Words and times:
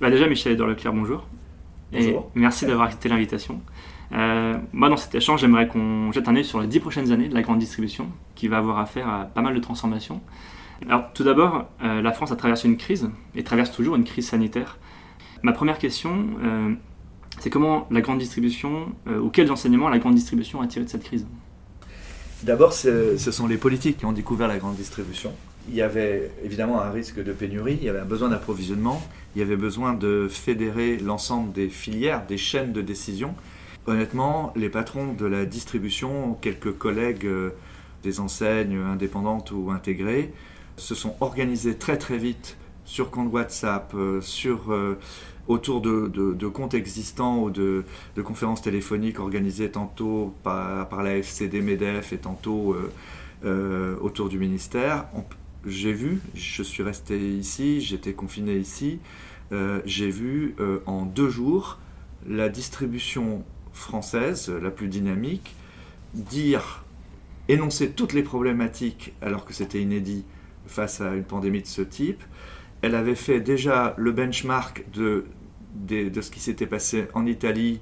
Bah 0.00 0.10
déjà, 0.10 0.28
Michel 0.28 0.52
Edouard 0.52 0.68
Leclerc, 0.68 0.92
bonjour. 0.92 1.26
Bonjour. 1.90 2.30
Et 2.36 2.38
merci 2.38 2.66
d'avoir 2.66 2.86
accepté 2.86 3.08
l'invitation. 3.08 3.60
Euh, 4.12 4.56
moi, 4.72 4.88
dans 4.88 4.96
cet 4.96 5.12
échange, 5.16 5.40
j'aimerais 5.40 5.66
qu'on 5.66 6.12
jette 6.12 6.28
un 6.28 6.36
œil 6.36 6.44
sur 6.44 6.60
les 6.60 6.68
dix 6.68 6.78
prochaines 6.78 7.10
années 7.10 7.28
de 7.28 7.34
la 7.34 7.42
grande 7.42 7.58
distribution, 7.58 8.08
qui 8.36 8.46
va 8.46 8.58
avoir 8.58 8.78
affaire 8.78 9.08
à 9.08 9.24
pas 9.24 9.42
mal 9.42 9.54
de 9.54 9.60
transformations. 9.60 10.20
Alors, 10.88 11.12
tout 11.14 11.24
d'abord, 11.24 11.66
euh, 11.82 12.00
la 12.00 12.12
France 12.12 12.30
a 12.30 12.36
traversé 12.36 12.68
une 12.68 12.76
crise, 12.76 13.10
et 13.34 13.42
traverse 13.42 13.72
toujours 13.72 13.96
une 13.96 14.04
crise 14.04 14.28
sanitaire. 14.28 14.78
Ma 15.42 15.52
première 15.52 15.78
question, 15.78 16.28
euh, 16.44 16.74
c'est 17.40 17.50
comment 17.50 17.88
la 17.90 18.00
grande 18.00 18.18
distribution, 18.18 18.92
ou 19.08 19.30
quels 19.30 19.50
enseignements 19.50 19.88
la 19.88 19.98
grande 19.98 20.14
distribution 20.14 20.60
a 20.60 20.68
tiré 20.68 20.84
de 20.84 20.90
cette 20.90 21.02
crise? 21.02 21.26
D'abord, 22.44 22.72
ce 22.72 23.16
sont 23.16 23.48
les 23.48 23.56
politiques 23.56 23.98
qui 23.98 24.06
ont 24.06 24.12
découvert 24.12 24.46
la 24.46 24.58
grande 24.58 24.76
distribution. 24.76 25.32
Il 25.68 25.74
y 25.74 25.82
avait 25.82 26.30
évidemment 26.42 26.80
un 26.80 26.90
risque 26.90 27.22
de 27.22 27.32
pénurie, 27.32 27.76
il 27.80 27.84
y 27.84 27.88
avait 27.90 27.98
un 27.98 28.06
besoin 28.06 28.30
d'approvisionnement, 28.30 29.02
il 29.36 29.40
y 29.40 29.42
avait 29.42 29.56
besoin 29.56 29.92
de 29.92 30.26
fédérer 30.30 30.96
l'ensemble 30.96 31.52
des 31.52 31.68
filières, 31.68 32.26
des 32.26 32.38
chaînes 32.38 32.72
de 32.72 32.80
décision. 32.80 33.34
Honnêtement, 33.86 34.52
les 34.56 34.68
patrons 34.68 35.12
de 35.12 35.26
la 35.26 35.46
distribution, 35.46 36.36
quelques 36.40 36.76
collègues 36.76 37.26
euh, 37.26 37.50
des 38.02 38.20
enseignes 38.20 38.76
indépendantes 38.76 39.50
ou 39.50 39.70
intégrées, 39.70 40.32
se 40.76 40.94
sont 40.94 41.16
organisés 41.20 41.76
très 41.76 41.98
très 41.98 42.18
vite 42.18 42.56
sur 42.84 43.10
compte 43.10 43.32
WhatsApp, 43.32 43.92
euh, 43.94 44.20
sur, 44.20 44.72
euh, 44.72 44.98
autour 45.48 45.80
de, 45.80 46.48
comptes 46.48 46.74
existants 46.74 47.42
ou 47.42 47.50
de, 47.50 47.84
conférences 48.24 48.62
téléphoniques 48.62 49.20
organisées 49.20 49.70
tantôt 49.70 50.34
par, 50.42 51.02
la 51.02 51.16
FCD 51.16 51.60
MEDEF 51.60 52.12
et 52.12 52.18
tantôt 52.18 52.76
autour 54.02 54.28
du 54.28 54.38
ministère. 54.38 55.06
J'ai 55.66 55.92
vu, 55.92 56.20
je 56.34 56.62
suis 56.62 56.82
resté 56.82 57.18
ici, 57.18 57.80
j'étais 57.80 58.12
confiné 58.12 58.56
ici, 58.56 59.00
euh, 59.50 59.80
j'ai 59.84 60.08
vu 60.08 60.54
euh, 60.60 60.80
en 60.86 61.04
deux 61.04 61.28
jours 61.28 61.78
la 62.26 62.48
distribution 62.48 63.44
française, 63.72 64.50
la 64.50 64.70
plus 64.70 64.88
dynamique, 64.88 65.56
dire, 66.14 66.84
énoncer 67.48 67.90
toutes 67.90 68.12
les 68.12 68.22
problématiques 68.22 69.14
alors 69.20 69.44
que 69.44 69.52
c'était 69.52 69.80
inédit 69.80 70.24
face 70.66 71.00
à 71.00 71.14
une 71.14 71.24
pandémie 71.24 71.62
de 71.62 71.66
ce 71.66 71.82
type. 71.82 72.22
Elle 72.82 72.94
avait 72.94 73.16
fait 73.16 73.40
déjà 73.40 73.94
le 73.98 74.12
benchmark 74.12 74.84
de, 74.92 75.24
de 75.74 76.20
ce 76.20 76.30
qui 76.30 76.40
s'était 76.40 76.66
passé 76.66 77.06
en 77.14 77.26
Italie, 77.26 77.80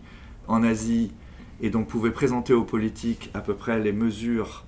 en 0.48 0.62
Asie, 0.62 1.12
et 1.60 1.70
donc 1.70 1.88
pouvait 1.88 2.10
présenter 2.10 2.54
aux 2.54 2.64
politiques 2.64 3.30
à 3.34 3.40
peu 3.40 3.54
près 3.54 3.78
les 3.80 3.92
mesures 3.92 4.64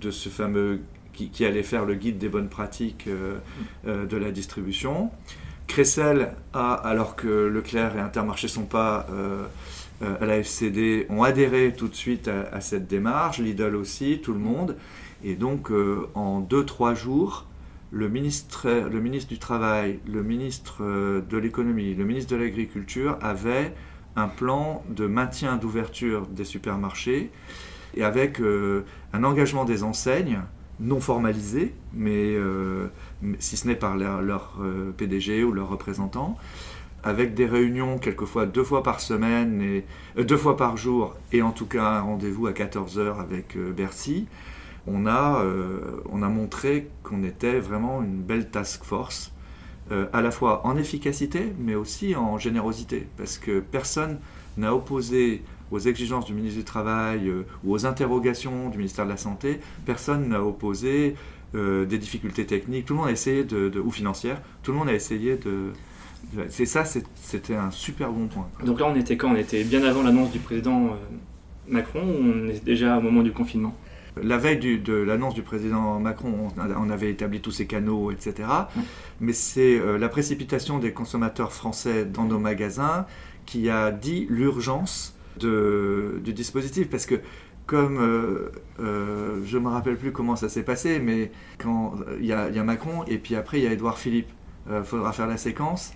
de 0.00 0.10
ce 0.10 0.28
fameux 0.28 0.80
qui, 1.12 1.30
qui 1.30 1.44
allait 1.44 1.62
faire 1.62 1.84
le 1.84 1.94
guide 1.94 2.18
des 2.18 2.28
bonnes 2.28 2.48
pratiques 2.48 3.06
euh, 3.08 3.38
euh, 3.86 4.06
de 4.06 4.16
la 4.16 4.30
distribution. 4.30 5.10
Cressel 5.66 6.34
a, 6.52 6.74
alors 6.74 7.16
que 7.16 7.28
Leclerc 7.28 7.96
et 7.96 8.00
Intermarché 8.00 8.48
sont 8.48 8.64
pas 8.64 9.06
euh, 9.10 9.44
à 10.20 10.26
la 10.26 10.38
FCD, 10.38 11.06
ont 11.08 11.22
adhéré 11.22 11.72
tout 11.76 11.88
de 11.88 11.94
suite 11.94 12.28
à, 12.28 12.48
à 12.52 12.60
cette 12.60 12.88
démarche, 12.88 13.38
Lidl 13.38 13.76
aussi, 13.76 14.20
tout 14.22 14.32
le 14.32 14.40
monde. 14.40 14.76
Et 15.24 15.36
donc, 15.36 15.70
en 16.14 16.40
2-3 16.40 16.96
jours, 16.96 17.46
le 17.92 18.08
ministre, 18.08 18.68
le 18.68 19.00
ministre 19.00 19.28
du 19.28 19.38
Travail, 19.38 20.00
le 20.12 20.24
ministre 20.24 20.82
de 20.82 21.38
l'Économie, 21.38 21.94
le 21.94 22.04
ministre 22.04 22.34
de 22.34 22.42
l'Agriculture 22.42 23.16
avaient 23.22 23.72
un 24.16 24.28
plan 24.28 24.82
de 24.88 25.06
maintien 25.06 25.56
d'ouverture 25.56 26.26
des 26.26 26.44
supermarchés 26.44 27.30
et 27.94 28.04
avec 28.04 28.40
euh, 28.40 28.84
un 29.12 29.24
engagement 29.24 29.64
des 29.64 29.82
enseignes 29.82 30.40
non 30.82 31.00
formalisé, 31.00 31.74
mais 31.94 32.34
euh, 32.34 32.88
mais 33.22 33.36
si 33.38 33.56
ce 33.56 33.66
n'est 33.68 33.76
par 33.76 33.96
leur, 33.96 34.20
leur, 34.20 34.58
euh, 34.60 34.92
PDG 34.92 35.44
ou 35.44 35.52
leurs 35.52 35.68
représentants, 35.68 36.36
avec 37.04 37.34
des 37.34 37.46
réunions 37.46 37.98
quelquefois 37.98 38.46
deux 38.46 38.64
fois 38.64 38.82
par 38.82 39.00
semaine, 39.00 39.62
et, 39.62 39.84
euh, 40.18 40.24
deux 40.24 40.36
fois 40.36 40.56
par 40.56 40.76
jour, 40.76 41.16
et 41.32 41.42
en 41.42 41.52
tout 41.52 41.66
cas 41.66 41.84
un 41.84 42.00
rendez-vous 42.00 42.46
à 42.46 42.52
14h 42.52 43.20
avec 43.20 43.56
Bercy, 43.56 44.26
on 44.86 45.06
a, 45.06 45.44
on 46.10 46.22
a 46.24 46.28
montré 46.28 46.88
qu'on 47.04 47.22
était 47.22 47.60
vraiment 47.60 48.02
une 48.02 48.20
belle 48.20 48.50
task 48.50 48.82
force, 48.82 49.32
à 50.12 50.22
la 50.22 50.32
fois 50.32 50.66
en 50.66 50.76
efficacité, 50.76 51.52
mais 51.60 51.76
aussi 51.76 52.16
en 52.16 52.36
générosité, 52.36 53.06
parce 53.16 53.38
que 53.38 53.60
personne 53.60 54.18
n'a 54.56 54.74
opposé 54.74 55.44
aux 55.72 55.78
exigences 55.80 56.26
du 56.26 56.34
ministre 56.34 56.58
du 56.58 56.64
Travail 56.64 57.28
euh, 57.28 57.42
ou 57.64 57.72
aux 57.74 57.86
interrogations 57.86 58.68
du 58.68 58.78
ministère 58.78 59.04
de 59.04 59.10
la 59.10 59.16
Santé, 59.16 59.60
personne 59.86 60.28
n'a 60.28 60.42
opposé 60.42 61.14
euh, 61.54 61.84
des 61.86 61.98
difficultés 61.98 62.46
techniques, 62.46 62.86
tout 62.86 62.94
le 62.94 63.00
monde 63.00 63.08
a 63.08 63.12
essayé 63.12 63.44
de, 63.44 63.68
de- 63.68 63.80
ou 63.80 63.90
financières, 63.90 64.40
tout 64.62 64.72
le 64.72 64.78
monde 64.78 64.88
a 64.88 64.94
essayé 64.94 65.36
de... 65.36 65.72
de- 66.34 66.46
c'est 66.48 66.66
ça, 66.66 66.84
c'était 66.84 67.54
un 67.56 67.70
super 67.70 68.10
bon 68.10 68.26
point. 68.28 68.48
Donc 68.64 68.80
là, 68.80 68.86
on 68.86 68.94
était 68.96 69.16
quand? 69.16 69.32
On 69.32 69.36
était 69.36 69.64
bien 69.64 69.82
avant 69.84 70.02
l'annonce 70.02 70.30
du 70.30 70.38
président 70.38 70.86
euh, 70.86 70.88
Macron, 71.68 72.00
ou 72.02 72.22
on 72.46 72.48
est 72.48 72.64
déjà 72.64 72.98
au 72.98 73.00
moment 73.00 73.22
du 73.22 73.32
confinement? 73.32 73.74
La 74.22 74.36
veille 74.36 74.58
du- 74.58 74.78
de 74.78 74.92
l'annonce 74.94 75.34
du 75.34 75.42
président 75.42 75.98
Macron, 75.98 76.48
on, 76.58 76.90
avait 76.90 77.10
établi 77.10 77.40
tous 77.40 77.50
ces 77.50 77.66
canaux, 77.66 78.10
etc. 78.10 78.34
Mais 79.20 79.32
c'est 79.32 79.78
euh, 79.78 79.96
la 79.96 80.10
précipitation 80.10 80.78
des 80.78 80.92
consommateurs 80.92 81.52
français 81.52 82.04
dans 82.04 82.24
nos 82.24 82.38
magasins 82.38 83.06
qui 83.46 83.70
a 83.70 83.90
dit 83.90 84.26
l'urgence 84.28 85.16
de- 85.38 86.20
du 86.24 86.32
dispositif. 86.32 86.88
Parce 86.90 87.06
que, 87.06 87.16
comme 87.66 87.98
euh, 87.98 88.50
euh, 88.80 89.40
je 89.44 89.56
ne 89.58 89.62
me 89.64 89.68
rappelle 89.68 89.96
plus 89.96 90.12
comment 90.12 90.36
ça 90.36 90.48
s'est 90.48 90.62
passé, 90.64 90.98
mais 90.98 91.30
quand 91.58 91.94
euh, 92.08 92.16
il 92.20 92.26
y, 92.26 92.32
a- 92.32 92.48
il 92.48 92.56
y 92.56 92.58
a 92.58 92.64
Macron 92.64 93.04
et 93.06 93.18
puis 93.18 93.36
après 93.36 93.58
il 93.58 93.64
y 93.64 93.66
a 93.66 93.72
Édouard 93.72 93.98
Philippe, 93.98 94.28
il 94.70 94.82
faudra 94.84 95.12
faire 95.12 95.26
la 95.26 95.36
séquence. 95.36 95.92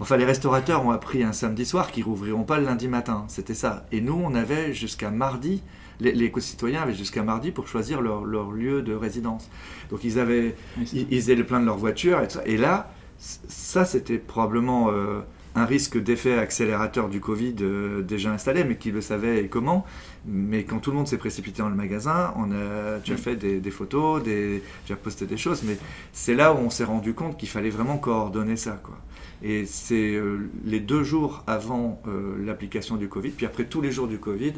Enfin, 0.00 0.16
les 0.16 0.24
restaurateurs 0.24 0.84
ont 0.86 0.90
appris 0.92 1.22
un 1.22 1.32
samedi 1.32 1.66
soir 1.66 1.90
qu'ils 1.92 2.04
rouvriront 2.04 2.42
pas 2.44 2.58
le 2.58 2.64
lundi 2.64 2.88
matin. 2.88 3.24
C'était 3.28 3.54
ça. 3.54 3.86
Et 3.92 4.00
nous, 4.00 4.14
on 4.24 4.34
avait 4.34 4.72
jusqu'à 4.72 5.10
mardi 5.10 5.62
les, 6.00 6.12
les 6.12 6.30
concitoyens 6.30 6.80
avaient 6.80 6.94
jusqu'à 6.94 7.22
mardi 7.22 7.50
pour 7.50 7.68
choisir 7.68 8.00
leur, 8.00 8.24
leur 8.24 8.50
lieu 8.52 8.80
de 8.80 8.94
résidence. 8.94 9.50
Donc 9.90 10.02
ils 10.02 10.18
avaient, 10.18 10.54
Oui, 10.78 10.88
ils, 10.94 11.06
ils 11.10 11.20
faisaient 11.20 11.34
le 11.34 11.44
plein 11.44 11.60
de 11.60 11.66
leur 11.66 11.76
voiture 11.76 12.20
et, 12.22 12.26
tout 12.28 12.34
ça. 12.38 12.42
Et 12.46 12.56
là, 12.56 12.90
ça 13.18 13.84
c'était 13.84 14.16
probablement 14.18 14.90
euh, 14.90 15.20
un 15.54 15.64
risque 15.64 15.98
d'effet 15.98 16.38
accélérateur 16.38 17.08
du 17.08 17.20
Covid 17.20 17.56
euh, 17.60 18.02
déjà 18.02 18.32
installé, 18.32 18.64
mais 18.64 18.76
qui 18.76 18.92
le 18.92 19.00
savait 19.00 19.42
et 19.42 19.48
comment. 19.48 19.84
Mais 20.26 20.64
quand 20.64 20.78
tout 20.78 20.90
le 20.90 20.96
monde 20.96 21.08
s'est 21.08 21.18
précipité 21.18 21.62
dans 21.62 21.68
le 21.68 21.74
magasin, 21.74 22.32
on 22.36 22.52
a, 22.52 23.00
tu 23.02 23.12
as 23.12 23.16
fait 23.16 23.36
des, 23.36 23.58
des 23.58 23.70
photos, 23.70 24.22
des, 24.22 24.62
tu 24.86 24.92
as 24.92 24.96
posté 24.96 25.26
des 25.26 25.36
choses, 25.36 25.62
mais 25.64 25.76
c'est 26.12 26.34
là 26.34 26.52
où 26.52 26.58
on 26.58 26.70
s'est 26.70 26.84
rendu 26.84 27.14
compte 27.14 27.36
qu'il 27.36 27.48
fallait 27.48 27.70
vraiment 27.70 27.98
coordonner 27.98 28.56
ça. 28.56 28.80
Quoi. 28.82 28.96
Et 29.42 29.64
c'est 29.66 30.14
euh, 30.14 30.50
les 30.64 30.80
deux 30.80 31.02
jours 31.02 31.42
avant 31.46 32.00
euh, 32.06 32.36
l'application 32.44 32.96
du 32.96 33.08
Covid, 33.08 33.30
puis 33.30 33.46
après 33.46 33.64
tous 33.64 33.80
les 33.80 33.90
jours 33.90 34.06
du 34.06 34.18
Covid, 34.18 34.54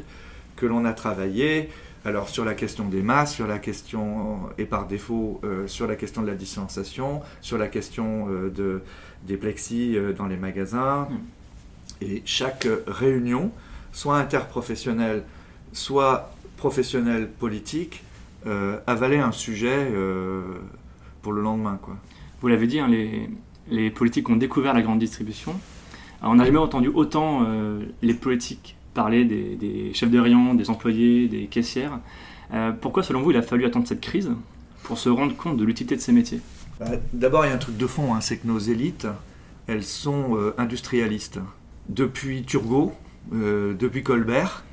que 0.55 0.65
l'on 0.65 0.85
a 0.85 0.93
travaillé. 0.93 1.69
Alors 2.05 2.27
sur 2.27 2.43
la 2.43 2.53
question 2.53 2.89
des 2.89 3.01
masques, 3.01 3.35
sur 3.35 3.47
la 3.47 3.59
question, 3.59 4.41
et 4.57 4.65
par 4.65 4.87
défaut, 4.87 5.39
sur 5.67 5.87
la 5.87 5.95
question 5.95 6.21
de 6.21 6.27
la 6.27 6.35
distanciation, 6.35 7.21
sur 7.39 7.57
la 7.57 7.69
question 7.69 8.27
de, 8.53 8.81
des 9.27 9.37
plexis 9.37 9.95
euh, 9.95 10.13
dans 10.13 10.27
les 10.27 10.37
magasins. 10.37 11.07
Et 12.01 12.21
chaque 12.25 12.67
réunion, 12.87 13.51
soit 13.91 14.17
interprofessionnelle, 14.17 15.23
soit 15.71 16.33
professionnelle 16.57 17.29
politique, 17.29 18.03
euh, 18.45 18.77
avalait 18.87 19.19
un 19.19 19.31
sujet 19.31 19.91
euh, 19.91 20.41
pour 21.21 21.33
le 21.33 21.41
lendemain. 21.41 21.79
Quoi. 21.81 21.95
Vous 22.41 22.47
l'avez 22.47 22.67
dit, 22.67 22.79
hein, 22.79 22.87
les, 22.87 23.29
les 23.69 23.89
politiques 23.89 24.29
ont 24.29 24.35
découvert 24.35 24.73
la 24.73 24.81
grande 24.81 24.99
distribution. 24.99 25.55
Alors, 26.21 26.33
on 26.33 26.35
n'a 26.35 26.45
jamais 26.45 26.57
entendu 26.57 26.89
autant 26.89 27.45
euh, 27.45 27.83
les 28.01 28.13
politiques 28.13 28.75
parler 28.93 29.25
des, 29.25 29.55
des 29.55 29.93
chefs 29.93 30.11
de 30.11 30.19
rayon, 30.19 30.53
des 30.53 30.69
employés, 30.69 31.27
des 31.27 31.45
caissières. 31.47 31.99
Pourquoi, 32.81 33.01
selon 33.01 33.21
vous, 33.21 33.31
il 33.31 33.37
a 33.37 33.41
fallu 33.41 33.65
attendre 33.65 33.87
cette 33.87 34.01
crise 34.01 34.29
pour 34.83 34.99
se 34.99 35.09
rendre 35.09 35.35
compte 35.35 35.57
de 35.57 35.63
l'utilité 35.63 35.95
de 35.95 36.01
ces 36.01 36.11
métiers? 36.11 36.39
D'abord, 37.13 37.45
il 37.45 37.49
y 37.49 37.51
a 37.51 37.55
un 37.55 37.59
truc 37.59 37.77
de 37.77 37.87
fond, 37.87 38.13
hein, 38.13 38.21
c'est 38.21 38.37
que 38.37 38.47
nos 38.47 38.59
élites, 38.59 39.07
elles 39.67 39.83
sont 39.83 40.35
euh, 40.35 40.53
industrialistes. 40.57 41.39
Depuis 41.89 42.43
Turgot, 42.43 42.93
euh, 43.33 43.73
depuis 43.73 44.03
Colbert, 44.03 44.63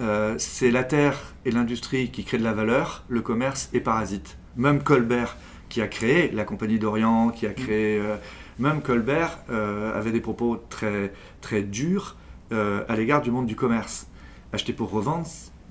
euh, 0.00 0.34
c'est 0.38 0.70
la 0.70 0.84
terre 0.84 1.34
et 1.44 1.50
l'industrie 1.50 2.10
qui 2.10 2.24
créent 2.24 2.38
de 2.38 2.44
la 2.44 2.52
valeur, 2.52 3.04
le 3.08 3.20
commerce 3.20 3.70
est 3.72 3.80
parasite. 3.80 4.36
Même 4.56 4.82
Colbert, 4.82 5.36
qui 5.68 5.80
a 5.82 5.88
créé 5.88 6.30
la 6.30 6.44
Compagnie 6.44 6.78
d'Orient, 6.78 7.30
qui 7.30 7.46
a 7.46 7.52
créé... 7.52 7.98
euh, 7.98 8.16
même 8.58 8.82
Colbert 8.82 9.38
avait 9.48 10.10
des 10.10 10.20
propos 10.20 10.56
très, 10.68 11.12
très 11.40 11.62
durs 11.62 12.16
à 12.50 12.96
l'égard 12.96 13.22
du 13.22 13.30
monde 13.30 13.46
du 13.46 13.54
commerce. 13.54 14.08
Acheter 14.52 14.72
pour 14.72 14.90
revendre, 14.90 15.28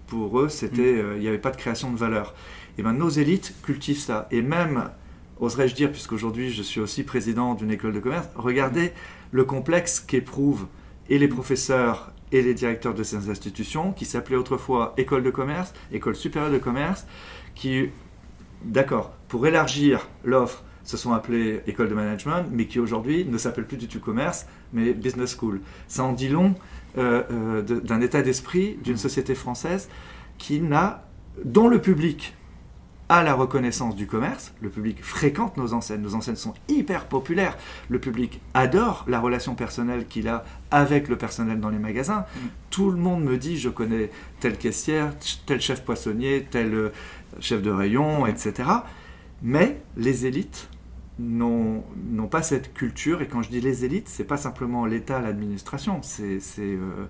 pour 0.07 0.39
eux, 0.39 0.49
c'était, 0.49 0.95
euh, 0.97 1.15
il 1.17 1.21
n'y 1.21 1.27
avait 1.27 1.37
pas 1.37 1.51
de 1.51 1.57
création 1.57 1.91
de 1.91 1.97
valeur. 1.97 2.33
Et 2.77 2.83
bien 2.83 2.93
nos 2.93 3.09
élites 3.09 3.53
cultivent 3.63 3.99
ça. 3.99 4.27
Et 4.31 4.41
même, 4.41 4.89
oserais-je 5.39 5.75
dire, 5.75 5.91
puisqu'aujourd'hui 5.91 6.51
je 6.51 6.61
suis 6.61 6.79
aussi 6.79 7.03
président 7.03 7.53
d'une 7.53 7.71
école 7.71 7.93
de 7.93 7.99
commerce, 7.99 8.27
regardez 8.35 8.91
le 9.31 9.43
complexe 9.43 9.99
qu'éprouvent 9.99 10.67
et 11.09 11.19
les 11.19 11.27
professeurs 11.27 12.11
et 12.31 12.41
les 12.41 12.53
directeurs 12.53 12.93
de 12.93 13.03
ces 13.03 13.29
institutions, 13.29 13.93
qui 13.93 14.05
s'appelaient 14.05 14.35
autrefois 14.35 14.93
école 14.97 15.23
de 15.23 15.29
commerce, 15.29 15.73
école 15.91 16.15
supérieure 16.15 16.51
de 16.51 16.57
commerce, 16.57 17.07
qui, 17.55 17.89
d'accord, 18.65 19.13
pour 19.29 19.47
élargir 19.47 20.07
l'offre, 20.23 20.63
se 20.83 20.97
sont 20.97 21.13
appelées 21.13 21.61
école 21.67 21.89
de 21.89 21.93
management, 21.93 22.45
mais 22.51 22.65
qui 22.65 22.79
aujourd'hui 22.79 23.25
ne 23.25 23.37
s'appellent 23.37 23.67
plus 23.67 23.77
du 23.77 23.87
tout 23.87 23.99
commerce, 23.99 24.47
mais 24.71 24.93
business 24.93 25.35
school. 25.37 25.61
Ça 25.87 26.03
en 26.03 26.13
dit 26.13 26.29
long 26.29 26.55
euh, 26.97 27.61
d'un 27.61 28.01
état 28.01 28.21
d'esprit 28.21 28.79
d'une 28.83 28.97
société 28.97 29.35
française 29.35 29.89
qui 30.37 30.61
n'a, 30.61 31.05
dont 31.43 31.67
le 31.67 31.81
public 31.81 32.35
à 33.09 33.23
la 33.23 33.33
reconnaissance 33.33 33.95
du 33.95 34.07
commerce. 34.07 34.53
Le 34.61 34.69
public 34.69 35.03
fréquente 35.03 35.57
nos 35.57 35.73
enseignes. 35.73 36.01
Nos 36.01 36.15
enseignes 36.15 36.35
sont 36.35 36.53
hyper 36.67 37.05
populaires. 37.05 37.57
Le 37.89 37.99
public 37.99 38.41
adore 38.53 39.05
la 39.07 39.19
relation 39.19 39.55
personnelle 39.55 40.05
qu'il 40.07 40.27
a 40.27 40.43
avec 40.71 41.07
le 41.07 41.17
personnel 41.17 41.59
dans 41.59 41.69
les 41.69 41.79
magasins. 41.79 42.25
Mm. 42.35 42.39
Tout 42.69 42.91
le 42.91 42.97
monde 42.97 43.23
me 43.23 43.37
dit 43.37 43.57
je 43.57 43.69
connais 43.69 44.11
telle 44.39 44.57
caissière, 44.57 45.13
tel 45.45 45.61
chef 45.61 45.83
poissonnier, 45.83 46.47
tel 46.49 46.73
euh, 46.73 46.89
chef 47.39 47.61
de 47.61 47.71
rayon, 47.71 48.25
etc. 48.27 48.69
Mais 49.41 49.79
les 49.95 50.25
élites 50.25 50.69
n'ont 51.19 51.83
pas 52.29 52.43
cette 52.43 52.73
culture. 52.73 53.21
Et 53.21 53.27
quand 53.27 53.41
je 53.41 53.49
dis 53.49 53.61
les 53.61 53.85
élites, 53.85 54.07
c'est 54.07 54.23
pas 54.23 54.37
simplement 54.37 54.85
l'État, 54.85 55.19
l'administration. 55.19 56.01
C'est 56.01 56.41
euh, 56.59 57.05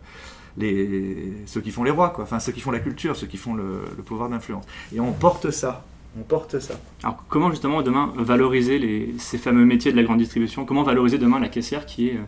les, 0.57 1.33
ceux 1.45 1.62
qui 1.62 1.71
font 1.71 1.83
les 1.83 1.92
rois, 1.92 2.09
quoi. 2.09 2.24
enfin 2.24 2.39
ceux 2.39 2.51
qui 2.51 2.62
font 2.62 2.71
la 2.71 2.80
culture, 2.80 3.15
ceux 3.15 3.27
qui 3.27 3.38
font 3.38 3.54
le, 3.54 3.81
pouvoir 4.06 4.30
d'influence. 4.30 4.65
Et 4.94 5.00
on 5.00 5.13
porte 5.13 5.51
ça. 5.51 5.86
On 6.19 6.24
porte 6.24 6.59
ça. 6.59 6.75
Alors 7.04 7.24
comment 7.30 7.51
justement 7.51 7.81
demain 7.81 8.12
valoriser 8.18 8.80
les, 8.80 9.13
ces 9.19 9.38
fameux 9.38 9.65
métiers 9.65 9.92
de 9.92 9.98
la 9.98 10.04
grande 10.04 10.18
distribution? 10.18 10.65
Comment 10.65 10.83
valoriser 10.83 11.19
demain 11.19 11.39
la 11.39 11.50
caissière 11.50 11.86
qui 11.86 12.09
est, 12.09 12.15
euh, 12.15 12.24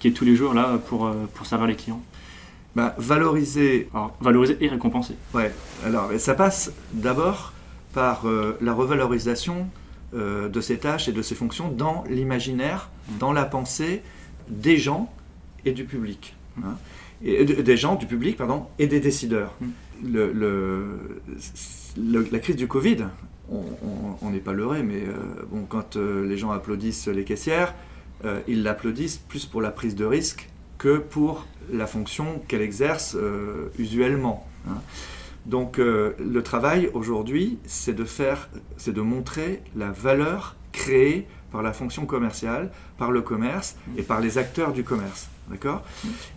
qui 0.00 0.08
est 0.08 0.12
tous 0.12 0.24
les 0.24 0.34
jours 0.34 0.54
là 0.54 0.78
pour, 0.88 1.06
euh, 1.06 1.14
pour 1.34 1.46
servir 1.46 1.68
les 1.68 1.76
clients? 1.76 2.02
Bah, 2.74 2.94
Valoriser. 2.98 3.88
Alors, 3.94 4.16
valoriser 4.20 4.56
et 4.60 4.68
récompenser. 4.68 5.14
Ouais. 5.34 5.52
Alors 5.84 6.10
ça 6.18 6.34
passe 6.34 6.72
d'abord 6.92 7.52
par 7.92 8.26
euh, 8.26 8.58
la 8.60 8.72
revalorisation 8.72 9.68
de 10.14 10.60
ces 10.62 10.78
tâches 10.78 11.06
et 11.08 11.12
de 11.12 11.20
ces 11.20 11.34
fonctions 11.34 11.68
dans 11.68 12.02
l'imaginaire, 12.08 12.88
mmh. 12.88 13.18
dans 13.18 13.30
la 13.34 13.44
pensée 13.44 14.00
des 14.48 14.78
gens 14.78 15.12
et 15.66 15.72
du 15.72 15.84
public. 15.84 16.34
Hein 16.64 16.76
et, 17.24 17.44
des 17.44 17.76
gens, 17.76 17.96
du 17.96 18.06
public, 18.06 18.36
pardon, 18.36 18.66
et 18.78 18.86
des 18.86 19.00
décideurs. 19.00 19.54
Mm. 19.60 19.66
Le, 20.04 20.84
la 21.96 22.38
crise 22.38 22.56
du 22.56 22.68
Covid, 22.68 23.06
on 23.50 24.30
n'est 24.30 24.40
pas 24.40 24.52
leurré, 24.52 24.82
mais 24.82 25.02
euh, 25.02 25.14
bon, 25.50 25.64
quand 25.68 25.96
euh, 25.96 26.26
les 26.26 26.36
gens 26.36 26.50
applaudissent 26.50 27.08
les 27.08 27.24
caissières, 27.24 27.74
euh, 28.24 28.40
ils 28.48 28.62
l'applaudissent 28.62 29.18
plus 29.18 29.46
pour 29.46 29.62
la 29.62 29.70
prise 29.70 29.94
de 29.94 30.04
risque 30.04 30.48
que 30.76 30.98
pour 30.98 31.46
la 31.72 31.86
fonction 31.86 32.40
qu'elle 32.46 32.62
exerce 32.62 33.16
usuellement. 33.78 34.46
Hein. 34.68 34.76
Donc 35.46 35.78
le 35.78 36.40
travail 36.42 36.88
aujourd'hui, 36.94 37.58
c'est 37.64 37.94
de 37.94 38.04
faire, 38.04 38.48
c'est 38.76 38.92
de 38.92 39.00
montrer 39.00 39.60
la 39.74 39.90
valeur 39.90 40.54
créée 40.70 41.26
par 41.50 41.62
la 41.62 41.72
fonction 41.72 42.06
commerciale, 42.06 42.70
par 42.98 43.10
le 43.10 43.22
commerce 43.22 43.76
et 43.96 44.02
par 44.02 44.20
les 44.20 44.38
acteurs 44.38 44.72
du 44.72 44.84
commerce. 44.84 45.28
D'accord? 45.48 45.82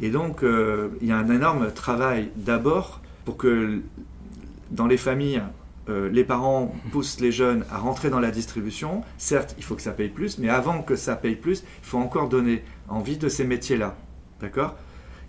Et 0.02 0.10
donc, 0.10 0.44
euh, 0.44 0.90
il 1.02 1.08
y 1.08 1.12
a 1.12 1.18
un 1.18 1.30
énorme 1.30 1.72
travail 1.72 2.30
d'abord 2.36 3.02
pour 3.26 3.38
que 3.38 3.82
dans 4.70 4.88
les 4.88 4.98
familles, 4.98 5.42
euh, 5.90 6.10
les 6.10 6.24
parents 6.24 6.74
poussent 6.92 7.20
les 7.20 7.32
jeunes 7.32 7.66
à 7.72 7.78
rentrer 7.78 8.10
dans 8.10 8.20
la 8.20 8.32
distribution. 8.32 9.04
Certes, 9.18 9.56
il 9.58 9.64
faut 9.64 9.76
que 9.76 9.82
ça 9.82 9.92
paye 9.92 10.10
plus, 10.10 10.38
mais 10.38 10.48
avant 10.48 10.82
que 10.82 10.96
ça 10.96 11.16
paye 11.16 11.36
plus, 11.36 11.64
il 11.84 11.88
faut 11.88 11.98
encore 11.98 12.30
donner 12.30 12.64
envie 12.88 13.18
de 13.18 13.28
ces 13.28 13.44
métiers-là. 13.44 13.96
D'accord? 14.40 14.76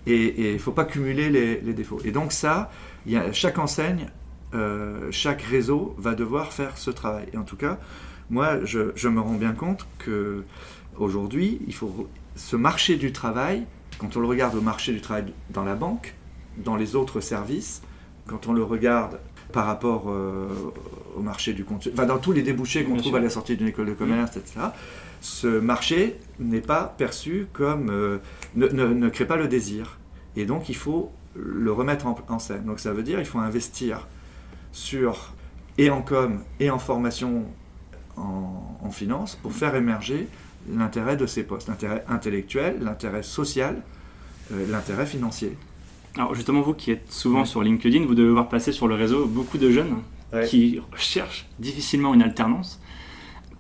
Et 0.06 0.50
il 0.50 0.54
ne 0.54 0.58
faut 0.58 0.72
pas 0.72 0.84
cumuler 0.84 1.30
les, 1.30 1.72
défauts. 1.72 2.00
Et 2.04 2.10
donc 2.10 2.32
ça, 2.32 2.70
chaque 3.32 3.58
enseigne, 3.58 4.08
euh, 4.54 5.08
chaque 5.10 5.42
réseau 5.42 5.94
va 5.96 6.14
devoir 6.14 6.52
faire 6.52 6.76
ce 6.76 6.90
travail. 6.90 7.26
Et 7.32 7.36
en 7.36 7.44
tout 7.44 7.56
cas, 7.56 7.78
moi, 8.30 8.64
je, 8.64 8.92
je 8.94 9.08
me 9.08 9.20
rends 9.20 9.34
bien 9.34 9.52
compte 9.52 9.86
que 9.98 10.44
aujourd'hui, 10.98 11.60
il 11.66 11.74
faut 11.74 12.08
ce 12.36 12.56
marché 12.56 12.96
du 12.96 13.12
travail, 13.12 13.64
quand 13.98 14.16
on 14.16 14.20
le 14.20 14.26
regarde 14.26 14.54
au 14.54 14.60
marché 14.60 14.92
du 14.92 15.00
travail 15.00 15.32
dans 15.50 15.64
la 15.64 15.74
banque, 15.74 16.14
dans 16.56 16.76
les 16.76 16.96
autres 16.96 17.20
services, 17.20 17.82
quand 18.26 18.46
on 18.46 18.52
le 18.52 18.62
regarde 18.62 19.18
par 19.52 19.66
rapport 19.66 20.04
euh, 20.08 20.48
au 21.16 21.20
marché 21.20 21.52
du 21.52 21.64
compte, 21.64 21.88
enfin 21.92 22.06
dans 22.06 22.18
tous 22.18 22.32
les 22.32 22.42
débouchés 22.42 22.84
qu'on 22.84 22.96
trouve 22.96 23.16
à 23.16 23.20
la 23.20 23.30
sortie 23.30 23.56
d'une 23.56 23.68
école 23.68 23.86
de 23.86 23.92
commerce, 23.92 24.36
etc., 24.36 24.60
ce 25.20 25.46
marché 25.46 26.18
n'est 26.40 26.60
pas 26.60 26.94
perçu 26.98 27.46
comme. 27.52 27.90
Euh, 27.90 28.18
ne, 28.56 29.08
crée 29.08 29.26
pas 29.26 29.36
le 29.36 29.46
désir. 29.46 29.98
Et 30.36 30.46
donc 30.46 30.68
il 30.68 30.76
faut 30.76 31.12
le 31.36 31.70
remettre 31.70 32.06
en, 32.06 32.38
scène. 32.38 32.64
Donc 32.64 32.80
ça 32.80 32.92
veut 32.92 33.02
dire 33.02 33.18
qu'il 33.18 33.26
faut 33.26 33.38
investir 33.38 34.08
sur 34.72 35.32
et 35.78 35.90
en 35.90 36.02
com 36.02 36.40
et 36.58 36.70
en 36.70 36.78
formation 36.78 37.44
en, 38.16 38.78
en 38.82 38.90
finance 38.90 39.36
pour 39.36 39.52
faire 39.52 39.74
émerger 39.74 40.28
l'intérêt 40.68 41.16
de 41.16 41.26
ces 41.26 41.42
postes, 41.42 41.68
l'intérêt 41.68 42.04
intellectuel, 42.08 42.78
l'intérêt 42.80 43.22
social, 43.22 43.82
euh, 44.52 44.66
l'intérêt 44.70 45.06
financier. 45.06 45.56
Alors 46.16 46.34
justement, 46.34 46.60
vous 46.60 46.74
qui 46.74 46.90
êtes 46.90 47.10
souvent 47.10 47.44
sur 47.44 47.62
LinkedIn, 47.62 48.04
vous 48.06 48.14
devez 48.14 48.30
voir 48.30 48.48
passer 48.48 48.72
sur 48.72 48.86
le 48.86 48.94
réseau 48.94 49.26
beaucoup 49.26 49.58
de 49.58 49.70
jeunes 49.70 49.96
qui 50.48 50.80
cherchent 50.96 51.46
difficilement 51.58 52.14
une 52.14 52.22
alternance. 52.22 52.80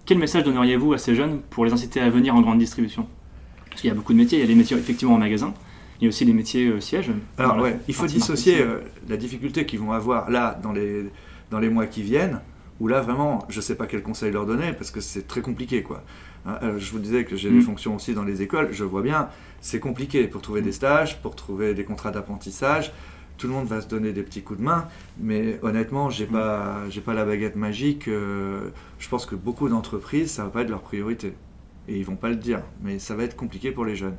Quel 0.06 0.16
message 0.16 0.44
donneriez-vous 0.44 0.94
à 0.94 0.98
ces 0.98 1.14
jeunes 1.14 1.40
pour 1.50 1.66
les 1.66 1.72
inciter 1.72 2.00
à 2.00 2.08
venir 2.08 2.34
en 2.34 2.40
grande 2.40 2.58
distribution? 2.58 3.06
Parce 3.68 3.82
qu'il 3.82 3.88
y 3.88 3.90
a 3.90 3.94
beaucoup 3.94 4.14
de 4.14 4.18
métiers, 4.18 4.38
il 4.38 4.40
y 4.40 4.44
a 4.44 4.46
des 4.46 4.54
métiers 4.54 4.76
effectivement 4.76 5.14
en 5.14 5.18
magasin, 5.18 5.52
il 6.00 6.04
y 6.04 6.06
a 6.06 6.08
aussi 6.08 6.24
des 6.24 6.32
métiers 6.32 6.68
euh, 6.68 6.80
sièges. 6.80 7.10
Alors 7.36 7.58
ouais, 7.58 7.78
il 7.88 7.94
faut 7.94 8.06
dissocier 8.06 8.60
euh, 8.60 8.80
la 9.08 9.16
difficulté 9.18 9.66
qu'ils 9.66 9.80
vont 9.80 9.92
avoir 9.92 10.30
là 10.30 10.58
dans 10.62 10.72
les, 10.72 11.10
dans 11.50 11.58
les 11.58 11.68
mois 11.68 11.86
qui 11.86 12.02
viennent, 12.02 12.40
où 12.82 12.88
là 12.88 13.00
vraiment, 13.00 13.46
je 13.48 13.60
sais 13.60 13.76
pas 13.76 13.86
quel 13.86 14.02
conseil 14.02 14.32
leur 14.32 14.44
donner, 14.44 14.72
parce 14.72 14.90
que 14.90 15.00
c'est 15.00 15.28
très 15.28 15.40
compliqué 15.40 15.84
quoi. 15.84 16.02
Hein, 16.46 16.58
euh, 16.64 16.78
je 16.80 16.90
vous 16.90 16.98
disais 16.98 17.24
que 17.24 17.36
j'ai 17.36 17.48
des 17.48 17.58
mm. 17.58 17.62
fonctions 17.62 17.94
aussi 17.94 18.12
dans 18.12 18.24
les 18.24 18.42
écoles. 18.42 18.70
Je 18.72 18.82
vois 18.82 19.02
bien, 19.02 19.28
c'est 19.60 19.78
compliqué 19.78 20.26
pour 20.26 20.42
trouver 20.42 20.62
des 20.62 20.70
mm. 20.70 20.80
stages, 20.80 21.22
pour 21.22 21.36
trouver 21.36 21.74
des 21.74 21.84
contrats 21.84 22.10
d'apprentissage. 22.10 22.92
Tout 23.38 23.46
le 23.46 23.52
monde 23.52 23.68
va 23.68 23.80
se 23.80 23.86
donner 23.86 24.12
des 24.12 24.24
petits 24.24 24.42
coups 24.42 24.58
de 24.58 24.64
main, 24.64 24.88
mais 25.20 25.60
honnêtement, 25.62 26.10
j'ai 26.10 26.24
n'ai 26.24 26.30
mm. 26.30 26.32
pas, 26.32 26.78
j'ai 26.90 27.00
pas 27.00 27.14
la 27.14 27.24
baguette 27.24 27.54
magique. 27.54 28.08
Euh, 28.08 28.70
je 28.98 29.08
pense 29.08 29.26
que 29.26 29.36
beaucoup 29.36 29.68
d'entreprises, 29.68 30.32
ça 30.32 30.42
va 30.42 30.50
pas 30.50 30.62
être 30.62 30.70
leur 30.70 30.82
priorité, 30.82 31.34
et 31.86 31.96
ils 31.96 32.04
vont 32.04 32.16
pas 32.16 32.30
le 32.30 32.36
dire. 32.36 32.62
Mais 32.82 32.98
ça 32.98 33.14
va 33.14 33.22
être 33.22 33.36
compliqué 33.36 33.70
pour 33.70 33.84
les 33.84 33.94
jeunes. 33.94 34.16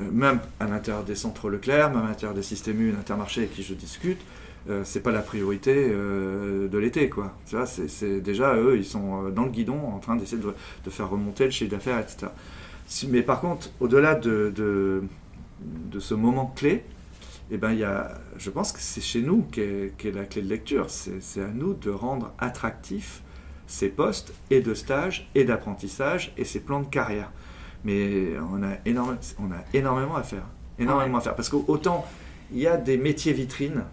Euh, 0.00 0.10
même 0.10 0.40
à 0.60 0.66
l'intérieur 0.66 1.04
des 1.04 1.14
centres 1.14 1.50
Leclerc, 1.50 1.90
même 1.90 2.04
à 2.04 2.08
l'intérieur 2.08 2.34
des 2.34 2.42
systèmes 2.42 2.80
U, 2.80 2.94
Intermarché 2.98 3.42
avec 3.42 3.52
qui 3.52 3.62
je 3.62 3.74
discute, 3.74 4.20
euh, 4.70 4.82
c'est 4.84 5.00
pas 5.00 5.10
la 5.10 5.22
priorité 5.22 5.74
euh, 5.74 6.68
de 6.68 6.78
l'été, 6.78 7.08
quoi. 7.08 7.36
C'est 7.44 8.20
déjà 8.20 8.54
eux, 8.54 8.76
ils 8.76 8.84
sont 8.84 9.26
euh, 9.26 9.30
dans 9.30 9.44
le 9.44 9.50
guidon 9.50 9.78
en 9.92 9.98
train 9.98 10.14
d'essayer 10.14 10.40
de, 10.40 10.90
faire 10.90 11.10
remonter 11.10 11.46
le 11.46 11.50
chiffre 11.50 11.70
d'affaires, 11.70 11.98
etc. 11.98 12.28
mais 13.08 13.22
par 13.22 13.40
contre, 13.40 13.70
au-delà 13.80 14.14
de, 14.14 14.52
de, 14.54 15.98
ce 15.98 16.14
moment 16.14 16.52
clé, 16.56 16.84
eh 17.50 17.56
ben, 17.56 17.72
y 17.72 17.84
a, 17.84 18.20
je 18.38 18.50
pense 18.50 18.72
que 18.72 18.78
c'est 18.80 19.00
chez 19.00 19.20
nous 19.20 19.42
qu'est 19.50 19.92
est 20.04 20.14
la 20.14 20.24
clé 20.24 20.42
de 20.42 20.48
lecture. 20.48 20.86
C'est 20.88 21.42
à 21.42 21.48
nous 21.48 21.74
de 21.74 21.90
rendre 21.90 22.32
attractifs 22.38 23.22
ces 23.66 23.88
postes 23.88 24.32
et 24.50 24.60
de 24.60 24.74
stage 24.74 25.28
et 25.34 25.44
d'apprentissage 25.44 26.32
et 26.36 26.44
ces 26.44 26.60
plans 26.60 26.80
de 26.80 26.86
carrière. 26.86 27.30
Mais 27.84 28.34
on 28.52 28.62
a, 28.62 28.76
énorme, 28.86 29.16
on 29.40 29.50
a 29.50 29.58
énormément 29.74 30.16
à 30.16 30.22
faire. 30.22 30.46
Énormément 30.78 31.18
à 31.18 31.20
faire. 31.20 31.34
Parce 31.34 31.48
qu'autant 31.48 32.06
il 32.52 32.60
y 32.60 32.66
a 32.66 32.76
des 32.76 32.96
métiers 32.96 33.32
vitrines 33.32 33.84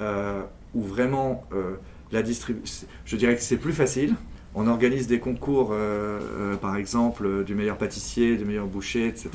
euh, 0.00 0.42
où 0.74 0.82
vraiment 0.82 1.44
euh, 1.52 1.76
la 2.12 2.22
distribution, 2.22 2.86
je 3.04 3.16
dirais 3.16 3.34
que 3.34 3.42
c'est 3.42 3.56
plus 3.56 3.72
facile. 3.72 4.14
On 4.54 4.66
organise 4.66 5.06
des 5.06 5.18
concours, 5.18 5.70
euh, 5.72 6.56
par 6.56 6.76
exemple, 6.76 7.44
du 7.44 7.54
meilleur 7.54 7.78
pâtissier, 7.78 8.36
du 8.36 8.44
meilleur 8.44 8.66
boucher, 8.66 9.06
etc. 9.06 9.30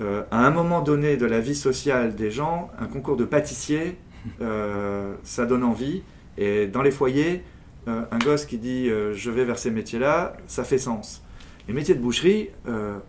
à 0.00 0.46
un 0.46 0.50
moment 0.50 0.80
donné 0.80 1.16
de 1.16 1.26
la 1.26 1.40
vie 1.40 1.56
sociale 1.56 2.14
des 2.14 2.30
gens, 2.30 2.70
un 2.78 2.86
concours 2.86 3.16
de 3.16 3.24
pâtissier, 3.24 3.96
ça 4.38 5.46
donne 5.46 5.64
envie. 5.64 6.02
Et 6.36 6.66
dans 6.66 6.82
les 6.82 6.92
foyers, 6.92 7.42
un 7.86 8.18
gosse 8.18 8.46
qui 8.46 8.58
dit 8.58 8.88
je 8.88 9.30
vais 9.30 9.44
vers 9.44 9.58
ces 9.58 9.70
métiers-là, 9.70 10.36
ça 10.46 10.62
fait 10.62 10.78
sens. 10.78 11.22
Les 11.66 11.74
métiers 11.74 11.94
de 11.94 12.00
boucherie, 12.00 12.50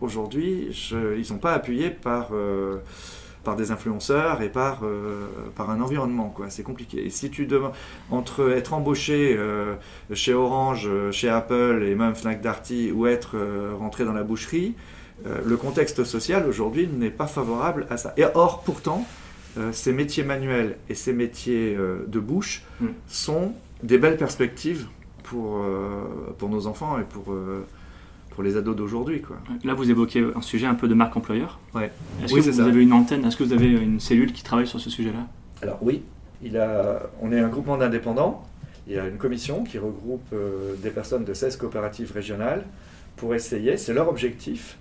aujourd'hui, 0.01 0.69
ils 0.91 1.19
ne 1.19 1.23
sont 1.23 1.37
pas 1.37 1.53
appuyés 1.53 1.91
par 1.91 2.31
par 3.43 3.55
des 3.55 3.71
influenceurs 3.71 4.41
et 4.41 4.49
par, 4.49 4.81
euh, 4.83 5.27
par 5.55 5.69
un 5.69 5.81
environnement. 5.81 6.29
Quoi. 6.29 6.49
C'est 6.49 6.63
compliqué. 6.63 7.05
Et 7.05 7.09
si 7.09 7.29
tu 7.29 7.45
demandes 7.45 7.71
entre 8.11 8.51
être 8.51 8.73
embauché 8.73 9.35
euh, 9.37 9.75
chez 10.13 10.33
Orange, 10.33 10.87
euh, 10.87 11.11
chez 11.11 11.29
Apple 11.29 11.83
et 11.85 11.95
même 11.95 12.15
Fnac 12.15 12.41
Darty 12.41 12.91
ou 12.91 13.07
être 13.07 13.37
rentré 13.77 14.05
dans 14.05 14.13
la 14.13 14.23
boucherie, 14.23 14.75
le 15.45 15.57
contexte 15.57 16.05
social 16.05 16.47
aujourd'hui 16.47 16.87
n'est 16.87 17.09
pas 17.09 17.27
favorable 17.27 17.87
à 17.89 17.97
ça. 17.97 18.13
Et 18.15 18.23
or, 18.35 18.61
pourtant, 18.63 19.05
ces 19.73 19.91
métiers 19.91 20.23
manuels 20.23 20.77
et 20.87 20.95
ces 20.95 21.11
métiers 21.11 21.77
de 22.07 22.19
bouche 22.21 22.63
mm. 22.79 22.87
sont 23.09 23.51
des 23.83 23.97
belles 23.97 24.15
perspectives 24.15 24.87
pour, 25.23 25.61
pour 26.37 26.47
nos 26.47 26.67
enfants 26.67 26.97
et 26.99 27.03
pour 27.03 27.35
les 28.43 28.57
ados 28.57 28.75
d'aujourd'hui. 28.75 29.21
Quoi. 29.21 29.37
Là, 29.63 29.73
vous 29.73 29.89
évoquez 29.89 30.25
un 30.35 30.41
sujet 30.41 30.67
un 30.67 30.75
peu 30.75 30.87
de 30.87 30.93
marque 30.93 31.15
employeur. 31.15 31.59
Ouais. 31.73 31.91
Est-ce 32.23 32.33
que 32.33 32.39
vous 32.39 32.59
avez 32.59 32.81
une 32.81 32.93
antenne 32.93 33.25
Est-ce 33.25 33.37
que 33.37 33.43
vous 33.43 33.53
avez 33.53 33.69
une 33.69 33.99
cellule 33.99 34.33
qui 34.33 34.43
travaille 34.43 34.67
sur 34.67 34.79
ce 34.79 34.89
sujet-là? 34.89 35.27
Alors 35.61 35.79
oui, 35.81 36.03
il 36.41 36.57
a, 36.57 37.03
on 37.21 37.31
est 37.31 37.39
un 37.39 37.49
groupement 37.49 37.77
d'indépendants. 37.77 38.45
il 38.87 38.93
y 38.93 38.99
a 38.99 39.07
une 39.07 39.17
commission 39.17 39.63
qui 39.63 39.77
regroupe 39.77 40.33
des 40.81 40.89
personnes 40.89 41.25
de 41.25 41.33
16 41.33 41.57
coopératives 41.57 42.11
régionales 42.11 42.65
pour 43.19 43.35
essayer, 43.35 43.75
c'est 43.75 43.93
leur 43.93 44.07
objectif, 44.07 44.77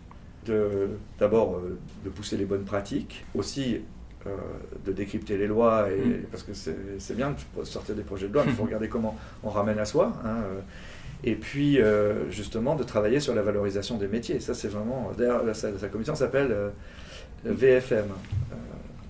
d'abord 1.19 1.61
de, 2.05 2.11
pousser 2.11 2.37
les 2.37 2.45
bonnes 2.45 2.65
pratiques, 2.65 3.25
aussi 3.35 3.81
de 4.85 4.93
décrypter 4.93 5.37
les 5.37 5.47
lois, 5.47 5.89
et, 5.91 6.01
mm. 6.01 6.23
parce 6.31 6.43
que 6.43 6.53
c'est 6.55 7.17
bien 7.17 7.35
de 7.57 7.65
sortir 7.65 7.95
des 7.95 8.03
projets 8.03 8.29
de 8.29 8.35
loi, 8.35 8.45
mais 8.45 8.53
il 8.53 8.57
faut 8.57 8.65
regarder 8.67 8.89
comment 8.89 9.17
on 9.43 9.51
ramène 9.51 9.79
à 9.79 9.85
soi. 9.85 10.13
Hein, 10.25 10.39
et 11.25 11.35
puis 11.35 11.79
justement 12.31 12.77
de 12.77 12.85
travailler 12.85 13.21
sur 13.21 13.35
la 13.35 13.43
valorisation 13.43 13.97
des 13.97 14.07
métiers. 14.07 14.41
Ça, 14.41 14.55
c'est 14.55 14.69
vraiment. 14.69 15.11
D'ailleurs, 15.17 15.43
sa, 15.55 15.89
commission 15.89 16.15
s'appelle 16.15 16.55
VFM. 17.45 18.07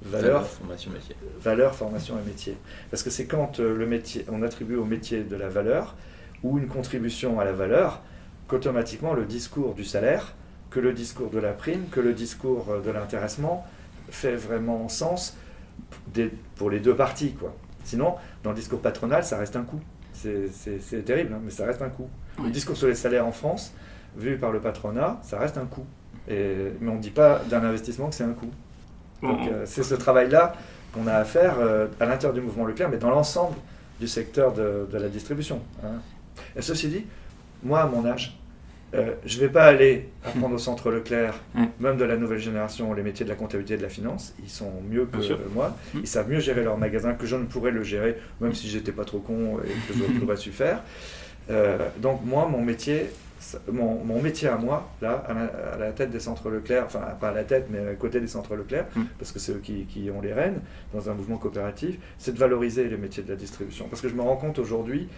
valeur, 0.05 0.47
formation, 0.47 0.91
métier. 0.91 1.17
Valeur, 1.41 1.75
formation 1.75 2.15
et 2.19 2.27
métier. 2.27 2.57
Parce 2.91 3.03
que 3.03 3.11
c'est 3.11 3.27
quand 3.27 3.59
le 3.59 3.87
métier, 3.87 4.25
on 4.31 4.43
attribue 4.43 4.77
au 4.77 4.85
métier 4.85 5.23
de 5.23 5.37
la 5.37 5.49
valeur 5.49 5.97
ou 6.43 6.59
une 6.59 6.69
contribution 6.69 7.41
à 7.41 7.45
la 7.45 7.53
valeur 7.53 8.03
qu'automatiquement 8.47 9.13
le 9.13 9.25
discours 9.25 9.75
du 9.75 9.85
salaire, 9.85 10.35
que 10.71 10.81
le 10.81 10.93
discours 10.93 11.31
de 11.31 11.39
la 11.39 11.53
prime, 11.53 11.87
que 11.91 12.01
le 12.01 12.13
discours 12.13 12.81
de 12.85 12.91
l'intéressement 12.91 13.67
fait 14.11 14.37
vraiment 14.37 14.89
sens 14.89 15.37
pour 16.57 16.71
les 16.71 16.81
deux 16.81 16.95
parties. 16.95 17.33
Quoi. 17.33 17.55
Sinon, 17.85 18.15
dans 18.43 18.51
le 18.51 18.57
discours 18.57 18.81
patronal, 18.81 19.25
ça 19.25 19.39
reste 19.39 19.57
un 19.57 19.63
coût. 19.63 19.81
C'est 20.13 21.05
terrible, 21.05 21.35
hein, 21.35 21.41
mais 21.43 21.51
ça 21.51 21.65
reste 21.65 21.81
un 21.83 21.89
coût. 21.89 22.09
Le 22.43 22.51
discours 22.51 22.77
sur 22.77 22.89
les 22.89 22.95
salaires 22.95 23.27
en 23.27 23.33
France, 23.33 23.73
vu 24.17 24.37
par 24.37 24.51
le 24.51 24.61
patronat, 24.61 25.19
ça 25.23 25.39
reste 25.39 25.59
un 25.59 25.67
coût. 25.67 25.87
Et, 26.29 26.73
mais 26.81 26.91
on 26.91 26.97
ne 26.97 27.01
dit 27.01 27.11
pas 27.11 27.41
d'un 27.49 27.63
investissement 27.63 28.09
que 28.09 28.15
c'est 28.15 28.25
un 28.25 28.33
coût. 28.33 28.51
Donc 29.23 29.41
euh, 29.49 29.65
c'est 29.65 29.83
ce 29.83 29.95
travail-là 29.95 30.55
qu'on 30.93 31.07
a 31.07 31.15
à 31.15 31.25
faire 31.25 31.57
euh, 31.59 31.89
à 32.01 32.07
l'intérieur 32.07 32.35
du 32.35 32.41
mouvement 32.41 32.65
Leclerc, 32.65 32.89
mais 32.91 32.99
dans 32.99 33.11
l'ensemble 33.11 33.57
du 34.01 34.07
secteur 34.07 34.53
de, 34.53 34.87
la 34.93 35.09
distribution. 35.09 35.61
Hein. 35.85 36.01
Et 36.57 36.63
ceci 36.63 36.89
dit, 36.89 37.07
moi, 37.63 37.81
à 37.81 37.87
mon 37.87 38.07
âge, 38.07 38.39
euh, 38.95 39.15
je 39.27 39.37
ne 39.37 39.41
vais 39.43 39.49
pas 39.49 39.65
aller 39.65 40.09
apprendre 40.25 40.55
au 40.55 40.59
centre 40.59 40.91
Leclerc, 40.91 41.39
même 41.79 41.99
de 41.99 42.05
la 42.05 42.17
nouvelle 42.17 42.39
génération, 42.39 42.95
les 42.95 43.03
métiers 43.03 43.25
de 43.25 43.31
la 43.31 43.37
comptabilité 43.37 43.75
et 43.75 43.77
de 43.77 43.83
la 43.83 43.91
finance. 43.91 44.35
Ils 44.43 44.49
sont 44.49 44.73
mieux 44.89 45.05
que 45.05 45.19
moi. 45.53 45.77
Mmh. 45.93 45.99
Ils 46.01 46.07
savent 46.07 46.31
mieux 46.31 46.41
gérer 46.41 46.65
leur 46.65 46.79
magasin 46.79 47.13
que 47.13 47.27
je 47.27 47.37
ne 47.37 47.45
pourrais 47.45 47.71
le 47.71 47.83
gérer, 47.83 48.17
même 48.41 48.55
si 48.55 48.69
j'étais 48.69 48.93
pas 48.93 49.05
trop 49.05 49.19
con 49.19 49.59
et 49.63 49.93
que 49.93 49.99
j'aurais 50.21 50.37
su 50.37 50.53
faire. 50.53 50.83
Euh, 51.51 51.79
donc 51.99 52.25
moi, 52.25 52.49
mon 52.49 52.63
métier, 52.63 53.07
mon, 53.71 54.03
mon, 54.05 54.23
métier 54.23 54.49
à 54.49 54.57
moi, 54.57 54.91
là, 55.03 55.23
à 55.29 55.79
la, 55.79 55.93
tête 55.93 56.11
des 56.11 56.21
centres 56.21 56.49
Leclerc, 56.49 56.85
enfin 56.87 57.01
pas 57.21 57.29
à 57.29 57.35
la 57.35 57.45
tête, 57.45 57.69
mais 57.71 57.91
à 57.91 57.95
côté 57.95 58.21
des 58.21 58.27
centres 58.27 58.57
Leclerc, 58.57 58.87
mmh. 58.95 59.03
parce 59.19 59.33
que 59.33 59.39
c'est 59.39 59.53
eux 59.53 59.61
qui, 59.63 59.85
qui, 59.85 60.11
ont 60.11 60.23
les 60.23 60.33
rênes 60.33 60.61
dans 60.95 61.11
un 61.11 61.15
mouvement 61.15 61.37
coopératif, 61.37 61.99
c'est 62.19 62.33
de 62.33 62.39
valoriser 62.39 62.89
les 62.89 62.97
métiers 62.97 63.23
de 63.23 63.29
la 63.29 63.37
distribution. 63.37 63.87
Parce 63.89 64.01
que 64.01 64.09
je 64.09 64.15
me 64.15 64.23
rends 64.23 64.37
compte 64.37 64.59
aujourd'hui 64.59 65.09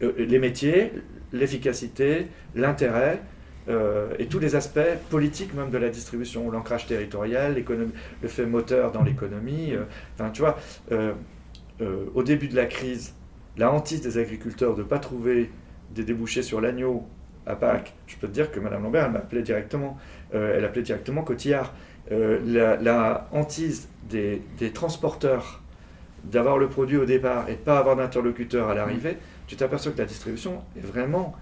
les 0.00 0.38
métiers, 0.38 0.92
l'efficacité, 1.32 2.26
l'intérêt, 2.54 3.20
euh, 3.68 4.08
et 4.18 4.26
tous 4.26 4.38
les 4.38 4.56
aspects 4.56 4.80
politiques 5.10 5.54
même 5.54 5.70
de 5.70 5.78
la 5.78 5.90
distribution, 5.90 6.50
l'ancrage 6.50 6.86
territorial, 6.86 7.62
le 8.22 8.28
fait 8.28 8.46
moteur 8.46 8.90
dans 8.92 9.02
l'économie. 9.02 9.74
Euh, 9.74 10.28
tu 10.32 10.42
vois, 10.42 10.58
au 12.14 12.22
début 12.22 12.48
de 12.48 12.56
la 12.56 12.66
crise, 12.66 13.14
la 13.56 13.72
hantise 13.72 14.00
des 14.00 14.18
agriculteurs 14.18 14.74
de 14.74 14.82
ne 14.82 14.86
pas 14.86 14.98
trouver 14.98 15.50
des 15.94 16.04
débouchés 16.04 16.42
sur 16.42 16.60
l'agneau 16.60 17.06
à 17.46 17.56
Pâques, 17.56 17.94
je 18.06 18.16
peux 18.16 18.28
te 18.28 18.32
dire 18.32 18.50
que 18.52 18.60
Mme 18.60 18.82
Lambert, 18.82 19.06
elle 19.06 19.12
m'appelait 19.12 19.42
directement, 19.42 19.98
elle 20.32 20.64
appelait 20.64 20.82
directement 20.82 21.22
Cotillard. 21.22 21.72
La, 22.10 23.28
hantise 23.32 23.88
des, 24.08 24.42
des 24.58 24.72
transporteurs 24.72 25.62
d'avoir 26.24 26.58
le 26.58 26.68
produit 26.68 26.96
au 26.96 27.06
départ 27.06 27.48
et 27.48 27.52
de 27.52 27.58
pas 27.58 27.78
avoir 27.78 27.96
d'interlocuteur 27.96 28.68
à 28.68 28.74
l'arrivée, 28.74 29.16
tu 29.50 29.56
t'aperçois 29.56 29.90
que 29.90 29.98
la 29.98 30.04
distribution 30.04 30.62
est 30.76 30.86
vraiment 30.86 31.34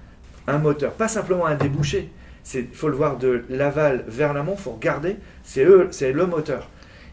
un 0.47 0.57
moteur, 0.57 0.93
pas 0.93 1.09
simplement 1.09 1.45
un 1.45 1.57
débouché. 1.57 2.11
Il 2.55 2.69
faut 2.73 2.89
le 2.89 2.97
voir 2.97 3.19
de 3.19 3.45
l'aval 3.51 4.03
vers 4.09 4.33
l'amont, 4.33 4.55
il 4.57 4.63
faut 4.63 4.71
regarder, 4.71 5.17
c'est 5.43 5.63
eux, 5.63 5.89
c'est 5.91 6.13
le 6.13 6.25
moteur. 6.25 6.71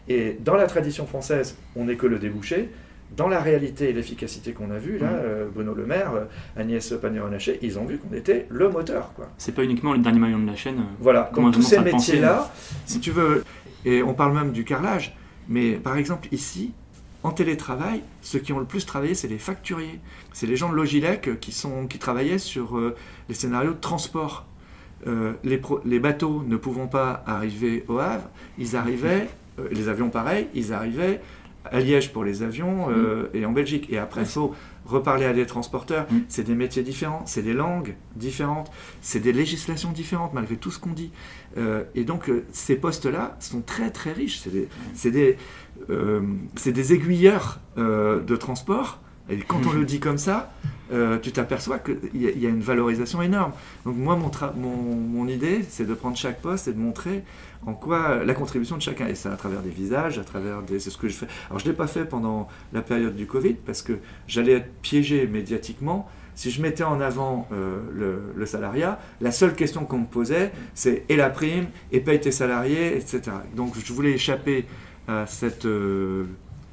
Et 0.08 0.38
dans 0.42 0.56
la 0.56 0.66
tradition 0.66 1.06
française, 1.06 1.58
on 1.76 1.84
n'est 1.84 1.96
que 1.96 2.06
le 2.06 2.18
débouché. 2.18 2.70
Dans 3.14 3.28
la 3.28 3.40
réalité 3.40 3.90
et 3.90 3.92
l'efficacité 3.92 4.52
qu'on 4.52 4.70
a 4.70 4.78
vue, 4.78 4.98
là, 4.98 5.08
mmh. 5.08 5.20
euh, 5.22 5.48
Bruno 5.54 5.74
Le 5.74 5.84
Maire, 5.84 6.14
euh, 6.14 6.24
Agnès 6.60 6.94
Pannier-Runacher, 7.00 7.58
ils 7.60 7.78
ont 7.78 7.84
vu 7.84 7.98
qu'on 7.98 8.14
était 8.16 8.46
le 8.48 8.70
moteur. 8.70 9.12
Quoi. 9.14 9.28
C'est 9.36 9.54
pas 9.54 9.64
uniquement 9.64 9.92
le 9.92 9.98
dernier 9.98 10.18
maillon 10.18 10.38
de 10.38 10.46
la 10.46 10.56
chaîne. 10.56 10.78
Euh, 10.78 10.94
voilà, 10.98 11.30
comme 11.32 11.52
tous 11.52 11.62
ces 11.62 11.78
métiers-là, 11.78 12.50
si 12.86 13.00
tu 13.00 13.10
veux, 13.10 13.44
et 13.84 14.02
on 14.02 14.14
parle 14.14 14.32
même 14.34 14.52
du 14.52 14.64
carrelage, 14.64 15.14
mais 15.46 15.72
par 15.72 15.98
exemple 15.98 16.26
ici, 16.32 16.72
en 17.26 17.32
télétravail, 17.32 18.02
ceux 18.22 18.38
qui 18.38 18.52
ont 18.52 18.60
le 18.60 18.66
plus 18.66 18.86
travaillé, 18.86 19.14
c'est 19.16 19.26
les 19.26 19.38
facturiers. 19.38 19.98
C'est 20.32 20.46
les 20.46 20.56
gens 20.56 20.70
de 20.70 20.76
Logilec 20.76 21.40
qui, 21.40 21.50
sont, 21.50 21.88
qui 21.88 21.98
travaillaient 21.98 22.38
sur 22.38 22.78
euh, 22.78 22.94
les 23.28 23.34
scénarios 23.34 23.72
de 23.72 23.80
transport. 23.80 24.46
Euh, 25.08 25.32
les, 25.42 25.98
bateaux 25.98 26.44
ne 26.46 26.56
pouvant 26.56 26.86
pas 26.86 27.24
arriver 27.26 27.84
au 27.88 27.98
Havre, 27.98 28.28
ils 28.58 28.76
arrivaient, 28.76 29.28
euh, 29.58 29.66
les 29.72 29.88
avions 29.88 30.08
pareil, 30.08 30.46
ils 30.54 30.72
arrivaient 30.72 31.20
à 31.64 31.80
Liège 31.80 32.12
pour 32.12 32.22
les 32.22 32.44
avions 32.44 32.88
mm. 32.90 33.28
et 33.34 33.44
en 33.44 33.50
Belgique. 33.50 33.88
Et 33.90 33.98
après, 33.98 34.20
il 34.20 34.28
faut 34.28 34.54
reparler 34.86 35.26
à 35.26 35.32
des 35.32 35.46
transporteurs. 35.46 36.06
Mm. 36.10 36.18
C'est 36.28 36.44
des 36.44 36.54
métiers 36.54 36.82
différents, 36.82 37.22
c'est 37.26 37.42
des 37.42 37.52
langues 37.52 37.94
différentes, 38.14 38.70
c'est 39.00 39.20
des 39.20 39.32
législations 39.32 39.92
différentes 39.92 40.32
malgré 40.32 40.56
tout 40.56 40.70
ce 40.70 40.78
qu'on 40.78 40.92
dit. 40.92 41.10
et 41.94 42.04
donc, 42.04 42.30
ces 42.52 42.76
postes-là 42.76 43.36
sont 43.40 43.62
très 43.62 43.90
très 43.90 44.12
riches. 44.12 44.42
C'est 44.94 45.10
des, 45.10 45.36
euh, 45.90 46.20
des 46.64 46.92
aiguilleurs 46.92 47.60
euh, 47.78 48.20
de 48.20 48.36
transport. 48.36 49.00
Et 49.28 49.38
quand 49.38 49.60
on 49.66 49.72
le 49.72 49.84
dit 49.84 50.00
comme 50.00 50.18
ça, 50.18 50.52
euh, 50.92 51.18
tu 51.18 51.32
t'aperçois 51.32 51.80
qu'il 51.80 51.98
y, 52.14 52.46
a 52.46 52.48
une 52.48 52.60
valorisation 52.60 53.22
énorme. 53.22 53.52
Donc 53.84 53.96
moi, 53.96 54.18
mon, 54.56 55.28
idée, 55.28 55.64
c'est 55.68 55.86
de 55.86 55.94
prendre 55.94 56.16
chaque 56.16 56.40
poste 56.40 56.68
et 56.68 56.72
de 56.72 56.78
montrer 56.78 57.24
en 57.66 57.74
quoi 57.74 58.24
la 58.24 58.34
contribution 58.34 58.76
de 58.76 58.82
chacun. 58.82 59.08
Et 59.08 59.16
c'est 59.16 59.28
à 59.28 59.36
travers 59.36 59.62
des 59.62 59.70
visages, 59.70 60.18
à 60.18 60.24
travers 60.24 60.62
des... 60.62 60.78
C'est 60.78 60.90
ce 60.90 60.98
que 60.98 61.08
je 61.08 61.14
fais. 61.14 61.26
Alors 61.48 61.58
je 61.58 61.64
ne 61.64 61.70
l'ai 61.70 61.76
pas 61.76 61.88
fait 61.88 62.04
pendant 62.04 62.48
la 62.72 62.82
période 62.82 63.16
du 63.16 63.26
Covid 63.26 63.54
parce 63.54 63.82
que 63.82 63.94
j'allais 64.28 64.52
être 64.52 64.72
piégé 64.82 65.26
médiatiquement. 65.26 66.08
Si 66.36 66.50
je 66.50 66.60
mettais 66.60 66.84
en 66.84 67.00
avant 67.00 67.48
le, 67.50 68.20
le, 68.36 68.46
salariat, 68.46 69.00
la 69.22 69.32
seule 69.32 69.54
question 69.54 69.86
qu'on 69.86 70.00
me 70.00 70.06
posait, 70.06 70.52
c'est 70.74 71.04
et 71.08 71.16
la 71.16 71.30
prime, 71.30 71.66
et 71.92 72.00
paye 72.00 72.20
tes 72.20 72.30
salariés, 72.30 72.94
etc. 72.94 73.22
Donc 73.56 73.72
je 73.82 73.92
voulais 73.94 74.12
échapper 74.12 74.66
à, 75.08 75.26
cette, 75.26 75.66
euh, 75.66 76.24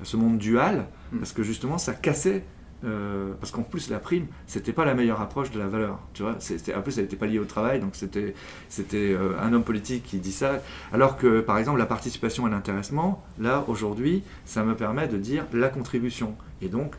à 0.01 0.05
ce 0.05 0.17
monde 0.17 0.37
dual. 0.37 0.85
Parce 1.19 1.33
que 1.33 1.43
justement, 1.43 1.77
ça 1.77 1.93
cassait. 1.93 2.43
Euh, 2.85 3.31
parce 3.39 3.51
qu'en 3.51 3.63
plus, 3.63 3.89
la 3.89 3.99
prime, 3.99 4.27
c'était 4.45 4.73
pas 4.73 4.83
la 4.83 4.93
meilleure 4.93 5.21
approche 5.21 5.51
de 5.51 5.59
la 5.59 5.67
valeur. 5.67 5.99
Tu 6.13 6.21
vois, 6.21 6.33
en 6.33 6.81
plus, 6.81 6.97
elle 6.97 7.05
n'était 7.05 7.15
pas 7.15 7.27
liée 7.27 7.39
au 7.39 7.45
travail, 7.45 7.79
donc 7.79 7.91
c'était, 7.95 8.33
c'était 8.67 9.13
euh, 9.13 9.39
un 9.41 9.53
homme 9.53 9.63
politique 9.63 10.03
qui 10.03 10.17
dit 10.17 10.33
ça. 10.33 10.61
Alors 10.91 11.15
que, 11.15 11.39
par 11.39 11.57
exemple, 11.57 11.79
la 11.79 11.85
participation 11.85 12.45
et 12.45 12.51
l'intéressement, 12.51 13.23
là, 13.39 13.63
aujourd'hui, 13.69 14.23
ça 14.43 14.63
me 14.63 14.75
permet 14.75 15.07
de 15.07 15.17
dire 15.17 15.45
la 15.53 15.69
contribution. 15.69 16.35
Et 16.61 16.67
donc, 16.67 16.95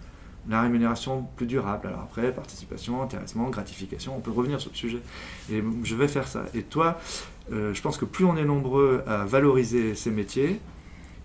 la 0.49 0.63
rémunération 0.63 1.27
plus 1.37 1.47
durable. 1.47 1.89
Alors 1.89 2.01
après, 2.01 2.33
participation, 2.33 3.03
intéressement, 3.03 3.51
gratification, 3.51 4.17
on 4.17 4.21
peut 4.21 4.31
revenir 4.31 4.61
sur 4.61 4.71
le 4.71 4.77
sujet. 4.77 5.01
Et 5.53 5.63
je 5.83 5.95
vais 5.95 6.09
faire 6.09 6.29
ça. 6.29 6.45
Et 6.55 6.63
toi, 6.63 6.99
je 7.51 7.81
pense 7.81 7.97
que 7.97 8.05
plus 8.05 8.27
on 8.27 8.37
est 8.37 8.45
nombreux 8.45 9.03
à 9.07 9.25
valoriser 9.25 9.95
ces 9.95 10.11
métiers, 10.11 10.61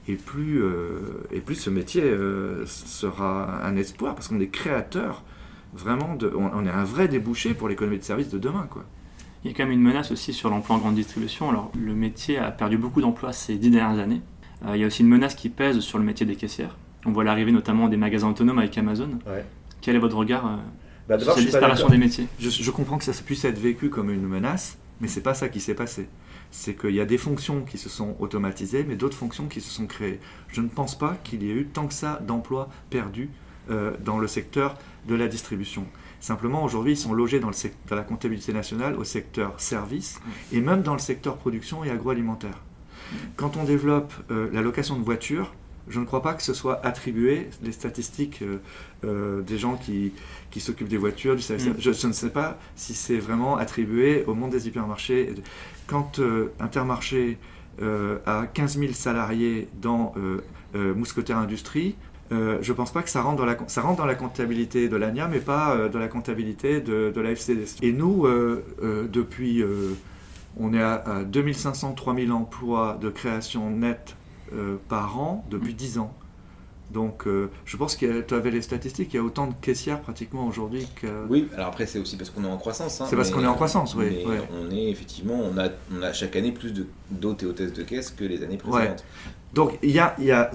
et 0.10 0.16
plus, 0.16 0.64
euh, 0.64 1.00
et 1.32 1.40
plus 1.40 1.56
ce 1.56 1.70
métier 1.70 2.02
euh, 2.04 2.66
sera 2.66 3.64
un 3.64 3.76
espoir, 3.76 4.16
parce 4.16 4.28
qu'on 4.28 4.40
est 4.40 4.48
créateur, 4.48 5.24
vraiment, 5.74 6.16
de, 6.16 6.34
on, 6.36 6.66
est 6.66 6.70
un 6.70 6.84
vrai 6.84 7.08
débouché 7.08 7.54
pour 7.54 7.70
l'économie 7.70 8.00
de 8.00 8.04
service 8.04 8.30
de 8.30 8.40
demain. 8.40 8.68
Quoi. 8.70 8.86
Il 9.44 9.52
y 9.52 9.54
a 9.54 9.58
quand 9.58 9.64
même 9.64 9.74
une 9.74 9.84
menace 9.84 10.12
aussi 10.12 10.34
sur 10.34 10.50
l'emploi 10.50 10.78
en 10.78 10.80
grande 10.80 10.96
distribution. 10.96 11.50
Alors, 11.50 11.72
le 11.80 11.94
métier 11.94 12.40
a 12.40 12.50
perdu 12.50 12.78
beaucoup 12.78 13.02
d'emplois 13.02 13.34
ces 13.34 13.56
dix 13.56 13.70
dernières 13.70 14.00
années. 14.00 14.22
Euh, 14.66 14.76
il 14.76 14.82
y 14.82 14.84
a 14.84 14.88
aussi 14.88 15.04
une 15.04 15.10
menace 15.10 15.36
qui 15.36 15.50
pèse 15.50 15.80
sur 15.80 16.00
le 16.00 16.04
métier 16.04 16.26
des 16.26 16.36
caissières. 16.36 16.76
On 17.06 17.12
voit 17.12 17.24
l'arrivée 17.24 17.52
notamment 17.52 17.88
des 17.88 17.98
magasins 17.98 18.30
autonomes 18.30 18.60
avec 18.60 18.76
Amazon. 18.78 19.12
Quel 19.82 19.96
est 19.96 20.00
votre 20.00 20.18
regard 20.18 20.60
bah, 21.08 21.20
sur 21.20 21.36
la 21.36 21.42
disparition 21.42 21.88
des 21.88 21.98
métiers? 21.98 22.28
Je, 22.40 22.50
je, 22.50 22.72
comprends 22.72 22.98
que 22.98 23.06
ça 23.06 23.14
puisse 23.14 23.46
être 23.46 23.60
vécu 23.60 23.90
comme 23.90 24.10
une 24.10 24.28
menace, 24.28 24.78
mais 25.00 25.08
c'est 25.08 25.22
pas 25.22 25.34
ça 25.34 25.48
qui 25.48 25.62
s'est 25.62 25.76
passé 25.76 26.10
c'est 26.52 26.76
qu'il 26.76 26.96
y 26.96 27.02
a 27.02 27.06
des 27.06 27.18
fonctions 27.18 27.64
qui 27.64 27.78
se 27.78 27.90
sont 27.90 28.16
automatisées, 28.20 28.84
mais 28.88 28.96
d'autres 28.96 29.18
fonctions 29.18 29.48
qui 29.48 29.62
se 29.62 29.70
sont 29.70 29.88
créées. 29.88 30.20
Je 30.48 30.62
ne 30.62 30.68
pense 30.68 30.98
pas 30.98 31.18
qu'il 31.24 31.44
y 31.44 31.50
ait 31.50 31.54
eu 31.54 31.66
tant 31.66 31.88
que 31.88 31.94
ça 31.94 32.20
d'emplois 32.26 32.70
perdus 32.90 33.30
euh, 33.70 33.94
dans 34.04 34.18
le 34.18 34.28
secteur 34.28 34.78
de 35.08 35.16
la 35.16 35.28
distribution. 35.28 35.86
Simplement, 36.20 36.64
aujourd'hui, 36.64 36.94
ils 36.94 36.98
sont 36.98 37.14
logés 37.14 37.40
dans, 37.40 37.50
le 37.50 37.72
dans, 37.88 37.96
la 37.96 38.04
comptabilité 38.04 38.52
nationale 38.52 38.96
au 38.96 39.04
secteur 39.04 39.60
service 39.60 40.20
mmh. 40.20 40.56
et 40.56 40.62
même 40.62 40.82
dans 40.82 40.94
le 40.94 41.00
secteur 41.00 41.38
production 41.38 41.84
et 41.84 41.92
agroalimentaire. 41.92 42.62
Quand 43.36 43.58
on 43.58 43.64
développe 43.64 44.14
euh, 44.32 44.50
la 44.52 44.62
location 44.62 44.98
de 44.98 45.04
voitures, 45.04 45.54
je 45.88 46.00
ne 46.00 46.06
crois 46.06 46.22
pas 46.22 46.34
que 46.34 46.44
ce 46.44 46.54
soit 46.54 46.86
attribué, 46.86 47.50
les 47.64 47.72
statistiques 47.72 48.44
euh, 49.04 49.42
des 49.42 49.58
gens 49.58 49.76
qui, 49.76 50.14
qui 50.52 50.60
s'occupent 50.60 50.90
des 50.90 50.98
voitures, 50.98 51.36
du 51.36 51.42
service. 51.42 51.68
Mmh. 51.68 51.76
Je, 51.80 51.92
je, 51.92 52.08
ne 52.08 52.14
sais 52.14 52.30
pas 52.30 52.60
si 52.76 52.94
c'est 52.94 53.18
vraiment 53.18 53.58
attribué 53.58 54.24
au 54.28 54.34
monde 54.34 54.52
des 54.52 54.68
hypermarchés 54.68 55.34
quand 55.88 56.20
euh, 56.20 56.52
Intermarché 56.60 57.38
euh, 57.82 58.18
a 58.26 58.46
15 58.46 58.78
000 58.78 58.94
salariés 58.94 59.68
dans 59.82 60.14
euh, 60.18 60.94
Mousquetaire 60.94 61.38
Industrie, 61.38 61.96
euh, 62.32 62.60
je 62.62 62.72
ne 62.72 62.78
pense 62.78 62.92
pas 62.92 63.02
que 63.02 63.10
ça 63.10 63.22
rentre 63.22 63.38
dans 63.38 63.46
la, 63.46 63.58
ça 63.68 63.82
rentre 63.82 63.98
dans 63.98 64.06
la 64.06 64.16
comptabilité 64.16 64.88
de 64.88 64.96
l'ANIA, 64.96 65.28
mais 65.28 65.40
pas 65.40 65.76
euh, 65.76 65.90
dans 65.90 66.00
la 66.00 66.08
comptabilité 66.08 66.80
de, 66.80 67.12
de 67.14 67.22
la 67.22 67.32
FCDC. 67.32 67.78
Et 67.82 67.92
nous, 67.92 68.26
euh, 68.26 68.64
depuis, 69.12 69.64
on 70.60 70.74
est 70.74 70.82
à, 70.82 71.24
2500-3000 71.32 72.32
emplois 72.32 72.98
de 73.02 73.10
création 73.10 73.70
nette 73.72 74.16
par 74.88 75.20
an 75.20 75.46
depuis 75.50 75.74
10 75.74 76.00
ans. 76.00 76.14
Donc, 76.92 77.26
je 77.66 77.78
pense 77.78 77.96
que 77.96 78.22
tu 78.22 78.34
avais 78.34 78.50
les 78.50 78.64
statistiques, 78.64 79.14
il 79.14 79.18
y 79.18 79.20
a 79.20 79.24
autant 79.24 79.48
de 79.48 79.54
caissières 79.62 80.02
pratiquement 80.02 80.48
aujourd'hui 80.48 80.88
que. 80.96 81.08
Oui, 81.30 81.48
alors 81.54 81.68
après, 81.68 81.86
c'est 81.86 82.00
aussi 82.00 82.18
parce 82.18 82.32
qu'on 82.32 82.44
est 82.44 82.50
en 82.50 82.58
croissance. 82.58 83.00
Hein, 83.00 83.06
c'est 83.08 83.16
parce 83.16 83.30
qu'on 83.30 83.44
est 83.44 83.48
en 83.48 83.54
croissance, 83.54 83.96
oui. 83.96 84.26
On 84.52 84.72
est 84.72 84.90
effectivement, 84.90 85.40
on 85.40 85.58
a, 85.58 85.70
on 85.96 86.02
a 86.02 86.14
chaque 86.14 86.36
année 86.36 86.52
plus 86.52 86.74
d'hôtes 87.12 87.44
et 87.44 87.46
hôtesses 87.46 87.74
de 87.74 87.84
caisse 87.84 88.10
que 88.10 88.24
les 88.24 88.44
années 88.44 88.58
précédentes. 88.58 89.04
Donc 89.54 89.78
il 89.82 89.92
y 89.92 90.00
a, 90.00 90.16
y 90.20 90.32
a 90.32 90.52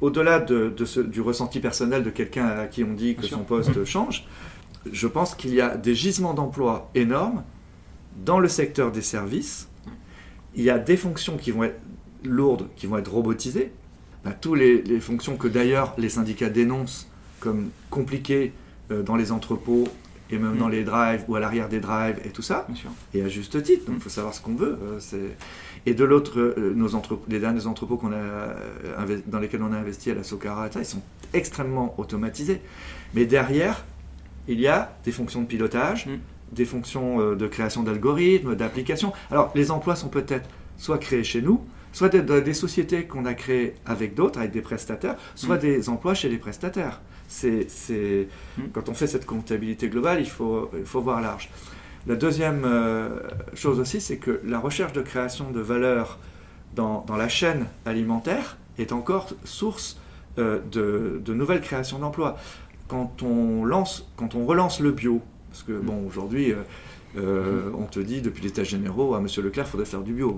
au-delà 0.00 0.38
de, 0.38 0.84
ce, 0.84 1.00
du 1.00 1.20
ressenti 1.20 1.60
personnel 1.60 2.02
de 2.02 2.10
quelqu'un 2.10 2.46
à 2.46 2.66
qui 2.66 2.84
on 2.84 2.92
dit 2.92 3.16
que 3.16 3.26
son 3.26 3.40
poste 3.40 3.84
change, 3.84 4.26
je 4.90 5.06
pense 5.06 5.34
qu'il 5.34 5.54
y 5.54 5.60
a 5.60 5.76
des 5.76 5.94
gisements 5.94 6.34
d'emploi 6.34 6.90
énormes 6.94 7.42
dans 8.24 8.38
le 8.38 8.48
secteur 8.48 8.92
des 8.92 9.02
services. 9.02 9.68
Il 10.54 10.62
y 10.62 10.70
a 10.70 10.78
des 10.78 10.96
fonctions 10.96 11.36
qui 11.36 11.50
vont 11.50 11.64
être 11.64 11.80
lourdes, 12.24 12.68
qui 12.76 12.86
vont 12.86 12.98
être 12.98 13.12
robotisées. 13.12 13.72
Bah, 14.24 14.32
toutes 14.32 14.58
les, 14.58 15.00
fonctions 15.00 15.36
que 15.36 15.48
d'ailleurs 15.48 15.94
les 15.98 16.08
syndicats 16.08 16.48
dénoncent 16.48 17.08
comme 17.40 17.70
compliquées 17.90 18.52
euh, 18.92 19.02
dans 19.02 19.16
les 19.16 19.32
entrepôts 19.32 19.88
et 20.32 20.38
même 20.38 20.56
dans 20.56 20.68
mm. 20.68 20.72
les 20.72 20.84
drives 20.84 21.24
ou 21.28 21.36
à 21.36 21.40
l'arrière 21.40 21.68
des 21.68 21.80
drives 21.80 22.18
et 22.24 22.30
tout 22.30 22.42
ça. 22.42 22.66
Et 23.14 23.22
à 23.22 23.28
juste 23.28 23.62
titre, 23.62 23.84
donc 23.86 23.96
il 23.96 23.98
mm. 23.98 24.00
faut 24.00 24.08
savoir 24.08 24.34
ce 24.34 24.40
qu'on 24.40 24.54
veut. 24.54 24.78
Euh, 24.82 25.28
et 25.86 25.94
de 25.94 26.04
l'autre, 26.04 26.40
euh, 26.40 26.72
nos 26.74 26.88
les 27.28 27.38
derniers 27.38 27.66
entrepôts 27.66 27.96
qu'on 27.96 28.12
a, 28.12 28.16
euh, 28.16 29.20
dans 29.26 29.38
lesquels 29.38 29.62
on 29.62 29.72
a 29.72 29.76
investi 29.76 30.10
à 30.10 30.14
la 30.14 30.24
Socara, 30.24 30.68
ils 30.76 30.84
sont 30.84 31.02
extrêmement 31.34 31.94
automatisés. 31.98 32.60
Mais 33.14 33.26
derrière, 33.26 33.84
il 34.48 34.58
y 34.60 34.66
a 34.66 34.96
des 35.04 35.12
fonctions 35.12 35.42
de 35.42 35.46
pilotage, 35.46 36.06
mm. 36.06 36.18
des 36.52 36.64
fonctions 36.64 37.34
de 37.34 37.46
création 37.46 37.82
d'algorithmes, 37.82 38.56
d'applications. 38.56 39.12
Alors 39.30 39.52
les 39.54 39.70
emplois 39.70 39.96
sont 39.96 40.08
peut-être 40.08 40.48
soit 40.78 40.98
créés 40.98 41.24
chez 41.24 41.42
nous, 41.42 41.60
soit 41.92 42.08
des, 42.08 42.22
des 42.22 42.54
sociétés 42.54 43.04
qu'on 43.04 43.24
a 43.26 43.34
créées 43.34 43.74
avec 43.86 44.14
d'autres, 44.14 44.38
avec 44.38 44.50
des 44.50 44.62
prestataires, 44.62 45.16
soit 45.34 45.58
des 45.58 45.88
emplois 45.88 46.14
chez 46.14 46.28
les 46.28 46.38
prestataires 46.38 47.00
c'est, 47.32 48.28
hmm. 48.58 48.62
Quand 48.72 48.88
on 48.88 48.94
fait 48.94 49.06
cette 49.06 49.26
comptabilité 49.26 49.88
globale, 49.88 50.20
il 50.20 50.28
faut, 50.28 50.70
il 50.76 50.84
faut 50.84 51.00
voir 51.00 51.20
large. 51.20 51.50
La 52.06 52.16
deuxième 52.16 52.64
euh, 52.64 53.20
chose 53.54 53.80
aussi, 53.80 54.00
c'est 54.00 54.16
que 54.16 54.40
la 54.44 54.58
recherche 54.58 54.92
de 54.92 55.02
création 55.02 55.50
de 55.50 55.60
valeur 55.60 56.18
dans, 56.74 57.04
dans 57.06 57.16
la 57.16 57.28
chaîne 57.28 57.66
alimentaire 57.84 58.56
est 58.78 58.92
encore 58.92 59.28
source 59.44 59.98
euh, 60.38 60.60
de, 60.70 61.20
de, 61.24 61.34
nouvelles 61.34 61.60
créations 61.60 61.98
d'emplois. 61.98 62.36
Quand 62.88 63.22
on, 63.22 63.64
lance, 63.64 64.10
quand 64.16 64.34
on 64.34 64.44
relance 64.44 64.80
le 64.80 64.90
bio, 64.90 65.20
parce 65.50 65.62
que 65.62 65.72
bon, 65.72 66.04
aujourd'hui, 66.06 66.52
euh, 66.52 66.56
on 67.16 67.84
te 67.90 68.00
dit 68.00 68.22
depuis 68.22 68.42
l'état 68.42 68.64
généraux, 68.64 69.14
à 69.14 69.20
Monsieur 69.20 69.42
Leclerc, 69.42 69.66
il 69.66 69.70
faudrait 69.70 69.86
faire 69.86 70.02
du 70.02 70.12
bio. 70.12 70.36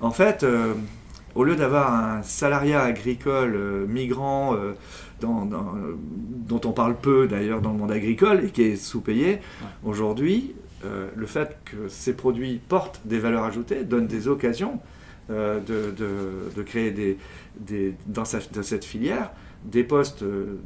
en 0.00 0.10
fait, 0.10 0.44
au 1.34 1.44
lieu 1.44 1.56
d'avoir 1.56 1.94
un 1.94 2.22
salariat 2.22 2.82
agricole 2.82 3.86
migrant 3.88 4.56
dont 5.20 6.60
on 6.64 6.72
parle 6.72 6.96
peu 6.96 7.28
d'ailleurs 7.28 7.60
dans 7.60 7.72
le 7.72 7.78
monde 7.78 7.92
agricole 7.92 8.44
et 8.44 8.50
qui 8.50 8.62
est 8.62 8.76
sous-payé, 8.76 9.38
aujourd'hui, 9.84 10.54
euh, 10.84 11.08
le 11.14 11.26
fait 11.26 11.58
que 11.66 11.88
ces 11.88 12.14
produits 12.14 12.58
portent 12.68 13.00
des 13.04 13.18
valeurs 13.18 13.44
ajoutées 13.44 13.84
donne 13.84 14.06
des 14.06 14.28
occasions 14.28 14.80
euh, 15.30 15.60
de, 15.60 16.62
créer 16.62 16.90
des, 16.90 17.94
dans, 18.06 18.24
cette 18.24 18.84
filière 18.84 19.30
des 19.64 19.84
postes 19.84 20.22
euh, 20.22 20.56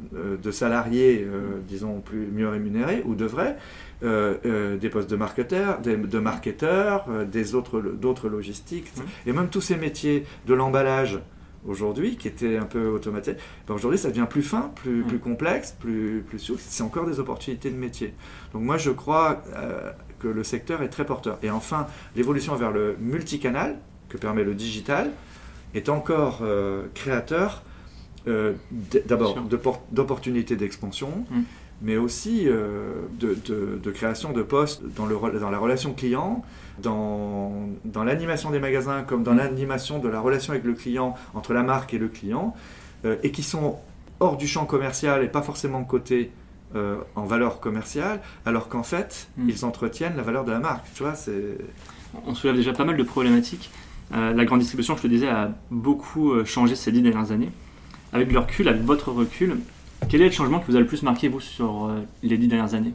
de 0.41 0.51
salariés, 0.51 1.27
disons, 1.67 1.99
plus, 1.99 2.27
mieux 2.27 2.47
rémunérés 2.47 3.03
ou 3.05 3.13
de 3.13 3.25
vrais, 3.25 3.57
des 4.01 4.89
postes 4.89 5.09
de 5.09 5.15
marketeurs, 5.15 5.81
de 5.81 6.19
marketeurs, 6.19 7.07
des 7.25 7.55
autres, 7.55 7.81
d'autres 7.81 8.29
logistiques, 8.29 8.91
et 9.25 9.31
même 9.31 9.49
tous 9.49 9.61
ces 9.61 9.77
métiers 9.77 10.25
de 10.45 10.53
l'emballage 10.53 11.19
aujourd'hui, 11.67 12.15
qui 12.15 12.27
était 12.27 12.57
un 12.57 12.65
peu 12.65 12.87
automatique, 12.87 13.37
ben 13.67 13.73
aujourd'hui 13.73 13.99
ça 13.99 14.09
devient 14.09 14.27
plus 14.29 14.41
fin, 14.41 14.71
plus, 14.75 15.03
mm. 15.03 15.07
plus 15.07 15.19
complexe, 15.19 15.75
plus, 15.79 16.23
plus 16.27 16.39
souple. 16.39 16.61
C'est 16.65 16.83
encore 16.83 17.05
des 17.05 17.19
opportunités 17.19 17.69
de 17.69 17.77
métier. 17.77 18.13
Donc 18.53 18.63
moi 18.63 18.77
je 18.77 18.91
crois 18.91 19.41
euh, 19.55 19.91
que 20.19 20.27
le 20.27 20.43
secteur 20.43 20.81
est 20.81 20.89
très 20.89 21.05
porteur. 21.05 21.37
Et 21.43 21.49
enfin, 21.49 21.87
l'évolution 22.15 22.55
vers 22.55 22.71
le 22.71 22.95
multicanal 22.99 23.79
que 24.09 24.17
permet 24.17 24.43
le 24.43 24.53
digital 24.53 25.11
est 25.73 25.89
encore 25.89 26.39
euh, 26.41 26.83
créateur 26.93 27.63
euh, 28.27 28.53
d'abord 29.05 29.39
d'opportunités 29.91 30.55
d'expansion. 30.55 31.25
Mm. 31.29 31.41
Mais 31.81 31.97
aussi 31.97 32.45
de, 32.45 33.37
de, 33.45 33.91
création 33.91 34.31
de 34.31 34.41
postes 34.41 34.81
dans, 34.95 35.05
le, 35.05 35.17
dans 35.39 35.49
la 35.49 35.57
relation 35.57 35.93
client, 35.93 36.43
dans, 36.81 37.51
dans 37.85 38.03
l'animation 38.03 38.51
des 38.51 38.59
magasins 38.59 39.03
comme 39.03 39.23
dans 39.23 39.33
l'animation 39.33 39.99
de 39.99 40.07
la 40.07 40.19
relation 40.19 40.53
avec 40.53 40.65
le 40.65 40.73
client, 40.73 41.15
entre 41.33 41.53
la 41.53 41.63
marque 41.63 41.93
et 41.93 41.97
le 41.97 42.07
client, 42.07 42.55
euh, 43.05 43.17
et 43.23 43.31
qui 43.31 43.43
sont 43.43 43.77
hors 44.19 44.37
du 44.37 44.47
champ 44.47 44.65
commercial 44.65 45.23
et 45.23 45.27
pas 45.27 45.41
forcément 45.41 45.83
cotés 45.83 46.31
euh, 46.75 46.97
en 47.15 47.25
valeur 47.25 47.59
commerciale, 47.59 48.19
alors 48.45 48.69
qu'en 48.69 48.83
fait, 48.83 49.27
hmm. 49.37 49.49
ils 49.49 49.65
entretiennent 49.65 50.15
la 50.15 50.23
valeur 50.23 50.45
de 50.45 50.51
la 50.51 50.59
marque. 50.59 50.85
Tu 50.93 51.03
vois, 51.03 51.15
c'est... 51.15 51.57
On 52.25 52.33
soulève 52.33 52.55
déjà 52.55 52.73
pas 52.73 52.85
mal 52.85 52.97
de 52.97 53.03
problématiques. 53.03 53.69
Euh, 54.13 54.33
la 54.33 54.45
grande 54.45 54.59
distribution, 54.59 54.95
je 54.95 55.01
te 55.01 55.07
disais, 55.07 55.27
a 55.27 55.51
beaucoup 55.69 56.43
changé 56.45 56.75
ces 56.75 56.91
dix 56.91 57.01
dernières 57.01 57.31
années. 57.31 57.51
Avec 58.13 58.31
le 58.31 58.39
recul, 58.39 58.67
avec 58.69 58.83
votre 58.83 59.11
recul, 59.11 59.57
quel 60.09 60.21
est 60.21 60.25
le 60.25 60.31
changement 60.31 60.59
qui 60.59 60.71
vous 60.71 60.77
a 60.77 60.79
le 60.79 60.85
plus 60.85 61.03
marqué, 61.03 61.27
vous, 61.27 61.39
sur 61.39 61.91
les 62.23 62.37
dix 62.37 62.47
dernières 62.47 62.73
années? 62.73 62.93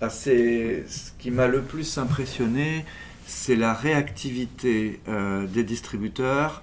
Ah, 0.00 0.10
C'est 0.10 0.84
ce 0.88 1.12
qui 1.18 1.30
m'a 1.30 1.46
le 1.46 1.62
plus 1.62 1.98
impressionné, 1.98 2.84
c'est 3.26 3.56
la 3.56 3.74
réactivité 3.74 5.00
euh, 5.08 5.46
des 5.46 5.64
distributeurs 5.64 6.62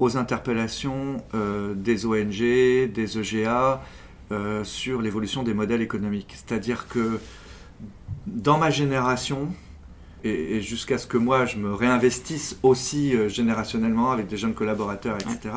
aux 0.00 0.16
interpellations 0.16 1.22
euh, 1.34 1.74
des 1.74 2.06
ONG, 2.06 2.38
des 2.92 3.18
EGA 3.18 3.82
euh, 4.32 4.64
sur 4.64 5.00
l'évolution 5.00 5.44
des 5.44 5.54
modèles 5.54 5.80
économiques. 5.80 6.34
C'est-à-dire 6.34 6.88
que 6.88 7.20
dans 8.26 8.58
ma 8.58 8.70
génération, 8.70 9.48
et, 10.24 10.60
jusqu'à 10.60 10.98
ce 10.98 11.06
que 11.06 11.18
moi 11.18 11.46
je 11.46 11.58
me 11.58 11.72
réinvestisse 11.72 12.56
aussi 12.62 13.14
générationnellement 13.28 14.12
avec 14.12 14.28
des 14.28 14.36
jeunes 14.36 14.54
collaborateurs, 14.54 15.18
etc., 15.18 15.50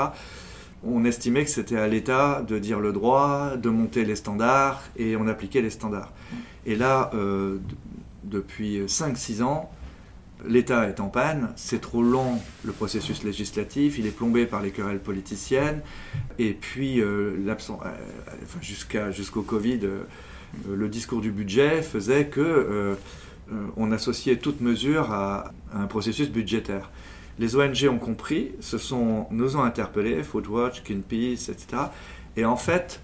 on 0.86 1.06
estimait 1.06 1.44
que 1.44 1.50
c'était 1.50 1.78
à 1.78 1.88
l'État 1.88 2.44
de 2.48 2.60
dire 2.60 2.80
le 2.80 2.94
droit, 2.94 3.58
de 3.58 3.70
monter 3.70 4.06
les 4.06 4.16
standards, 4.16 4.84
et 4.98 5.16
on 5.16 5.28
appliquait 5.28 5.62
les 5.62 5.70
standards. 5.70 6.14
Et 6.66 6.76
là, 6.76 7.12
depuis 8.24 8.82
5-6 8.86 9.44
ans, 9.44 9.72
l'État 10.48 10.88
est 10.88 11.00
en 11.00 11.08
panne, 11.08 11.50
c'est 11.56 11.82
trop 11.82 12.02
long 12.02 12.40
le 12.64 12.72
processus 12.72 13.24
législatif, 13.24 13.98
il 13.98 14.06
est 14.06 14.16
plombé 14.16 14.46
par 14.46 14.62
les 14.62 14.72
querelles 14.72 15.00
politiciennes, 15.00 15.82
et 16.40 16.54
puis 16.54 17.02
euh, 17.02 17.38
euh, 17.48 19.12
jusqu'au 19.12 19.42
Covid, 19.42 19.80
euh, 19.84 20.04
le 20.70 20.88
discours 20.88 21.22
du 21.22 21.32
budget 21.32 21.82
faisait 21.82 22.28
que 22.28 22.96
on 23.78 23.92
associait 23.92 24.38
toute 24.38 24.62
mesure 24.62 25.12
à, 25.12 25.54
un 25.72 25.86
processus 25.86 26.32
budgétaire. 26.32 26.90
Les 27.40 27.56
ONG 27.56 27.88
ont 27.90 27.98
compris, 27.98 28.52
se 28.60 28.78
sont, 28.78 29.28
nous 29.32 29.58
ont 29.58 29.64
interpellés, 29.64 30.24
Foodwatch, 30.24 30.84
Greenpeace, 30.84 31.50
etc. 31.50 31.84
Et 32.38 32.46
en 32.46 32.56
fait, 32.56 33.02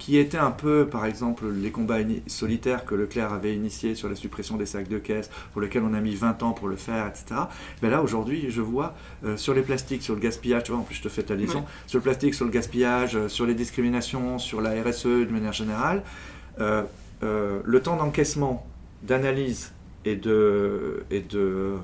qui 0.00 0.16
était 0.16 0.38
un 0.38 0.50
peu, 0.50 0.86
par 0.86 1.04
exemple, 1.04 1.44
les 1.52 1.70
combats 1.70 1.98
solitaires 2.26 2.86
que 2.86 2.94
Leclerc 2.94 3.32
avait 3.34 3.54
initiés 3.54 3.94
sur 3.94 4.08
la 4.08 4.16
suppression 4.16 4.56
des 4.56 4.64
sacs 4.64 4.88
de 4.88 4.98
caisse, 4.98 5.30
pour 5.52 5.60
lesquels 5.60 5.82
on 5.82 5.92
a 5.92 6.00
mis 6.00 6.14
20 6.14 6.42
ans 6.42 6.52
pour 6.52 6.68
le 6.68 6.76
faire, 6.76 7.06
etc. 7.06 7.42
Ben 7.82 7.90
là, 7.90 8.02
aujourd'hui, 8.02 8.46
je 8.48 8.62
vois 8.62 8.94
euh, 9.24 9.36
sur 9.36 9.52
les 9.52 9.60
plastiques, 9.60 10.02
sur 10.02 10.14
le 10.14 10.20
gaspillage, 10.20 10.64
tu 10.64 10.72
vois, 10.72 10.80
en 10.80 10.84
plus 10.84 10.94
je 10.94 11.02
te 11.02 11.10
fais 11.10 11.22
ta 11.22 11.34
liaison, 11.34 11.64
sur 11.86 11.98
le 11.98 12.02
plastique, 12.02 12.34
sur 12.34 12.46
le 12.46 12.50
gaspillage, 12.50 13.14
euh, 13.14 13.28
sur 13.28 13.44
les 13.44 13.54
discriminations, 13.54 14.38
sur 14.38 14.62
la 14.62 14.70
RSE 14.82 15.04
de 15.04 15.30
manière 15.30 15.52
générale, 15.52 16.02
euh, 16.60 16.82
le 17.20 17.82
temps 17.82 17.96
d'encaissement, 17.96 18.66
d'analyse 19.02 19.72
et 20.04 20.16
de, 20.16 21.04
et 21.10 21.20
de, 21.20 21.74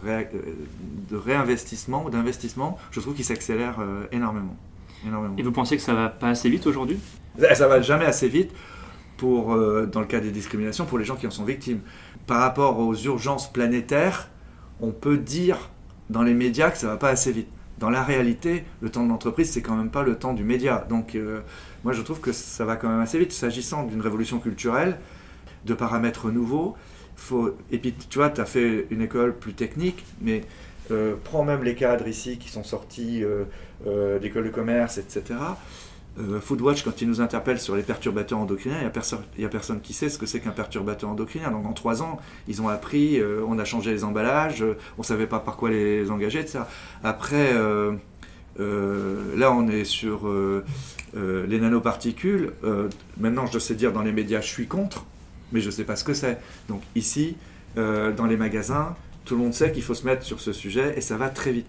de 1.10 1.16
réinvestissement, 1.16 2.08
d'investissement, 2.08 2.78
je 2.90 3.00
trouve 3.00 3.14
qu'il 3.14 3.24
s'accélère 3.24 3.76
énormément. 4.12 4.56
Et 5.36 5.42
vous 5.42 5.52
pensez 5.52 5.76
que 5.76 5.82
ça 5.82 5.94
va 5.94 6.08
pas 6.08 6.30
assez 6.30 6.48
vite 6.48 6.66
aujourd'hui? 6.66 6.98
Ça 7.54 7.68
va 7.68 7.80
jamais 7.82 8.06
assez 8.06 8.28
vite 8.28 8.50
pour, 9.18 9.54
euh, 9.54 9.86
dans 9.86 10.00
le 10.00 10.06
cas 10.06 10.20
des 10.20 10.30
discriminations 10.30 10.86
pour 10.86 10.98
les 10.98 11.04
gens 11.04 11.16
qui 11.16 11.26
en 11.26 11.30
sont 11.30 11.44
victimes. 11.44 11.80
Par 12.26 12.40
rapport 12.40 12.78
aux 12.78 12.94
urgences 12.94 13.52
planétaires, 13.52 14.30
on 14.80 14.90
peut 14.90 15.18
dire 15.18 15.70
dans 16.10 16.22
les 16.22 16.34
médias 16.34 16.70
que 16.70 16.78
ça 16.78 16.88
va 16.88 16.96
pas 16.96 17.10
assez 17.10 17.32
vite. 17.32 17.48
Dans 17.78 17.90
la 17.90 18.02
réalité, 18.02 18.64
le 18.80 18.90
temps 18.90 19.04
de 19.04 19.10
l'entreprise, 19.10 19.50
c'est 19.50 19.60
quand 19.60 19.76
même 19.76 19.90
pas 19.90 20.02
le 20.02 20.16
temps 20.16 20.32
du 20.32 20.44
média. 20.44 20.86
Donc, 20.88 21.14
euh, 21.14 21.40
moi, 21.84 21.92
je 21.92 22.00
trouve 22.00 22.20
que 22.20 22.32
ça 22.32 22.64
va 22.64 22.76
quand 22.76 22.88
même 22.88 23.00
assez 23.00 23.18
vite. 23.18 23.32
S'agissant 23.32 23.84
d'une 23.84 24.00
révolution 24.00 24.38
culturelle, 24.38 24.98
de 25.66 25.74
paramètres 25.74 26.30
nouveaux, 26.30 26.74
et 27.70 27.78
puis, 27.78 27.94
tu 28.08 28.18
vois, 28.18 28.30
tu 28.30 28.40
as 28.40 28.44
fait 28.44 28.86
une 28.90 29.02
école 29.02 29.34
plus 29.36 29.54
technique, 29.54 30.04
mais 30.20 30.42
euh, 30.90 31.14
prends 31.24 31.44
même 31.44 31.64
les 31.64 31.74
cadres 31.74 32.06
ici 32.06 32.38
qui 32.38 32.48
sont 32.48 32.64
sortis 32.64 33.24
euh, 33.24 33.44
euh, 33.86 34.18
d'école 34.18 34.44
de 34.44 34.50
commerce, 34.50 34.98
etc. 34.98 35.38
euh, 36.20 36.40
Foodwatch, 36.40 36.84
quand 36.84 37.02
il 37.02 37.08
nous 37.08 37.20
interpelle 37.20 37.58
sur 37.58 37.74
les 37.74 37.82
perturbateurs 37.82 38.38
endocriniens, 38.38 38.76
il 38.78 38.82
n'y 39.38 39.44
a, 39.44 39.48
personne, 39.48 39.80
qui 39.80 39.92
sait 39.92 40.08
ce 40.08 40.18
que 40.18 40.26
c'est 40.26 40.40
qu'un 40.40 40.50
perturbateur 40.50 41.10
endocrinien. 41.10 41.50
Donc 41.50 41.66
en 41.66 41.72
trois 41.72 42.02
ans, 42.02 42.18
ils 42.48 42.62
ont 42.62 42.68
appris, 42.68 43.20
on 43.46 43.58
a 43.58 43.64
changé 43.64 43.90
les 43.90 44.04
emballages, 44.04 44.62
on 44.62 45.02
ne 45.02 45.04
savait 45.04 45.26
pas 45.26 45.40
par 45.40 45.56
quoi 45.56 45.70
les 45.70 46.10
engager, 46.10 46.40
etc. 46.40 46.60
Après, 47.02 47.52
là 48.58 49.52
on 49.52 49.68
est 49.68 49.84
sur 49.84 50.30
les 51.14 51.60
nanoparticules. 51.60 52.52
maintenant, 53.18 53.46
je 53.46 53.58
sais 53.58 53.74
dire 53.74 53.92
dans 53.92 54.02
les 54.02 54.12
médias, 54.12 54.40
je 54.40 54.48
suis 54.48 54.66
contre, 54.66 55.04
mais 55.52 55.60
je 55.60 55.66
ne 55.66 55.70
sais 55.70 55.84
pas 55.84 55.96
ce 55.96 56.04
que 56.04 56.14
c'est. 56.14 56.38
Donc 56.68 56.82
ici, 56.94 57.36
dans 57.76 58.26
les 58.26 58.36
magasins, 58.36 58.94
tout 59.26 59.36
le 59.36 59.42
monde 59.42 59.52
sait 59.52 59.70
qu'il 59.72 59.82
faut 59.82 59.94
se 59.94 60.06
mettre 60.06 60.24
sur 60.24 60.40
ce 60.40 60.52
sujet 60.52 60.94
et 60.96 61.00
ça 61.00 61.16
va 61.16 61.28
très 61.28 61.52
vite. 61.52 61.66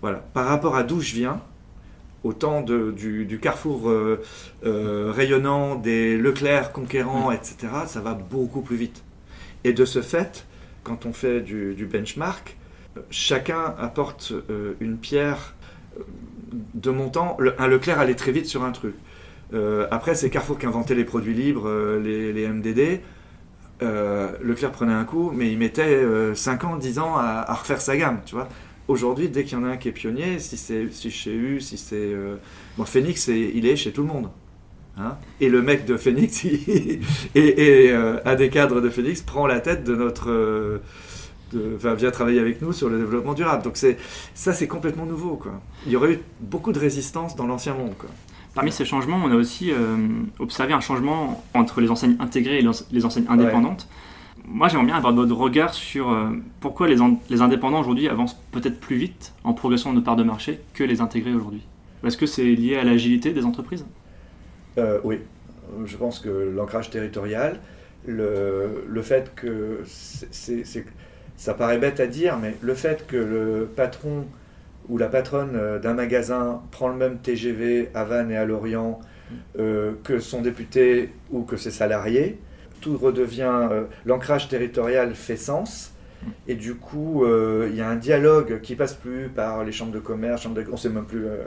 Voilà. 0.00 0.18
Par 0.18 0.46
rapport 0.46 0.76
à 0.76 0.82
d'où 0.82 1.00
je 1.00 1.14
viens, 1.14 1.40
au 2.22 2.32
temps 2.32 2.60
du, 2.60 3.38
carrefour 3.40 3.88
euh, 3.88 4.22
euh, 4.64 5.10
rayonnant, 5.14 5.76
des 5.76 6.16
Leclerc 6.16 6.72
conquérants, 6.72 7.32
etc., 7.32 7.56
ça 7.86 8.00
va 8.00 8.14
beaucoup 8.14 8.60
plus 8.60 8.76
vite. 8.76 9.02
Et 9.64 9.72
de 9.72 9.84
ce 9.84 10.02
fait, 10.02 10.46
quand 10.84 11.06
on 11.06 11.12
fait 11.12 11.40
du, 11.40 11.88
benchmark, 11.90 12.56
chacun 13.10 13.74
apporte 13.78 14.32
euh, 14.50 14.74
une 14.80 14.98
pierre 14.98 15.54
de 16.74 16.90
montant. 16.90 17.36
un 17.58 17.66
Leclerc 17.66 17.98
allait 17.98 18.14
très 18.14 18.32
vite 18.32 18.46
sur 18.46 18.64
un 18.64 18.72
truc. 18.72 18.94
Après, 19.90 20.14
c'est 20.14 20.30
Carrefour 20.30 20.58
qui 20.58 20.66
inventait 20.66 20.94
les 20.94 21.04
produits 21.04 21.34
libres, 21.34 21.68
les, 21.98 22.48
MDD. 22.48 23.00
Leclerc 23.80 24.72
prenait 24.72 24.92
un 24.92 25.04
coup, 25.04 25.32
mais 25.34 25.50
il 25.50 25.58
mettait 25.58 26.04
5 26.34 26.64
ans, 26.64 26.76
10 26.76 26.98
ans 26.98 27.16
à, 27.16 27.54
refaire 27.54 27.80
sa 27.80 27.96
gamme, 27.96 28.20
tu 28.24 28.34
vois. 28.34 28.48
Aujourd'hui, 28.90 29.28
dès 29.28 29.44
qu'il 29.44 29.56
y 29.56 29.60
en 29.60 29.62
a 29.62 29.68
un 29.68 29.76
qui 29.76 29.86
est 29.86 29.92
pionnier, 29.92 30.40
si 30.40 30.56
c'est 30.56 30.90
si 30.90 31.12
chez 31.12 31.32
U, 31.32 31.60
si 31.60 31.78
c'est. 31.78 31.94
Euh, 31.94 32.38
bon, 32.76 32.84
Phoenix, 32.84 33.28
il 33.28 33.64
est 33.64 33.76
chez 33.76 33.92
tout 33.92 34.02
le 34.02 34.08
monde. 34.08 34.30
Hein. 34.98 35.16
et 35.40 35.48
le 35.48 35.62
mec 35.62 35.86
de 35.86 35.96
Phoenix, 35.96 36.44
et, 36.44 37.00
euh, 37.36 38.18
un 38.24 38.34
des 38.34 38.50
cadres 38.50 38.80
de 38.80 38.90
Phoenix 38.90 39.22
prend 39.22 39.46
la 39.46 39.60
tête 39.60 39.84
de 39.84 39.94
notre. 39.94 40.28
Euh, 40.28 40.80
enfin, 41.76 41.94
vient 41.94 42.10
travailler 42.10 42.40
avec 42.40 42.60
nous 42.62 42.72
sur 42.72 42.88
le 42.88 42.98
développement 42.98 43.34
durable. 43.34 43.62
Donc 43.62 43.76
ça, 43.76 44.52
c'est 44.52 44.66
complètement 44.66 45.06
nouveau. 45.06 45.36
Quoi. 45.36 45.60
Il 45.86 45.92
y 45.92 45.96
aurait 45.96 46.14
eu 46.14 46.18
beaucoup 46.40 46.72
de 46.72 46.80
résistance 46.80 47.36
dans 47.36 47.46
l'ancien 47.46 47.74
monde. 47.74 47.94
Quoi. 47.96 48.10
Parmi 48.54 48.72
ces 48.72 48.84
changements, 48.84 49.20
on 49.24 49.30
a 49.30 49.36
aussi 49.36 49.70
observé 50.38 50.72
un 50.72 50.80
changement 50.80 51.44
entre 51.54 51.80
les 51.80 51.90
enseignes 51.90 52.16
intégrées 52.18 52.58
et 52.58 52.66
les 52.90 53.04
enseignes 53.04 53.26
indépendantes. 53.28 53.88
Moi, 54.52 54.68
j'aimerais 54.68 54.86
bien 54.86 54.96
avoir 54.96 55.14
votre 55.14 55.34
regard 55.34 55.74
sur 55.74 56.10
euh, 56.10 56.30
pourquoi 56.58 56.88
les, 56.88 56.96
les 57.28 57.40
indépendants 57.40 57.80
aujourd'hui 57.80 58.08
avancent 58.08 58.36
peut-être 58.50 58.80
plus 58.80 58.96
vite 58.96 59.32
en 59.44 59.52
progression 59.52 59.92
de 59.92 60.00
part 60.00 60.16
de 60.16 60.24
marché 60.24 60.60
que 60.74 60.82
les 60.82 61.00
intégrés 61.00 61.32
aujourd'hui. 61.32 61.62
Est-ce 62.04 62.16
que 62.16 62.26
c'est 62.26 62.44
lié 62.44 62.76
à 62.76 62.84
l'agilité 62.84 63.32
des 63.32 63.44
entreprises? 63.44 63.86
Euh, 64.78 64.98
Oui, 65.04 65.20
je 65.84 65.96
pense 65.96 66.18
que 66.18 66.28
l'ancrage 66.28 66.90
territorial, 66.90 67.60
le, 68.06 68.84
le, 68.88 69.02
fait 69.02 69.32
que 69.36 69.82
ça 71.36 71.54
paraît 71.54 71.78
bête 71.78 72.00
à 72.00 72.06
dire, 72.06 72.36
mais 72.38 72.56
le 72.60 72.74
fait 72.74 73.06
que 73.06 73.16
le 73.16 73.68
patron 73.76 74.24
ou 74.90 74.98
la 74.98 75.08
patronne 75.08 75.52
euh, 75.54 75.78
d'un 75.78 75.94
magasin 75.94 76.60
prend 76.70 76.88
le 76.88 76.96
même 76.96 77.18
TGV 77.18 77.88
à 77.94 78.04
Vannes 78.04 78.30
et 78.30 78.36
à 78.36 78.44
Lorient 78.44 79.00
que 79.54 80.18
son 80.18 80.42
député 80.42 81.12
ou 81.30 81.42
que 81.42 81.56
ses 81.56 81.70
salariés, 81.70 82.40
tout 82.80 82.96
redevient, 82.96 83.68
euh, 83.70 83.84
l'ancrage 84.04 84.48
territorial 84.48 85.14
fait 85.14 85.36
sens. 85.36 85.92
Et 86.46 86.54
du 86.54 86.74
coup, 86.74 87.24
euh, 87.24 87.68
il 87.70 87.76
y 87.76 87.80
a 87.80 87.88
un 87.88 87.96
dialogue 87.96 88.60
qui 88.60 88.74
passe 88.74 88.92
plus 88.92 89.28
par 89.28 89.64
les 89.64 89.72
chambres 89.72 89.92
de 89.92 90.00
commerce, 90.00 90.44
on 90.44 90.50
ne 90.50 90.76
sait 90.76 90.90
même 90.90 91.06
plus 91.06 91.24
euh, 91.24 91.38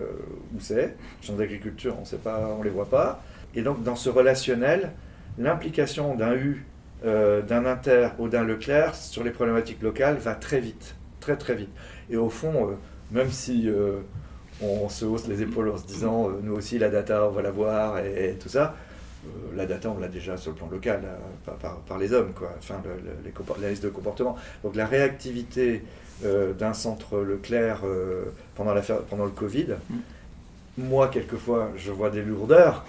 où 0.55 0.59
c'est, 0.59 0.95
chambres 1.21 1.37
d'agriculture, 1.37 1.95
on 1.95 2.59
ne 2.59 2.63
les 2.63 2.71
voit 2.71 2.89
pas. 2.89 3.21
Et 3.53 3.61
donc, 3.61 3.83
dans 3.83 3.95
ce 3.95 4.09
relationnel, 4.09 4.91
l'implication 5.37 6.15
d'un 6.15 6.33
U, 6.33 6.65
d'un 7.03 7.65
Inter 7.65 8.07
ou 8.17 8.29
d'un 8.29 8.45
Leclerc 8.45 8.95
sur 8.95 9.25
les 9.25 9.31
problématiques 9.31 9.81
locales 9.81 10.15
va 10.15 10.35
très 10.35 10.61
vite, 10.61 10.95
très 11.19 11.35
très 11.35 11.53
vite. 11.53 11.69
Et 12.09 12.15
au 12.15 12.29
fond, 12.29 12.77
même 13.11 13.31
si 13.31 13.69
on 14.61 14.89
se 14.89 15.05
hausse 15.05 15.27
les 15.27 15.41
épaules 15.41 15.69
en 15.69 15.77
se 15.77 15.85
disant, 15.85 16.29
nous 16.41 16.53
aussi 16.53 16.79
la 16.79 16.89
data, 16.89 17.27
on 17.27 17.31
va 17.31 17.41
la 17.41 17.51
voir 17.51 17.99
et 17.99 18.37
tout 18.39 18.49
ça, 18.49 18.75
euh, 19.25 19.55
la 19.55 19.65
data, 19.65 19.89
on 19.89 19.99
l'a 19.99 20.07
déjà 20.07 20.37
sur 20.37 20.51
le 20.51 20.57
plan 20.57 20.67
local, 20.69 21.01
euh, 21.05 21.51
par, 21.87 21.97
les 21.97 22.13
hommes, 22.13 22.33
quoi. 22.33 22.51
enfin 22.57 22.81
les, 23.23 23.61
la 23.61 23.69
liste 23.69 23.83
de 23.83 23.89
comportement. 23.89 24.35
Donc 24.63 24.75
la 24.75 24.85
réactivité 24.85 25.83
euh, 26.25 26.53
d'un 26.53 26.73
centre 26.73 27.19
Leclerc 27.19 27.81
pendant, 28.55 28.73
pendant 29.09 29.25
le 29.25 29.31
Covid, 29.31 29.67
mm. 29.89 29.95
moi, 30.77 31.07
quelquefois, 31.07 31.71
je 31.77 31.91
vois 31.91 32.09
des 32.09 32.21
lourdeurs, 32.21 32.85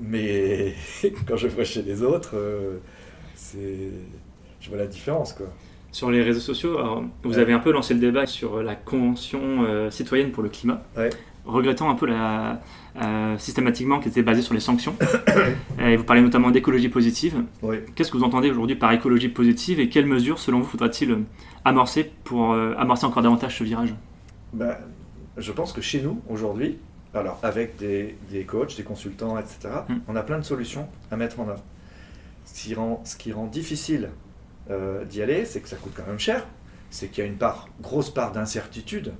mais 0.00 0.74
quand 1.26 1.36
je 1.36 1.48
vois 1.48 1.64
chez 1.64 1.82
les 1.82 2.02
autres, 2.02 2.36
je 3.54 4.68
vois 4.68 4.78
la 4.78 4.86
différence. 4.86 5.32
Quoi. 5.32 5.46
Sur 5.92 6.10
les 6.10 6.22
réseaux 6.22 6.40
sociaux, 6.40 6.78
vous 7.22 7.38
avez 7.38 7.52
un 7.52 7.58
peu 7.58 7.70
lancé 7.70 7.94
le 7.94 8.00
débat 8.00 8.26
sur 8.26 8.62
la 8.62 8.74
Convention 8.74 9.90
citoyenne 9.90 10.32
pour 10.32 10.42
le 10.42 10.48
climat, 10.48 10.82
regrettant 11.44 11.90
un 11.90 11.94
peu 11.94 12.06
la 12.06 12.60
euh, 13.00 13.38
systématiquement 13.38 14.00
qui 14.00 14.08
était 14.08 14.22
basé 14.22 14.42
sur 14.42 14.52
les 14.52 14.60
sanctions. 14.60 14.94
et 15.78 15.96
vous 15.96 16.04
parlez 16.04 16.20
notamment 16.20 16.50
d'écologie 16.50 16.90
positive. 16.90 17.42
Qu'est-ce 17.94 18.10
que 18.12 18.18
vous 18.18 18.24
entendez 18.24 18.50
aujourd'hui 18.50 18.76
par 18.76 18.92
écologie 18.92 19.30
positive 19.30 19.80
et 19.80 19.88
quelles 19.88 20.06
mesures, 20.06 20.38
selon 20.38 20.60
vous, 20.60 20.66
faudra-t-il 20.66 21.10
euh, 21.10 21.24
amorcer 21.64 22.10
pour 22.24 22.52
euh, 22.52 22.74
amorcer 22.76 23.06
encore 23.06 23.22
davantage 23.22 23.58
ce 23.58 23.64
virage? 23.64 23.94
Ben, 24.52 24.76
Je 25.38 25.52
pense 25.52 25.72
que 25.72 25.80
chez 25.80 26.02
nous, 26.02 26.20
aujourd'hui, 26.28 26.76
alors 27.14 27.38
avec 27.42 27.76
des, 27.76 28.14
des, 28.30 28.44
coachs, 28.44 28.76
des 28.76 28.82
consultants, 28.82 29.38
etc., 29.38 29.70
hmm. 29.88 29.94
on 30.08 30.16
a 30.16 30.22
plein 30.22 30.38
de 30.38 30.44
solutions 30.44 30.86
à 31.10 31.16
mettre 31.16 31.40
en 31.40 31.48
œuvre. 31.48 31.62
Ce 32.44 32.62
qui 32.62 32.74
rend, 32.74 33.00
ce 33.04 33.16
qui 33.16 33.32
rend 33.32 33.46
difficile 33.46 34.10
d'y 34.68 35.22
aller, 35.22 35.44
c'est 35.44 35.60
que 35.60 35.68
ça 35.68 35.76
coûte 35.76 35.92
quand 35.94 36.06
même 36.06 36.18
cher, 36.18 36.46
c'est 36.90 37.08
qu'il 37.08 37.24
y 37.24 37.26
a 37.26 37.30
une 37.30 37.36
part, 37.36 37.68
grosse 37.80 38.10
part 38.10 38.32
d'incertitude 38.32 39.12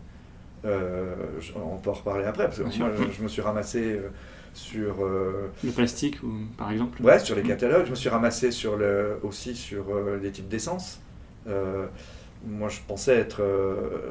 euh, 0.64 1.14
on 1.56 1.76
peut 1.78 1.90
en 1.90 1.94
reparler 1.94 2.24
après, 2.24 2.44
parce 2.44 2.58
que 2.58 2.78
moi, 2.78 2.90
je, 3.10 3.22
me 3.22 3.28
suis 3.28 3.42
ramassé 3.42 3.94
euh, 3.96 4.08
sur... 4.54 5.04
Euh, 5.04 5.50
le 5.64 5.72
plastique, 5.72 6.20
par 6.56 6.70
exemple 6.70 7.02
Ouais, 7.02 7.18
sur 7.18 7.34
les 7.34 7.42
catalogues. 7.42 7.86
Je 7.86 7.90
me 7.90 7.96
suis 7.96 8.08
ramassé 8.08 8.50
sur 8.50 8.76
le, 8.76 9.18
aussi 9.22 9.54
sur 9.54 9.86
les 10.22 10.30
types 10.30 10.48
d'essence. 10.48 11.00
moi, 11.46 12.68
je 12.68 12.78
pensais 12.86 13.16
être... 13.16 13.42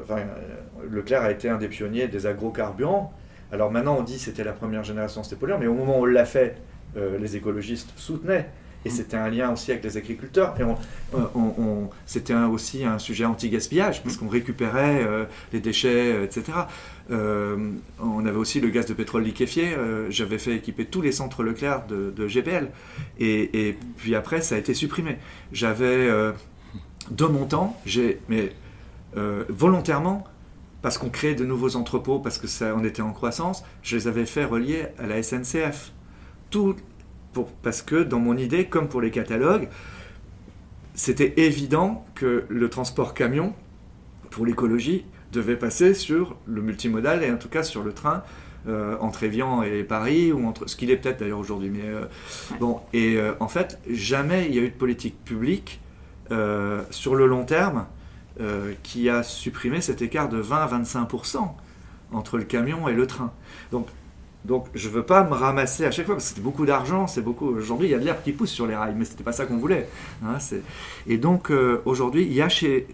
Enfin, 0.02 0.22
Leclerc 0.90 1.22
a 1.22 1.30
été 1.30 1.48
un 1.48 1.58
des 1.58 1.68
pionniers 1.68 2.08
des 2.08 2.26
agrocarburants. 2.26 3.12
Alors 3.50 3.70
maintenant, 3.70 3.96
on 3.98 4.02
dit 4.02 4.14
que 4.16 4.22
c'était 4.22 4.44
la 4.44 4.52
première 4.52 4.82
génération, 4.82 5.22
c'était 5.22 5.36
polluant, 5.36 5.58
mais 5.58 5.66
au 5.66 5.74
moment 5.74 5.98
où 5.98 6.02
on 6.02 6.06
l'a 6.06 6.24
fait, 6.24 6.56
les 6.96 7.36
écologistes 7.36 7.92
soutenaient 7.96 8.50
et 8.84 8.90
c'était 8.90 9.16
un 9.16 9.28
lien 9.28 9.52
aussi 9.52 9.70
avec 9.70 9.84
les 9.84 9.96
agriculteurs. 9.96 10.54
Et 10.60 10.64
on, 11.14 11.90
c'était 12.06 12.34
aussi 12.34 12.84
un 12.84 12.98
sujet 12.98 13.24
anti-gaspillage, 13.24 14.02
parce 14.02 14.16
qu'on 14.16 14.28
récupérait 14.28 15.04
euh, 15.04 15.24
les 15.52 15.60
déchets, 15.60 16.12
euh, 16.12 16.24
etc. 16.24 16.44
Euh, 17.10 17.70
on 18.00 18.24
avait 18.26 18.36
aussi 18.36 18.60
le 18.60 18.68
gaz 18.70 18.86
de 18.86 18.94
pétrole 18.94 19.22
liquéfié. 19.22 19.76
J'avais 20.08 20.38
fait 20.38 20.56
équiper 20.56 20.84
tous 20.84 21.00
les 21.00 21.12
centres 21.12 21.42
Leclerc 21.42 21.86
de, 21.86 22.12
de 22.14 22.26
GPL. 22.26 22.68
Et, 23.18 23.76
puis 23.96 24.14
après, 24.14 24.40
ça 24.40 24.56
a 24.56 24.58
été 24.58 24.74
supprimé. 24.74 25.18
J'avais, 25.52 26.08
de 27.10 27.24
mon 27.26 27.44
temps, 27.46 27.80
mais 28.28 28.52
volontairement, 29.48 30.24
parce 30.80 30.98
qu'on 30.98 31.10
créait 31.10 31.34
de 31.34 31.44
nouveaux 31.44 31.76
entrepôts, 31.76 32.18
parce 32.18 32.38
que 32.38 32.46
ça, 32.46 32.74
on 32.76 32.84
était 32.84 33.02
en 33.02 33.12
croissance, 33.12 33.62
je 33.82 33.96
les 33.96 34.08
avais 34.08 34.26
fait 34.26 34.44
relier 34.44 34.86
à 34.98 35.06
la 35.06 35.22
SNCF. 35.22 35.92
Tout, 36.50 36.76
parce 37.62 37.82
que 37.82 38.02
dans 38.02 38.18
mon 38.18 38.36
idée, 38.36 38.66
comme 38.66 38.88
pour 38.88 39.00
les 39.00 39.10
catalogues, 39.10 39.68
c'était 40.94 41.34
évident 41.36 42.04
que 42.14 42.44
le 42.48 42.68
transport 42.68 43.14
camion, 43.14 43.54
pour 44.30 44.46
l'écologie, 44.46 45.04
devait 45.32 45.56
passer 45.56 45.94
sur 45.94 46.36
le 46.46 46.60
multimodal 46.60 47.24
et 47.24 47.30
en 47.30 47.38
tout 47.38 47.48
cas 47.48 47.62
sur 47.62 47.82
le 47.82 47.92
train 47.92 48.22
euh, 48.68 48.96
entre 49.00 49.24
Evian 49.24 49.62
et 49.64 49.82
Paris, 49.82 50.30
ou 50.30 50.46
entre, 50.46 50.68
ce 50.68 50.76
qu'il 50.76 50.90
est 50.90 50.96
peut-être 50.96 51.18
d'ailleurs 51.18 51.40
aujourd'hui. 51.40 51.68
Mais 51.68 51.84
euh, 51.84 52.04
bon, 52.60 52.80
et 52.92 53.16
euh, 53.16 53.32
en 53.40 53.48
fait, 53.48 53.80
jamais 53.90 54.46
il 54.48 54.54
y 54.54 54.58
a 54.58 54.62
eu 54.62 54.68
de 54.68 54.74
politique 54.74 55.16
publique 55.24 55.80
sur 56.90 57.14
le 57.14 57.26
long 57.26 57.44
terme 57.44 57.84
qui 58.82 59.10
a 59.10 59.22
supprimé 59.22 59.82
cet 59.82 60.00
écart 60.00 60.30
de 60.30 60.38
20 60.38 60.56
à 60.56 60.66
25% 60.66 61.46
entre 62.10 62.38
le 62.38 62.44
camion 62.44 62.88
et 62.88 62.94
le 62.94 63.06
train. 63.06 63.34
Donc 63.70 63.86
donc 64.44 64.66
je 64.74 64.88
veux 64.88 65.04
pas 65.04 65.22
me 65.24 65.34
ramasser 65.34 65.84
à 65.84 65.90
chaque 65.90 66.06
fois, 66.06 66.16
parce 66.16 66.24
que 66.24 66.30
c'était 66.30 66.40
beaucoup 66.40 66.66
d'argent, 66.66 67.06
c'est 67.06 67.22
beaucoup. 67.22 67.46
Aujourd'hui, 67.46 67.88
il 67.88 67.90
y 67.92 67.94
a 67.94 67.98
de 67.98 68.04
l'herbe 68.04 68.22
qui 68.24 68.32
pousse 68.32 68.50
sur 68.50 68.66
les 68.66 68.74
rails, 68.74 68.94
mais 68.96 69.04
ce 69.04 69.12
n'était 69.12 69.22
pas 69.22 69.32
ça 69.32 69.46
qu'on 69.46 69.56
voulait. 69.56 69.88
Hein, 70.24 70.38
et 71.06 71.16
donc 71.16 71.50
euh, 71.50 71.80
aujourd'hui, 71.84 72.22
il 72.24 72.32
y 72.32 72.42
a 72.42 72.48
chez, 72.48 72.88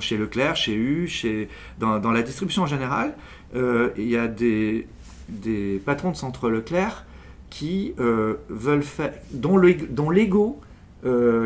chez 0.00 0.16
Leclerc, 0.16 0.56
chez 0.56 0.74
U, 0.74 1.06
chez, 1.06 1.48
dans, 1.78 2.10
la 2.10 2.22
distribution 2.22 2.64
en 2.64 2.66
général, 2.66 3.14
euh, 3.54 3.90
il 3.96 4.08
y 4.08 4.16
a 4.16 4.26
des, 4.26 4.88
des 5.28 5.80
patrons 5.84 6.10
de 6.10 6.16
centre 6.16 6.50
Leclerc 6.50 7.04
qui 7.48 7.94
euh, 8.00 8.34
veulent 8.48 8.82
faire, 8.82 9.12
dont 9.32 9.58
l'ego 9.58 10.60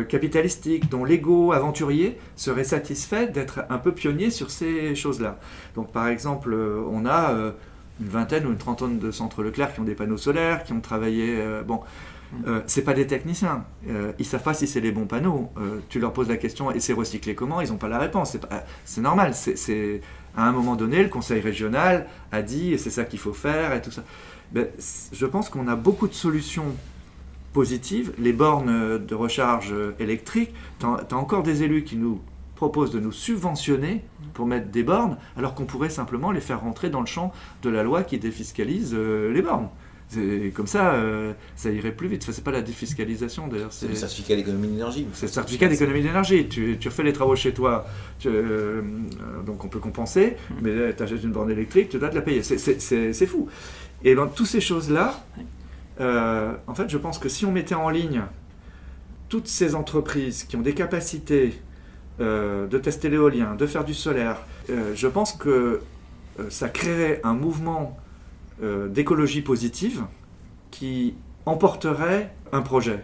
capitalistique, 0.07 0.87
dont 0.87 1.03
l'ego 1.03 1.51
aventurier 1.51 2.19
serait 2.35 2.63
satisfait 2.63 3.25
d'être 3.25 3.61
un 3.71 3.79
peu 3.79 3.91
pionnier 3.91 4.29
sur 4.29 4.51
ces 4.51 4.93
choses-là. 4.93 5.39
Donc 5.73 5.91
par 5.91 6.07
exemple, 6.09 6.55
on 6.55 7.07
a 7.07 7.53
une 7.99 8.07
vingtaine 8.09 8.45
ou 8.45 8.51
une 8.51 8.57
trentaine 8.57 8.99
de 8.99 9.11
centres 9.11 9.43
Leclerc 9.43 9.73
qui 9.73 9.79
ont 9.79 9.83
des 9.85 9.95
panneaux 9.95 10.17
solaires, 10.17 10.63
qui 10.63 10.73
ont 10.73 10.81
travaillé. 10.81 11.35
euh, 11.39 11.63
bon, 11.63 11.81
euh, 12.45 12.61
c'est 12.67 12.81
pas 12.83 12.93
des 12.93 13.07
techniciens. 13.07 13.63
Euh, 13.89 14.11
ils 14.19 14.25
savent 14.25 14.43
pas 14.43 14.53
si 14.53 14.67
c'est 14.67 14.81
les 14.81 14.91
bons 14.91 15.05
panneaux. 15.05 15.49
Euh, 15.57 15.79
tu 15.89 15.99
leur 15.99 16.11
poses 16.13 16.27
la 16.27 16.37
question 16.37 16.71
et 16.71 16.79
c'est 16.79 16.93
recyclé 16.93 17.35
comment? 17.35 17.61
Ils 17.61 17.69
n'ont 17.71 17.77
pas 17.77 17.87
la 17.87 17.99
réponse. 17.99 18.31
C'est, 18.31 18.45
pas- 18.45 18.63
c'est 18.85 19.01
normal. 19.01 19.33
C'est, 19.33 19.57
c'est- 19.57 20.01
à 20.35 20.43
un 20.47 20.51
moment 20.51 20.75
donné, 20.75 21.01
le 21.01 21.09
conseil 21.09 21.39
régional 21.41 22.05
a 22.31 22.41
dit 22.41 22.73
et 22.73 22.77
c'est 22.77 22.89
ça 22.91 23.05
qu'il 23.05 23.17
faut 23.19 23.33
faire 23.33 23.73
et 23.73 23.81
tout 23.81 23.91
ça. 23.91 24.03
Ben, 24.51 24.67
je 25.11 25.25
pense 25.25 25.49
qu'on 25.49 25.67
a 25.67 25.75
beaucoup 25.75 26.07
de 26.07 26.13
solutions 26.13 26.75
positives. 27.53 28.13
Les 28.19 28.33
bornes 28.33 29.03
de 29.03 29.15
recharge 29.15 29.73
électrique, 29.99 30.53
tu 30.79 30.85
as 30.85 31.17
encore 31.17 31.43
des 31.43 31.63
élus 31.63 31.83
qui 31.83 31.95
nous 31.95 32.21
proposent 32.55 32.91
de 32.91 32.99
nous 32.99 33.11
subventionner 33.11 34.03
pour 34.37 34.45
mettre 34.45 34.67
des 34.69 34.83
bornes, 34.83 35.17
alors 35.35 35.55
qu'on 35.55 35.65
pourrait 35.65 35.89
simplement 35.89 36.31
les 36.31 36.41
faire 36.41 36.61
rentrer 36.61 36.91
dans 36.91 36.99
le 37.01 37.07
champ 37.07 37.33
de 37.63 37.71
la 37.71 37.81
loi 37.81 38.03
qui 38.03 38.19
défiscalise 38.19 38.93
euh, 38.95 39.33
les 39.33 39.41
bornes. 39.41 39.67
C'est- 40.09 40.53
Comme 40.55 40.67
ça, 40.67 40.93
euh, 40.93 41.33
ça 41.55 41.71
irait 41.71 41.91
plus 41.91 42.07
vite. 42.07 42.21
Enfin, 42.23 42.31
c'est 42.31 42.43
pas 42.43 42.51
la 42.51 42.61
défiscalisation 42.61 43.47
d'ailleurs. 43.47 43.73
C'est 43.73 43.87
le 43.87 43.95
certificat 43.95 44.35
d'économie 44.35 44.67
d'énergie. 44.67 45.07
C'est 45.13 45.25
le 45.25 45.31
certificat 45.31 45.67
d'économie 45.67 46.01
d'énergie. 46.03 46.47
Tu, 46.47 46.77
tu 46.79 46.87
refais 46.87 47.01
les 47.03 47.13
travaux 47.13 47.35
chez 47.35 47.51
toi, 47.51 47.87
tu- 48.19 48.27
euh, 48.31 48.83
donc 49.43 49.65
on 49.65 49.69
peut 49.69 49.79
compenser, 49.79 50.37
mais 50.61 50.93
tu 50.95 51.01
achètes 51.01 51.23
une 51.23 51.31
borne 51.31 51.49
électrique, 51.49 51.89
tu 51.89 51.97
dois 51.97 52.09
te 52.09 52.15
la 52.15 52.21
payer. 52.21 52.43
C'est- 52.43 53.25
fou. 53.25 53.49
Et 54.03 54.13
dans 54.13 54.27
toutes 54.27 54.45
ces 54.45 54.61
choses-là, 54.61 55.25
euh, 55.99 56.53
en 56.67 56.75
fait, 56.75 56.87
je 56.89 56.97
pense 56.99 57.17
que 57.17 57.27
si 57.27 57.43
on 57.45 57.51
mettait 57.51 57.73
en 57.75 57.89
ligne 57.89 58.21
toutes 59.29 59.47
ces 59.47 59.73
entreprises 59.73 60.43
qui 60.43 60.55
ont 60.55 60.61
des 60.61 60.73
capacités 60.75 61.59
euh, 62.19 62.67
de 62.67 62.77
tester 62.77 63.09
l'éolien, 63.09 63.55
de 63.55 63.65
faire 63.67 63.83
du 63.83 63.93
solaire, 63.93 64.37
euh, 64.69 64.93
je 64.95 65.07
pense 65.07 65.33
que 65.33 65.49
euh, 66.39 66.49
ça 66.49 66.69
créerait 66.69 67.21
un 67.23 67.33
mouvement 67.33 67.97
d'écologie 68.89 69.41
positive 69.43 70.01
qui 70.71 71.13
emporterait 71.45 72.33
un 72.51 72.61
projet. 72.61 73.03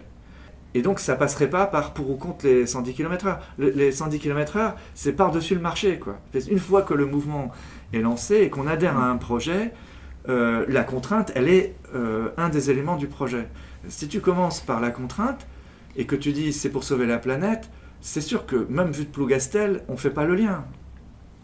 Et 0.74 0.82
donc 0.82 0.98
ça 0.98 1.14
passerait 1.14 1.48
pas 1.48 1.66
par 1.66 1.92
pour 1.94 2.10
ou 2.10 2.16
contre 2.16 2.44
les 2.44 2.66
110 2.66 2.92
km/h. 2.92 3.38
Le- 3.58 3.70
Les 3.70 3.92
110 3.92 4.18
km/h, 4.18 4.72
c'est 4.94 5.12
par-dessus 5.12 5.54
le 5.54 5.60
marché. 5.60 6.00
Quoi. 6.00 6.18
Une 6.50 6.58
fois 6.58 6.82
que 6.82 6.92
le 6.92 7.06
mouvement 7.06 7.52
est 7.92 8.00
lancé 8.00 8.38
et 8.38 8.50
qu'on 8.50 8.66
adhère 8.66 8.98
à 8.98 9.08
un 9.08 9.16
projet, 9.16 9.72
la 10.26 10.82
contrainte, 10.82 11.30
elle 11.36 11.48
est 11.48 11.76
un 12.36 12.48
des 12.48 12.70
éléments 12.70 12.96
du 12.96 13.06
projet. 13.06 13.46
Si 13.88 14.08
tu 14.08 14.20
commences 14.20 14.60
par 14.60 14.80
la 14.80 14.90
contrainte 14.90 15.46
et 15.96 16.04
que 16.06 16.16
tu 16.16 16.32
dis 16.32 16.52
c'est 16.52 16.70
pour 16.70 16.82
sauver 16.82 17.06
la 17.06 17.18
planète, 17.18 17.70
c'est 18.04 18.20
sûr 18.20 18.44
que 18.44 18.66
même 18.68 18.90
vu 18.90 19.06
de 19.06 19.10
Plougastel, 19.10 19.82
on 19.88 19.92
ne 19.92 19.96
fait 19.96 20.10
pas 20.10 20.26
le 20.26 20.34
lien. 20.34 20.66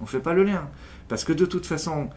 On 0.03 0.05
fait 0.05 0.20
pas 0.20 0.35
le 0.35 0.44
lien. 0.44 0.68
Parce 1.09 1.25
que 1.25 1.33
de 1.33 1.46
toute 1.46 1.64
façon, 1.64 2.11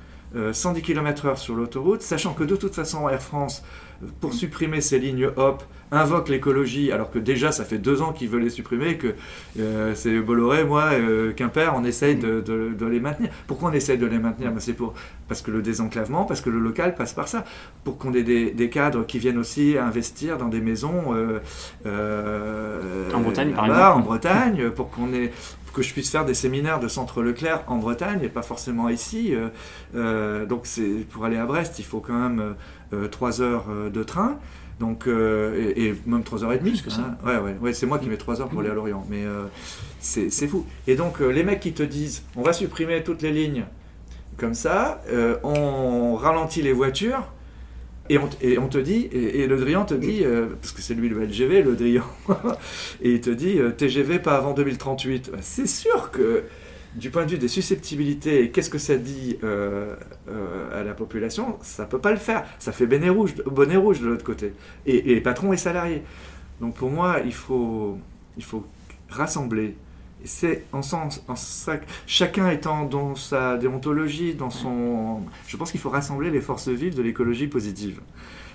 110 0.53 0.81
km/h 0.81 1.37
sur 1.37 1.55
l'autoroute, 1.55 2.01
sachant 2.01 2.33
que 2.33 2.43
de 2.43 2.55
toute 2.55 2.73
façon 2.75 3.07
Air 3.09 3.21
France, 3.21 3.63
euh, 4.03 4.07
pour 4.21 4.33
supprimer 4.33 4.81
ces 4.81 4.99
lignes 4.99 5.29
hop, 5.35 5.63
invoque 5.91 6.29
l'écologie, 6.29 6.91
alors 6.91 7.11
que 7.11 7.19
déjà 7.19 7.51
ça 7.51 7.63
fait 7.65 7.77
deux 7.77 8.01
ans 8.01 8.13
qu'ils 8.13 8.27
veulent 8.27 8.41
les 8.41 8.49
supprimer, 8.49 8.97
que 8.97 9.13
euh, 9.59 9.93
c'est 9.93 10.19
Bolloré, 10.19 10.63
moi, 10.63 10.85
euh, 10.93 11.33
Quimper, 11.33 11.73
on 11.75 11.83
essaye 11.83 12.15
de, 12.15 12.41
de- 12.41 12.73
de 12.73 12.85
les 12.87 12.99
maintenir. 12.99 13.29
Pourquoi 13.45 13.69
on 13.69 13.73
essaye 13.73 13.99
de 13.99 14.07
les 14.07 14.17
maintenir? 14.17 14.51
Ben, 14.51 14.59
C'est 14.59 14.73
pour 14.73 14.95
parce 15.27 15.43
que 15.43 15.51
le 15.51 15.61
désenclavement, 15.61 16.25
parce 16.25 16.41
que 16.41 16.49
le 16.49 16.59
local 16.59 16.95
passe 16.95 17.13
par 17.13 17.27
ça, 17.27 17.45
pour 17.83 17.99
qu'on 17.99 18.13
ait 18.15 18.23
des, 18.23 18.49
des 18.51 18.69
cadres 18.71 19.05
qui 19.05 19.19
viennent 19.19 19.37
aussi 19.37 19.77
investir 19.77 20.37
dans 20.39 20.47
des 20.49 20.61
maisons 20.61 21.13
euh, 21.13 21.39
euh, 21.85 23.11
En 23.13 23.19
Bretagne, 23.21 23.51
par 23.53 23.65
exemple. 23.65 23.83
en 23.83 23.99
Bretagne, 23.99 24.69
pour 24.71 24.89
qu'on 24.89 25.13
ait 25.13 25.31
que 25.73 25.81
je 25.81 25.91
puisse 25.91 26.09
faire 26.11 26.23
des 26.25 26.33
séminaires 26.35 26.79
de 26.79 26.87
centre 26.87 27.21
Leclerc 27.23 27.63
en 27.67 27.77
Bretagne 27.77 28.19
et 28.23 28.29
pas 28.29 28.43
forcément 28.43 28.89
ici. 28.89 29.33
Euh, 29.33 29.49
euh, 29.95 30.45
donc 30.45 30.61
c'est 30.65 31.05
pour 31.09 31.25
aller 31.25 31.37
à 31.37 31.45
Brest, 31.45 31.79
il 31.79 31.85
faut 31.85 31.99
quand 31.99 32.13
même 32.17 32.55
euh, 32.93 33.07
3 33.07 33.41
heures 33.41 33.65
de 33.91 34.03
train. 34.03 34.37
Donc, 34.79 35.07
euh, 35.07 35.71
et, 35.75 35.85
et 35.89 35.95
même 36.07 36.23
3 36.23 36.43
heures 36.43 36.51
et 36.53 36.57
demie. 36.57 36.71
Plus 36.71 36.81
que 36.81 36.89
ça. 36.89 37.01
hein. 37.01 37.17
Ouais, 37.25 37.37
ouais, 37.37 37.55
ouais, 37.61 37.73
c'est 37.73 37.85
moi 37.85 37.99
qui 37.99 38.07
mets 38.09 38.17
3 38.17 38.41
heures 38.41 38.49
pour 38.49 38.59
aller 38.61 38.69
à 38.69 38.73
Lorient. 38.73 39.05
Mais 39.09 39.23
euh, 39.23 39.45
c'est 39.99 40.47
fou. 40.47 40.65
Et 40.87 40.95
donc, 40.95 41.21
euh, 41.21 41.29
les 41.29 41.43
mecs 41.43 41.59
qui 41.59 41.73
te 41.73 41.83
disent 41.83 42.23
on 42.35 42.41
va 42.41 42.53
supprimer 42.53 43.03
toutes 43.03 43.21
les 43.21 43.31
lignes 43.31 43.65
comme 44.37 44.55
ça, 44.55 45.01
on 45.43 46.15
ralentit 46.15 46.63
les 46.63 46.73
voitures. 46.73 47.27
Et 48.09 48.17
on, 48.17 48.27
te 48.27 48.77
dit, 48.77 49.07
et, 49.13 49.47
Le 49.47 49.57
Drian 49.57 49.85
te 49.85 49.93
dit, 49.93 50.25
euh, 50.25 50.47
parce 50.61 50.73
que 50.73 50.81
c'est 50.81 50.93
lui 50.93 51.07
le 51.07 51.23
LGV, 51.23 51.63
Le 51.63 51.75
Drian, 51.75 52.03
et 53.01 53.13
il 53.13 53.21
te 53.21 53.29
dit 53.29 53.59
euh, 53.59 53.71
TGV 53.71 54.19
pas 54.19 54.35
avant 54.35 54.53
2038. 54.53 55.31
Bah, 55.31 55.37
c'est 55.41 55.67
sûr 55.67 56.11
que 56.11 56.43
du 56.95 57.09
point 57.11 57.25
de 57.25 57.31
vue 57.31 57.37
des 57.37 57.47
susceptibilités, 57.47 58.43
et 58.43 58.51
qu'est-ce 58.51 58.69
que 58.69 58.77
ça 58.77 58.97
dit 58.97 59.37
euh, 59.43 59.95
à 60.73 60.83
la 60.83 60.93
population, 60.93 61.57
ça 61.61 61.85
peut 61.85 61.99
pas 61.99 62.11
le 62.11 62.17
faire. 62.17 62.43
Ça 62.59 62.73
fait 62.73 62.85
bonnet 62.85 63.09
rouge, 63.09 63.35
bonnet 63.45 63.77
rouge 63.77 64.01
de 64.01 64.07
l'autre 64.07 64.25
côté. 64.25 64.53
Et, 64.85 65.13
et 65.13 65.21
patrons 65.21 65.53
et 65.53 65.57
salariés. 65.57 66.03
Donc 66.59 66.75
pour 66.75 66.89
moi, 66.89 67.21
il 67.23 67.33
faut, 67.33 67.97
il 68.35 68.43
faut 68.43 68.65
rassembler. 69.09 69.75
C'est 70.25 70.65
en 70.71 70.81
sens, 70.81 71.23
en 71.27 71.35
chacun 72.07 72.49
étant 72.49 72.85
dans 72.85 73.15
sa 73.15 73.57
déontologie, 73.57 74.33
dans 74.33 74.49
son. 74.49 75.21
Je 75.47 75.57
pense 75.57 75.71
qu'il 75.71 75.79
faut 75.79 75.89
rassembler 75.89 76.31
les 76.31 76.41
forces 76.41 76.69
vives 76.69 76.95
de 76.95 77.01
l'écologie 77.01 77.47
positive. 77.47 78.01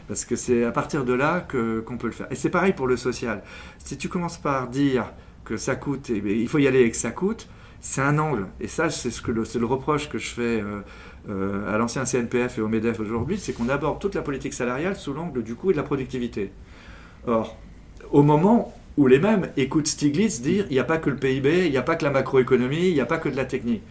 Parce 0.08 0.24
que 0.24 0.36
c'est 0.36 0.64
à 0.64 0.72
partir 0.72 1.04
de 1.04 1.12
là 1.12 1.40
que, 1.40 1.80
qu'on 1.80 1.98
peut 1.98 2.06
le 2.06 2.14
faire. 2.14 2.26
Et 2.30 2.34
c'est 2.34 2.48
pareil 2.48 2.72
pour 2.72 2.86
le 2.86 2.96
social. 2.96 3.42
Si 3.78 3.98
tu 3.98 4.08
commences 4.08 4.38
par 4.38 4.68
dire 4.68 5.12
que 5.44 5.58
ça 5.58 5.76
coûte, 5.76 6.08
et, 6.08 6.16
il 6.16 6.48
faut 6.48 6.58
y 6.58 6.66
aller 6.66 6.80
et 6.80 6.90
que 6.90 6.96
ça 6.96 7.10
coûte, 7.10 7.48
c'est 7.80 8.00
un 8.00 8.18
angle. 8.18 8.46
Et 8.60 8.68
ça, 8.68 8.88
c'est, 8.88 9.10
ce 9.10 9.20
que 9.20 9.30
le, 9.30 9.44
c'est 9.44 9.58
le 9.58 9.66
reproche 9.66 10.08
que 10.08 10.18
je 10.18 10.28
fais 10.28 10.62
euh, 10.62 10.80
euh, 11.28 11.72
à 11.72 11.76
l'ancien 11.76 12.04
CNPF 12.04 12.58
et 12.58 12.60
au 12.62 12.68
MEDEF 12.68 13.00
aujourd'hui, 13.00 13.38
c'est 13.38 13.52
qu'on 13.52 13.68
aborde 13.68 14.00
toute 14.00 14.14
la 14.14 14.22
politique 14.22 14.54
salariale 14.54 14.96
sous 14.96 15.12
l'angle 15.12 15.42
du 15.42 15.54
coût 15.54 15.70
et 15.70 15.72
de 15.74 15.78
la 15.78 15.84
productivité. 15.84 16.52
Or, 17.26 17.56
au 18.10 18.22
moment 18.22 18.74
où 18.98 19.06
les 19.06 19.18
mêmes 19.18 19.48
écoutent 19.56 19.86
Stiglitz 19.86 20.42
dire 20.42 20.66
il 20.68 20.74
n'y 20.74 20.78
a 20.78 20.84
pas 20.84 20.98
que 20.98 21.08
le 21.08 21.16
PIB, 21.16 21.64
il 21.66 21.70
n'y 21.70 21.76
a 21.78 21.82
pas 21.82 21.96
que 21.96 22.04
la 22.04 22.10
macroéconomie, 22.10 22.88
il 22.88 22.94
n'y 22.94 23.00
a 23.00 23.06
pas 23.06 23.16
que 23.18 23.28
de 23.30 23.36
la 23.36 23.46
technique. 23.46 23.82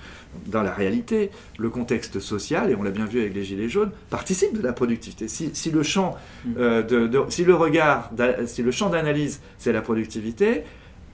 Dans 0.45 0.61
la 0.61 0.71
réalité, 0.71 1.31
le 1.57 1.69
contexte 1.69 2.19
social, 2.19 2.69
et 2.69 2.75
on 2.75 2.83
l'a 2.83 2.91
bien 2.91 3.05
vu 3.05 3.21
avec 3.21 3.33
les 3.33 3.43
Gilets 3.43 3.69
jaunes, 3.69 3.91
participe 4.09 4.55
de 4.55 4.61
la 4.61 4.73
productivité. 4.73 5.27
Si, 5.27 5.49
si 5.53 5.71
le 5.71 5.81
champ 5.81 6.15
euh, 6.59 6.83
de, 6.83 7.07
de- 7.07 7.23
si 7.29 7.43
le 7.45 7.55
regard, 7.55 8.11
si 8.45 8.61
le 8.61 8.71
champ 8.71 8.89
d'analyse, 8.89 9.39
c'est 9.57 9.71
la 9.71 9.81
productivité, 9.81 10.63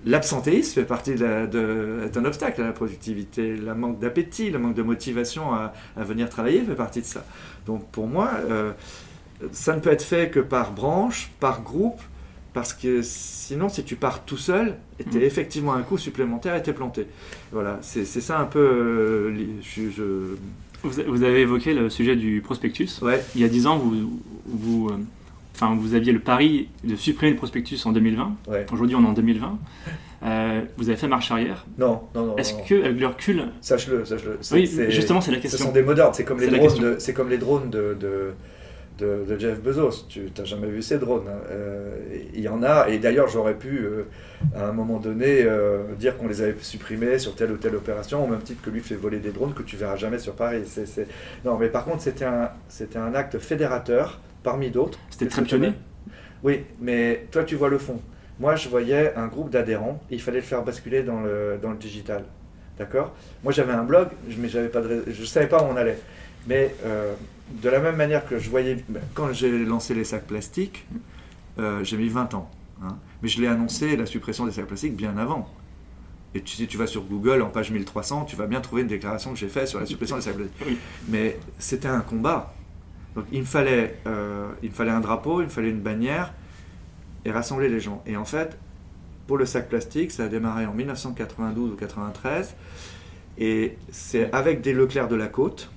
l'absentéisme 0.06 0.74
fait 0.74 0.84
partie 0.88 1.16
de 1.16 1.24
la- 1.24 1.48
de- 1.48 2.00
est 2.06 2.18
un 2.18 2.26
obstacle 2.26 2.62
à 2.62 2.66
la 2.66 2.74
productivité. 2.74 3.56
Le 3.56 3.74
manque 3.76 4.00
d'appétit, 4.00 4.50
le 4.50 4.60
manque 4.60 4.76
de 4.76 4.84
motivation 4.84 5.54
à, 5.54 5.74
à 5.96 6.04
venir 6.04 6.30
travailler 6.30 6.62
fait 6.62 6.76
partie 6.76 7.02
de 7.02 7.06
ça. 7.06 7.24
Donc 7.66 7.88
pour 7.92 8.08
moi, 8.08 8.32
euh, 8.50 8.72
ça 9.52 9.76
ne 9.76 9.80
peut 9.80 9.92
être 9.92 10.04
fait 10.04 10.30
que 10.30 10.40
par 10.40 10.72
branche, 10.74 11.32
par 11.40 11.62
groupe, 11.62 12.02
parce 12.54 12.74
que 12.74 13.02
sinon, 13.02 13.68
si 13.70 13.84
tu 13.84 13.96
pars 13.96 14.24
tout 14.26 14.38
seul, 14.38 14.76
tu 15.12 15.18
Mhm. 15.18 15.24
effectivement 15.24 15.74
un 15.74 15.82
coût 15.82 15.98
supplémentaire 15.98 16.56
et 16.56 16.62
t'es 16.64 16.74
planté. 16.74 17.08
Voilà, 17.52 17.80
c'est 17.82 18.06
ça 18.06 18.40
un 18.40 18.46
peu. 18.46 18.60
euh, 18.60 19.32
li- 19.32 19.50
je, 19.62 19.90
je- 19.90 20.36
Vous, 20.86 21.24
avez 21.24 21.40
évoqué 21.42 21.74
le 21.74 21.90
sujet 21.90 22.16
du 22.18 22.42
prospectus. 22.42 23.02
Ouais, 23.02 23.24
Il 23.36 23.42
y 23.42 23.46
a 23.46 23.48
10 23.48 23.68
ans, 23.68 23.78
vous, 23.78 24.20
vous, 24.46 24.90
euh, 24.90 24.98
enfin, 25.56 25.76
vous 25.80 25.94
aviez 25.94 26.12
le 26.12 26.20
pari 26.20 26.68
de 26.84 26.96
supprimer 26.98 27.32
le 27.32 27.38
prospectus 27.38 27.78
en 27.86 27.94
2020. 27.94 28.36
ouais. 28.50 28.66
Aujourd'hui, 28.72 28.96
on 28.98 29.04
est 29.04 29.08
en 29.08 29.14
2020. 29.14 29.58
Euh, 30.26 30.62
vous 30.78 30.90
avez 30.90 30.98
fait 30.98 31.08
marche 31.08 31.32
arrière. 31.32 31.66
Non, 31.78 32.02
non, 32.16 32.26
non. 32.28 32.38
Est-ce 32.38 32.54
que, 32.68 32.84
avec 32.84 33.00
le 33.00 33.08
recul, 33.08 33.44
Sache-le, 33.62 34.04
sache-le. 34.06 34.38
Oui, 34.54 34.70
justement, 34.90 35.20
c'est 35.22 35.32
la 35.32 35.38
Ce 35.38 35.42
question. 35.44 35.66
sont 35.68 35.72
des 35.72 35.84
mots 35.84 35.94
d'ordre, 35.94 36.16
c'est 36.16 36.24
comme, 36.26 36.38
comme 36.38 37.30
les 37.30 37.38
drones 37.38 37.70
de, 37.70 37.94
de, 38.00 38.32
de- 39.00 39.26
de 39.28 39.38
Jeff 39.40 39.60
Bezos. 39.62 40.06
Tu 40.10 40.30
n'as 40.38 40.44
jamais 40.44 40.68
vu 40.68 40.82
ces 40.82 40.98
drones. 40.98 41.28
hein. 41.28 41.42
Euh, 41.52 41.98
Il 42.34 42.42
y 42.42 42.48
en 42.48 42.64
a, 42.64 42.88
et 42.90 42.98
d'ailleurs 43.00 43.28
j'aurais 43.28 43.54
pu 43.56 43.80
euh, 43.86 44.04
à 44.56 44.68
un 44.68 44.72
moment 44.72 45.00
donné 45.00 45.44
euh, 45.44 45.84
dire 46.00 46.18
qu'on 46.18 46.28
les 46.28 46.42
avait 46.42 46.56
supprimés 46.62 47.20
sur 47.20 47.36
telle 47.36 47.52
ou 47.52 47.58
telle 47.58 47.76
opération, 47.76 48.24
au 48.24 48.28
même 48.28 48.42
titre 48.42 48.62
que 48.62 48.70
lui 48.70 48.82
fait 48.82 48.96
voler 48.96 49.20
des 49.20 49.32
drones 49.32 49.54
que 49.54 49.64
tu 49.64 49.76
verras 49.78 49.96
jamais 49.96 50.20
sur 50.20 50.34
Paris. 50.34 50.64
Non, 51.46 51.58
mais 51.58 51.70
par 51.70 51.86
contre 51.86 52.02
c'était 52.02 52.26
un, 52.26 52.50
c'était 52.70 52.98
un 53.00 53.14
acte 53.16 53.38
fédérateur 53.40 54.20
parmi 54.44 54.70
d'autres. 54.72 55.00
C'était 55.10 55.28
très 55.28 55.44
pionnier. 55.44 55.74
Oui, 56.44 56.66
mais 56.82 57.28
toi 57.32 57.44
tu 57.44 57.56
vois 57.56 57.70
le 57.70 57.78
fond. 57.78 58.00
Moi 58.40 58.56
je 58.56 58.68
voyais 58.68 59.14
un 59.16 59.28
groupe 59.28 59.50
d'adhérents, 59.50 60.02
il 60.10 60.22
fallait 60.22 60.40
le 60.40 60.44
faire 60.44 60.64
basculer 60.64 61.04
dans 61.04 61.22
le, 61.22 61.58
dans 61.62 61.70
le 61.72 61.78
digital. 61.78 62.24
D'accord? 62.78 63.14
Moi 63.44 63.54
j'avais 63.54 63.74
un 63.74 63.84
blog, 63.84 64.08
je- 64.28 64.38
mais 64.40 64.50
j'avais 64.50 64.68
pas 64.70 64.82
de, 64.82 64.88
rais- 64.88 65.04
je 65.08 65.24
savais 65.26 65.48
pas 65.48 65.62
où 65.62 65.68
on 65.72 65.76
allait. 65.78 66.00
Mais 66.48 66.74
de 67.52 67.70
la 67.70 67.80
même 67.80 67.96
manière 67.96 68.26
que 68.26 68.40
je 68.40 68.50
voyais, 68.50 68.84
ben, 68.90 69.02
quand 69.14 69.32
j'ai 69.34 69.66
lancé 69.66 69.94
les 69.94 70.04
sacs 70.04 70.26
plastiques, 70.26 70.86
euh, 71.60 71.84
j'ai 71.84 71.98
mis 71.98 72.10
20 72.10 72.34
ans. 72.34 72.50
hein. 72.84 72.98
mais 73.22 73.30
je 73.30 73.42
l'ai 73.42 73.48
annoncé, 73.48 73.96
la 73.96 74.06
suppression 74.06 74.46
des 74.46 74.52
sacs 74.52 74.66
plastiques, 74.66 74.96
bien 74.96 75.18
avant. 75.18 75.50
Et 76.36 76.42
tu, 76.42 76.56
si 76.56 76.66
tu 76.68 76.78
vas 76.78 76.88
sur 76.88 77.04
Google 77.04 77.42
en 77.44 77.50
page 77.50 77.70
1300, 77.72 78.26
tu 78.26 78.36
vas 78.36 78.48
bien 78.48 78.60
trouver 78.60 78.82
une 78.82 78.88
déclaration 78.88 79.32
que 79.34 79.38
j'ai 79.38 79.50
faite 79.50 79.68
sur 79.68 79.80
la 79.80 79.86
suppression 79.86 80.16
des 80.16 80.24
sacs 80.24 80.36
plastiques. 80.36 80.64
Oui. 80.66 80.78
Mais 81.10 81.38
c'était 81.60 81.88
un 81.88 82.02
combat. 82.02 82.54
Donc 83.16 83.26
il 83.32 83.42
me, 83.42 83.46
fallait, 83.46 84.00
euh, 84.08 84.50
il 84.64 84.70
me 84.70 84.74
fallait 84.74 84.90
un 84.92 85.00
drapeau, 85.00 85.42
il 85.42 85.46
me 85.46 85.50
fallait 85.50 85.70
une 85.70 85.82
bannière 85.82 86.34
et 87.26 87.32
rassembler 87.32 87.70
les 87.70 87.80
gens. 87.80 88.02
Et 88.08 88.18
en 88.18 88.26
fait, 88.26 88.58
pour 89.28 89.38
le 89.38 89.46
sac 89.46 89.70
plastique, 89.70 90.10
ça 90.12 90.24
a 90.24 90.28
démarré 90.28 90.66
en 90.66 90.74
1992 90.74 91.74
ou 91.74 91.76
93. 91.76 92.56
Et 93.38 93.78
c'est 93.92 94.32
avec 94.34 94.62
des 94.62 94.74
Leclerc 94.74 95.08
de 95.08 95.16
la 95.16 95.28
Côte. 95.28 95.70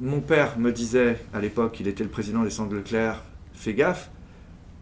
Mon 0.00 0.20
père 0.20 0.58
me 0.58 0.72
disait, 0.72 1.18
à 1.34 1.40
l'époque, 1.40 1.78
il 1.80 1.88
était 1.88 2.04
le 2.04 2.10
président 2.10 2.42
des 2.42 2.50
centres 2.50 2.74
Leclerc, 2.74 3.22
fais 3.52 3.74
gaffe, 3.74 4.10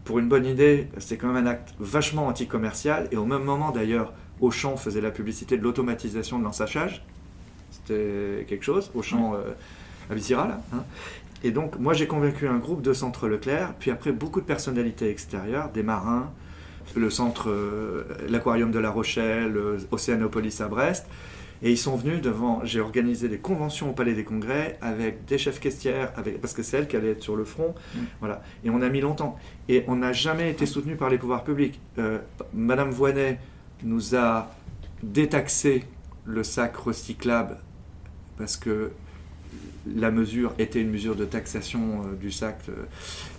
pour 0.05 0.17
une 0.19 0.27
bonne 0.27 0.45
idée, 0.45 0.87
c'était 0.97 1.17
quand 1.17 1.27
même 1.27 1.45
un 1.45 1.49
acte 1.49 1.73
vachement 1.79 2.27
anticommercial, 2.27 3.07
et 3.11 3.17
au 3.17 3.25
même 3.25 3.43
moment 3.43 3.71
d'ailleurs, 3.71 4.13
Auchan 4.39 4.77
faisait 4.77 5.01
la 5.01 5.11
publicité 5.11 5.57
de 5.57 5.63
l'automatisation 5.63 6.39
de 6.39 6.45
l'ensachage, 6.45 7.03
c'était 7.69 8.45
quelque 8.47 8.63
chose, 8.63 8.91
Auchan 8.95 9.35
euh, 9.35 9.51
à 10.09 10.15
Vizira, 10.15 10.47
là. 10.47 10.61
hein. 10.73 10.83
Et 11.43 11.51
donc, 11.51 11.79
moi, 11.79 11.93
j'ai 11.93 12.07
convaincu 12.07 12.47
un 12.47 12.57
groupe 12.57 12.81
de 12.81 12.91
centres 12.93 13.27
Leclerc, 13.27 13.73
puis 13.79 13.91
après, 13.91 14.11
beaucoup 14.11 14.41
de 14.41 14.45
personnalités 14.45 15.09
extérieures, 15.09 15.69
des 15.69 15.83
marins, 15.83 16.31
le 16.95 17.09
centre, 17.09 17.49
euh, 17.49 18.03
l'aquarium 18.29 18.71
de 18.71 18.79
La 18.79 18.89
Rochelle, 18.89 19.55
euh, 19.55 19.77
Océanopolis 19.91 20.59
à 20.61 20.67
Brest. 20.67 21.05
Et 21.61 21.71
ils 21.71 21.77
sont 21.77 21.95
venus 21.95 22.21
devant. 22.21 22.61
J'ai 22.63 22.79
organisé 22.79 23.27
des 23.27 23.37
conventions 23.37 23.89
au 23.89 23.93
Palais 23.93 24.13
des 24.13 24.23
Congrès 24.23 24.77
avec 24.81 25.25
des 25.25 25.37
chefs 25.37 25.59
caissières, 25.59 26.13
avec, 26.15 26.39
parce 26.39 26.53
que 26.53 26.63
c'est 26.63 26.77
elle 26.77 26.87
qui 26.87 26.95
allait 26.95 27.11
être 27.11 27.23
sur 27.23 27.35
le 27.35 27.45
front. 27.45 27.75
Mm. 27.93 27.99
Voilà. 28.19 28.41
Et 28.63 28.69
on 28.69 28.81
a 28.81 28.89
mis 28.89 29.01
longtemps. 29.01 29.37
Et 29.67 29.83
on 29.87 29.97
n'a 29.97 30.13
jamais 30.13 30.49
été 30.51 30.65
soutenu 30.65 30.95
par 30.95 31.09
les 31.09 31.17
pouvoirs 31.17 31.43
publics. 31.43 31.79
Euh, 31.97 32.19
Madame 32.53 32.91
Voinet 32.91 33.39
nous 33.83 34.15
a 34.15 34.51
détaxé 35.03 35.83
le 36.25 36.43
sac 36.43 36.75
recyclable 36.75 37.57
parce 38.37 38.57
que 38.57 38.91
la 39.95 40.11
mesure 40.11 40.53
était 40.59 40.81
une 40.81 40.91
mesure 40.91 41.15
de 41.15 41.25
taxation 41.25 42.03
euh, 42.03 42.15
du 42.15 42.31
sac, 42.31 42.59
euh, 42.69 42.73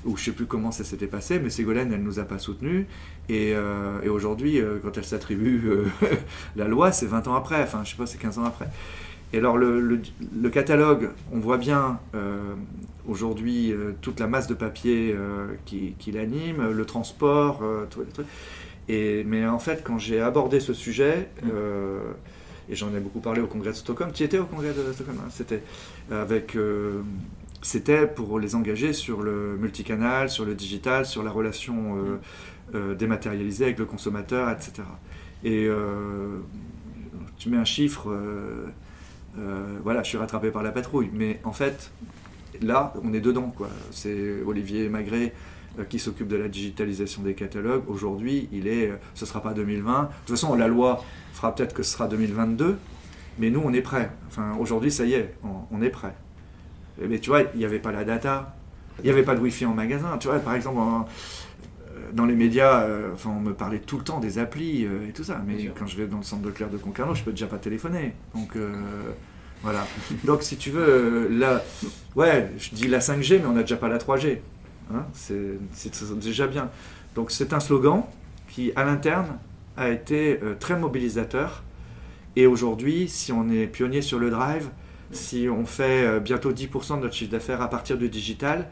ou 0.04 0.16
je 0.16 0.22
ne 0.22 0.24
sais 0.26 0.32
plus 0.32 0.46
comment 0.46 0.72
ça 0.72 0.84
s'était 0.84 1.06
passé, 1.06 1.38
mais 1.38 1.50
Ségolène, 1.50 1.92
elle 1.92 2.00
ne 2.00 2.04
nous 2.04 2.18
a 2.18 2.24
pas 2.24 2.38
soutenus. 2.38 2.86
Et, 3.28 3.52
euh, 3.54 4.00
et 4.02 4.08
aujourd'hui, 4.08 4.60
euh, 4.60 4.78
quand 4.82 4.96
elle 4.98 5.04
s'attribue 5.04 5.62
la 6.56 6.66
loi, 6.66 6.92
c'est 6.92 7.06
20 7.06 7.28
ans 7.28 7.34
après, 7.34 7.62
enfin, 7.62 7.82
je 7.84 7.90
sais 7.90 7.96
pas, 7.96 8.06
c'est 8.06 8.18
15 8.18 8.38
ans 8.38 8.44
après. 8.44 8.68
Et 9.32 9.38
alors, 9.38 9.56
le, 9.58 9.80
le- 9.80 10.00
le 10.42 10.50
catalogue, 10.50 11.10
on 11.32 11.38
voit 11.38 11.58
bien 11.58 12.00
aujourd'hui 13.06 13.72
toute 14.00 14.18
la 14.20 14.26
masse 14.26 14.46
de 14.48 14.54
papier 14.54 15.14
qui, 15.66 15.94
qui 15.98 16.10
l'anime, 16.12 16.70
le 16.70 16.84
transport, 16.84 17.62
les 17.98 18.06
trucs. 18.06 18.26
Et, 18.88 19.24
mais 19.24 19.46
en 19.46 19.58
fait, 19.60 19.82
quand 19.84 19.98
j'ai 19.98 20.20
abordé 20.20 20.58
ce 20.58 20.74
sujet, 20.74 21.28
euh, 21.52 22.00
et 22.70 22.76
j'en 22.76 22.94
ai 22.94 23.00
beaucoup 23.00 23.20
parlé 23.20 23.40
au 23.40 23.46
congrès 23.46 23.70
de 23.70 23.76
Stockholm, 23.76 24.12
tu 24.12 24.22
étais 24.22 24.38
au 24.38 24.46
congrès 24.46 24.72
de 24.72 24.92
Stockholm, 24.92 25.18
hein, 25.20 25.28
c'était 25.30 25.62
avec. 26.10 26.56
euh, 26.56 27.02
c'était 27.62 28.06
pour 28.06 28.38
les 28.38 28.54
engager 28.54 28.94
sur 28.94 29.20
le 29.22 29.56
multicanal, 29.58 30.30
sur 30.30 30.46
le 30.46 30.54
digital, 30.54 31.04
sur 31.04 31.22
la 31.22 31.30
relation 31.30 31.96
euh, 31.98 32.18
euh, 32.74 32.94
dématérialisée 32.94 33.64
avec 33.64 33.78
le 33.78 33.84
consommateur, 33.84 34.48
etc. 34.50 34.72
Et 35.44 35.66
euh, 35.66 36.38
tu 37.36 37.50
mets 37.50 37.58
un 37.58 37.64
chiffre, 37.66 38.10
euh, 38.10 38.66
euh, 39.38 39.78
voilà, 39.82 40.02
je 40.02 40.08
suis 40.08 40.16
rattrapé 40.16 40.50
par 40.50 40.62
la 40.62 40.72
patrouille. 40.72 41.10
Mais 41.12 41.38
en 41.44 41.52
fait, 41.52 41.90
là, 42.62 42.94
on 43.02 43.12
est 43.12 43.20
dedans. 43.20 43.52
quoi. 43.54 43.68
C'est 43.90 44.40
Olivier 44.46 44.88
euh, 44.88 45.32
qui 45.88 45.98
s'occupe 45.98 46.28
de 46.28 46.36
la 46.36 46.48
digitalisation 46.48 47.22
des 47.22 47.34
catalogues. 47.34 47.84
Aujourd'hui, 47.88 48.48
il 48.52 48.66
est, 48.66 48.88
euh, 48.90 48.96
ce 49.14 49.24
sera 49.26 49.42
pas 49.42 49.52
2020. 49.54 50.02
De 50.02 50.08
toute 50.26 50.30
façon, 50.36 50.54
la 50.54 50.68
loi 50.68 51.02
fera 51.32 51.54
peut-être 51.54 51.74
que 51.74 51.82
ce 51.82 51.92
sera 51.92 52.06
2022. 52.08 52.76
Mais 53.38 53.50
nous, 53.50 53.62
on 53.64 53.72
est 53.72 53.80
prêts. 53.80 54.10
Enfin, 54.28 54.54
aujourd'hui, 54.58 54.90
ça 54.90 55.04
y 55.04 55.14
est, 55.14 55.34
on, 55.44 55.76
on 55.76 55.82
est 55.82 55.90
prêts. 55.90 56.14
Mais 57.00 57.18
tu 57.18 57.30
vois, 57.30 57.42
il 57.54 57.58
n'y 57.58 57.64
avait 57.64 57.78
pas 57.78 57.92
la 57.92 58.04
data. 58.04 58.56
Il 58.98 59.04
n'y 59.04 59.10
avait 59.10 59.22
pas 59.22 59.34
de 59.34 59.40
Wi-Fi 59.40 59.64
en 59.66 59.72
magasin. 59.74 60.18
Tu 60.18 60.28
vois, 60.28 60.38
par 60.40 60.54
exemple, 60.54 60.78
en- 60.78 61.06
euh, 61.96 62.10
dans 62.12 62.26
les 62.26 62.34
médias, 62.34 62.82
euh, 62.82 63.12
enfin, 63.14 63.30
on 63.34 63.40
me 63.40 63.54
parlait 63.54 63.78
tout 63.78 63.96
le 63.96 64.04
temps 64.04 64.20
des 64.20 64.38
applis 64.38 64.84
euh, 64.84 65.08
et 65.08 65.12
tout 65.12 65.24
ça. 65.24 65.40
Mais 65.46 65.70
quand 65.78 65.86
je 65.86 65.96
vais 65.96 66.06
dans 66.06 66.18
le 66.18 66.22
centre 66.22 66.42
de 66.42 66.50
Claire 66.50 66.68
de 66.68 66.76
Concarneau, 66.76 67.14
je 67.14 67.22
peux 67.22 67.30
déjà 67.30 67.46
pas 67.46 67.56
téléphoner. 67.58 68.12
Donc, 68.34 68.56
euh, 68.56 68.70
voilà. 69.62 69.86
Donc, 70.24 70.42
si 70.42 70.56
tu 70.58 70.70
veux, 70.70 70.86
euh, 70.86 71.28
là, 71.30 71.62
ouais, 72.16 72.50
je 72.58 72.70
dis 72.74 72.88
la 72.88 72.98
5G, 72.98 73.38
mais 73.40 73.46
on 73.46 73.52
n'a 73.52 73.62
déjà 73.62 73.76
pas 73.76 73.88
la 73.88 73.98
3G. 73.98 74.38
Hein, 74.94 75.06
c'est 75.12 75.58
déjà 76.16 76.46
bien. 76.46 76.70
Donc, 77.14 77.30
c'est 77.30 77.52
un 77.52 77.60
slogan 77.60 78.04
qui, 78.48 78.72
à 78.76 78.84
l'interne, 78.84 79.38
a 79.76 79.88
été 79.88 80.38
euh, 80.42 80.54
très 80.58 80.78
mobilisateur. 80.78 81.62
Et 82.36 82.46
aujourd'hui, 82.46 83.08
si 83.08 83.32
on 83.32 83.48
est 83.48 83.66
pionnier 83.66 84.02
sur 84.02 84.18
le 84.18 84.30
drive, 84.30 84.68
si 85.10 85.48
on 85.48 85.66
fait 85.66 86.04
euh, 86.04 86.20
bientôt 86.20 86.52
10% 86.52 86.96
de 86.96 87.02
notre 87.02 87.14
chiffre 87.14 87.32
d'affaires 87.32 87.62
à 87.62 87.68
partir 87.68 87.98
du 87.98 88.08
digital, 88.08 88.68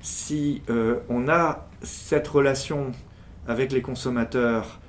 si 0.00 0.62
euh, 0.70 0.96
on 1.08 1.28
a 1.28 1.68
cette 1.82 2.26
relation 2.26 2.92
avec 3.46 3.72
les 3.72 3.82
consommateurs 3.82 4.80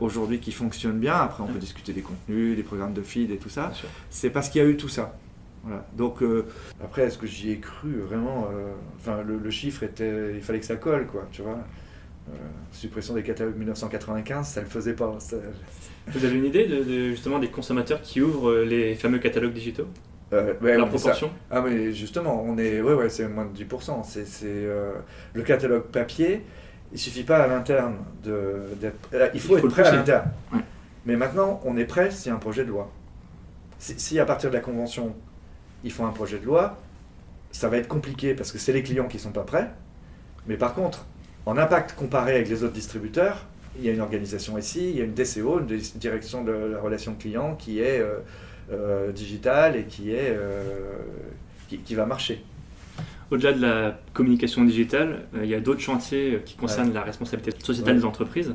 aujourd'hui 0.00 0.38
qui 0.38 0.52
fonctionne 0.52 1.00
bien, 1.00 1.14
après 1.16 1.42
on 1.42 1.48
peut 1.48 1.58
discuter 1.58 1.92
des 1.92 2.02
contenus, 2.02 2.54
des 2.54 2.62
programmes 2.62 2.92
de 2.92 3.02
feed 3.02 3.32
et 3.32 3.36
tout 3.36 3.48
ça, 3.48 3.72
c'est 4.10 4.30
parce 4.30 4.48
qu'il 4.48 4.62
y 4.62 4.64
a 4.64 4.68
eu 4.68 4.76
tout 4.76 4.88
ça. 4.88 5.18
Voilà. 5.66 5.84
Donc 5.96 6.22
euh, 6.22 6.46
après, 6.82 7.02
est-ce 7.02 7.18
que 7.18 7.26
j'y 7.26 7.50
ai 7.52 7.58
cru 7.58 7.94
vraiment 8.00 8.48
euh, 8.52 8.72
Enfin, 8.98 9.22
le, 9.26 9.36
le 9.38 9.50
chiffre 9.50 9.82
était, 9.82 10.34
il 10.34 10.40
fallait 10.42 10.60
que 10.60 10.66
ça 10.66 10.76
colle, 10.76 11.06
quoi, 11.06 11.26
tu 11.32 11.42
vois. 11.42 11.58
Euh, 12.28 12.32
suppression 12.72 13.14
des 13.14 13.22
catalogues 13.22 13.56
1995, 13.56 14.46
ça 14.48 14.60
le 14.60 14.66
faisait 14.66 14.94
pas. 14.94 15.14
ça- 15.18 15.36
Vous 16.08 16.24
avez 16.24 16.36
une 16.36 16.44
idée 16.44 16.66
de, 16.66 16.82
de, 16.82 17.10
justement 17.10 17.38
des 17.38 17.48
consommateurs 17.48 18.00
qui 18.02 18.20
ouvrent 18.20 18.54
les 18.58 18.94
fameux 18.94 19.18
catalogues 19.18 19.52
digitaux? 19.52 19.86
Ouais, 20.32 20.76
La 20.76 20.86
proportion? 20.86 21.30
Ah 21.52 21.60
mais 21.60 21.92
justement, 21.92 22.42
on 22.44 22.58
est, 22.58 22.80
ouais, 22.80 22.94
ouais, 22.94 23.08
c'est 23.08 23.28
moins 23.28 23.44
de 23.46 23.52
10%. 23.56 24.02
C'est, 24.04 24.26
c'est, 24.26 24.66
le 25.34 25.42
catalogue 25.42 25.84
papier. 25.84 26.42
Il 26.92 26.98
suffit 26.98 27.22
pas 27.24 27.38
à 27.38 27.46
l'interne 27.48 27.96
de, 28.24 28.62
d'être. 28.80 28.96
Il 29.34 29.40
faut 29.40 29.54
Il 29.54 29.56
être 29.56 29.60
faut 29.60 29.66
le 29.66 29.72
prêt 29.72 29.84
à 29.86 29.94
l'interne. 29.94 30.30
Ouais. 30.52 30.60
Mais 31.04 31.14
maintenant, 31.16 31.60
on 31.64 31.76
est 31.76 31.84
prêt 31.84 32.10
s'il 32.10 32.30
y 32.30 32.32
a 32.32 32.36
un 32.36 32.40
projet 32.40 32.64
de 32.64 32.70
loi. 32.70 32.90
Si, 33.78 33.98
si 34.00 34.18
à 34.18 34.24
partir 34.24 34.50
de 34.50 34.54
la 34.54 34.60
convention, 34.60 35.14
ils 35.86 35.92
font 35.92 36.04
un 36.04 36.10
projet 36.10 36.38
de 36.38 36.44
loi, 36.44 36.76
ça 37.52 37.68
va 37.68 37.76
être 37.78 37.86
compliqué 37.88 38.34
parce 38.34 38.50
que 38.52 38.58
c'est 38.58 38.72
les 38.72 38.82
clients 38.82 39.06
qui 39.06 39.18
sont 39.20 39.30
pas 39.30 39.44
prêts. 39.44 39.70
Mais 40.48 40.56
par 40.56 40.74
contre, 40.74 41.06
en 41.46 41.56
impact 41.56 41.94
comparé 41.94 42.34
avec 42.34 42.48
les 42.48 42.64
autres 42.64 42.74
distributeurs, 42.74 43.46
il 43.78 43.84
y 43.84 43.88
a 43.88 43.92
une 43.92 44.00
organisation 44.00 44.58
ici, 44.58 44.90
il 44.90 44.96
y 44.96 45.00
a 45.00 45.04
une 45.04 45.14
DCO, 45.14 45.60
une 45.60 45.66
direction 45.94 46.42
de 46.42 46.50
la 46.52 46.80
relation 46.80 47.14
client 47.14 47.54
qui 47.54 47.78
est 47.80 48.00
euh, 48.00 48.18
euh, 48.72 49.12
digitale 49.12 49.76
et 49.76 49.84
qui 49.84 50.10
est 50.10 50.30
euh, 50.30 50.62
qui, 51.68 51.78
qui 51.78 51.94
va 51.94 52.04
marcher. 52.04 52.42
Au-delà 53.30 53.52
de 53.52 53.62
la 53.62 54.00
communication 54.12 54.64
digitale, 54.64 55.22
il 55.40 55.46
y 55.48 55.54
a 55.54 55.60
d'autres 55.60 55.80
chantiers 55.80 56.42
qui 56.44 56.56
concernent 56.56 56.92
la 56.92 57.02
responsabilité 57.02 57.56
sociétale 57.64 57.94
Ouais. 57.94 58.00
des 58.00 58.06
entreprises. 58.06 58.54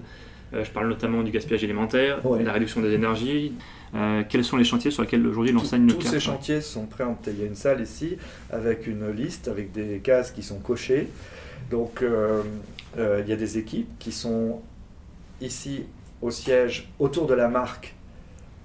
Je 0.54 0.70
parle 0.72 0.90
notamment 0.90 1.24
du 1.24 1.32
gaspillage 1.32 1.64
alimentaire, 1.64 2.26
Ouais. 2.26 2.40
de 2.40 2.46
la 2.46 2.52
réduction 2.54 2.82
des 2.82 2.92
énergies. 2.92 3.54
Euh, 3.94 4.24
quels 4.28 4.44
sont 4.46 4.56
les 4.58 4.64
chantiers 4.64 4.90
sur 4.92 5.02
lesquels 5.04 5.26
aujourd'hui 5.28 5.52
l'enseigne 5.52 5.86
Tous- 5.88 5.96
Leclerc 5.96 6.12
Tous 6.12 6.14
ces 6.14 6.20
chantiers 6.22 6.62
sont 6.62 6.86
préemptés. 6.86 7.32
Il 7.32 7.40
y 7.40 7.44
a 7.44 7.48
une 7.48 7.56
salle 7.56 7.82
ici 7.82 8.18
avec 8.50 8.88
une 8.88 9.10
liste, 9.12 9.48
avec 9.50 9.72
des 9.74 10.00
cases 10.00 10.32
qui 10.32 10.44
sont 10.44 10.60
cochées. 10.60 11.08
Donc 11.70 12.02
euh, 12.02 12.42
euh, 12.98 13.22
il 13.24 13.30
y 13.30 13.34
a 13.34 13.36
des 13.36 13.58
équipes 13.58 13.90
qui 14.00 14.12
sont 14.12 14.62
ici 15.42 15.84
au 16.22 16.32
siège 16.32 16.90
autour 17.00 17.28
de 17.28 17.34
la 17.34 17.48
marque 17.50 17.96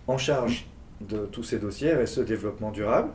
en 0.07 0.19
charge 0.19 0.67
de 1.01 1.27
tous 1.27 1.43
ces 1.43 1.59
dossiers, 1.59 1.95
RSE 1.95 2.21
développement 2.21 2.71
durable. 2.71 3.09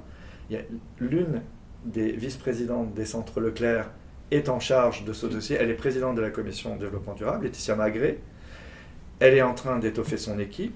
L'une 0.99 1.41
des 1.85 2.11
vice-présidentes 2.11 2.93
des 2.93 3.05
centres 3.05 3.39
Leclerc 3.39 3.89
est 4.31 4.49
en 4.49 4.59
charge 4.59 5.05
de 5.05 5.13
ce 5.13 5.25
dossier. 5.25 5.57
Elle 5.59 5.69
est 5.69 5.75
présidente 5.75 6.15
de 6.15 6.21
la 6.21 6.29
commission 6.29 6.75
développement 6.75 7.13
durable, 7.13 7.45
Laetitia 7.45 7.75
Magré. 7.75 8.19
Elle 9.19 9.35
est 9.35 9.41
en 9.41 9.53
train 9.53 9.79
d'étoffer 9.79 10.17
son 10.17 10.39
équipe. 10.39 10.73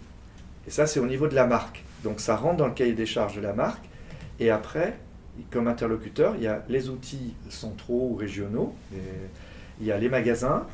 Et 0.68 0.72
ça, 0.72 0.88
c'est 0.88 1.00
au 1.00 1.06
niveau 1.06 1.28
de 1.28 1.36
la 1.36 1.46
marque. 1.46 1.84
Donc 2.04 2.20
ça 2.20 2.36
rentre 2.36 2.58
dans 2.58 2.68
le 2.68 2.74
cahier 2.74 2.94
des 2.94 3.06
charges 3.06 3.36
de 3.36 3.42
la 3.42 3.54
marque. 3.54 3.84
Et 4.40 4.50
après, 4.50 4.98
comme 5.52 5.68
interlocuteur, 5.68 6.36
il 6.38 6.44
y 6.44 6.48
a 6.48 6.64
les 6.70 6.90
outils 6.90 7.34
centraux 7.50 8.10
ou 8.12 8.16
régionaux, 8.16 8.74
et 8.94 9.00
il 9.80 9.88
y 9.88 9.92
a 9.92 9.98
les 9.98 10.10
magasins, 10.10 10.66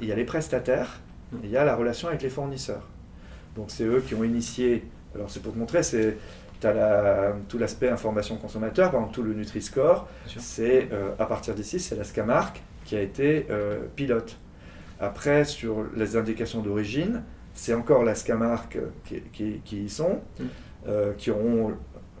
il 0.00 0.08
y 0.08 0.12
a 0.12 0.14
les 0.14 0.24
prestataires, 0.24 1.00
et 1.42 1.46
il 1.46 1.50
y 1.50 1.56
a 1.56 1.64
la 1.64 1.74
relation 1.74 2.08
avec 2.08 2.22
les 2.22 2.30
fournisseurs. 2.30 2.86
Donc 3.56 3.70
c'est 3.70 3.84
eux 3.84 4.02
qui 4.06 4.14
ont 4.14 4.24
initié, 4.24 4.84
alors 5.14 5.30
c'est 5.30 5.40
pour 5.42 5.52
te 5.52 5.58
montrer, 5.58 5.82
c'est 5.82 6.16
tu 6.60 6.66
as 6.66 7.34
tout 7.48 7.58
l'aspect 7.58 7.88
information 7.88 8.36
consommateur, 8.36 8.90
par 8.90 9.00
exemple 9.00 9.14
tout 9.14 9.22
le 9.22 9.34
Nutri-Score, 9.34 10.08
c'est 10.38 10.88
euh, 10.92 11.10
à 11.18 11.26
partir 11.26 11.54
d'ici, 11.54 11.78
c'est 11.78 11.96
la 11.96 12.04
Scamark 12.04 12.62
qui 12.84 12.96
a 12.96 13.00
été 13.00 13.46
euh, 13.50 13.80
pilote. 13.96 14.36
Après, 15.00 15.44
sur 15.44 15.84
les 15.96 16.16
indications 16.16 16.62
d'origine, 16.62 17.22
c'est 17.54 17.74
encore 17.74 18.04
la 18.04 18.14
Scamark 18.14 18.76
qui, 19.06 19.20
qui, 19.32 19.60
qui 19.64 19.84
y 19.84 19.88
sont, 19.88 20.20
Mm. 20.38 20.44
euh, 20.88 21.12
qui 21.16 21.30
auront, 21.30 21.72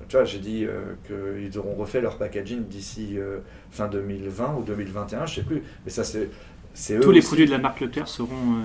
tu 0.08 0.16
vois, 0.16 0.24
j'ai 0.24 0.38
dit 0.38 0.64
euh, 0.64 0.94
qu'ils 1.06 1.58
auront 1.58 1.74
refait 1.74 2.00
leur 2.00 2.16
packaging 2.18 2.64
d'ici 2.66 3.18
euh, 3.18 3.38
fin 3.70 3.88
2020 3.88 4.54
ou 4.58 4.62
2021, 4.62 5.26
je 5.26 5.34
sais 5.36 5.42
plus, 5.42 5.62
mais 5.84 5.90
ça 5.90 6.04
c'est 6.04 6.30
c'est 6.72 6.96
eux 6.96 7.00
Tous 7.00 7.10
les 7.12 7.18
aussi. 7.18 7.28
produits 7.28 7.46
de 7.46 7.50
la 7.52 7.58
marque 7.58 7.80
Leclerc 7.80 8.08
seront 8.08 8.30
euh, 8.32 8.64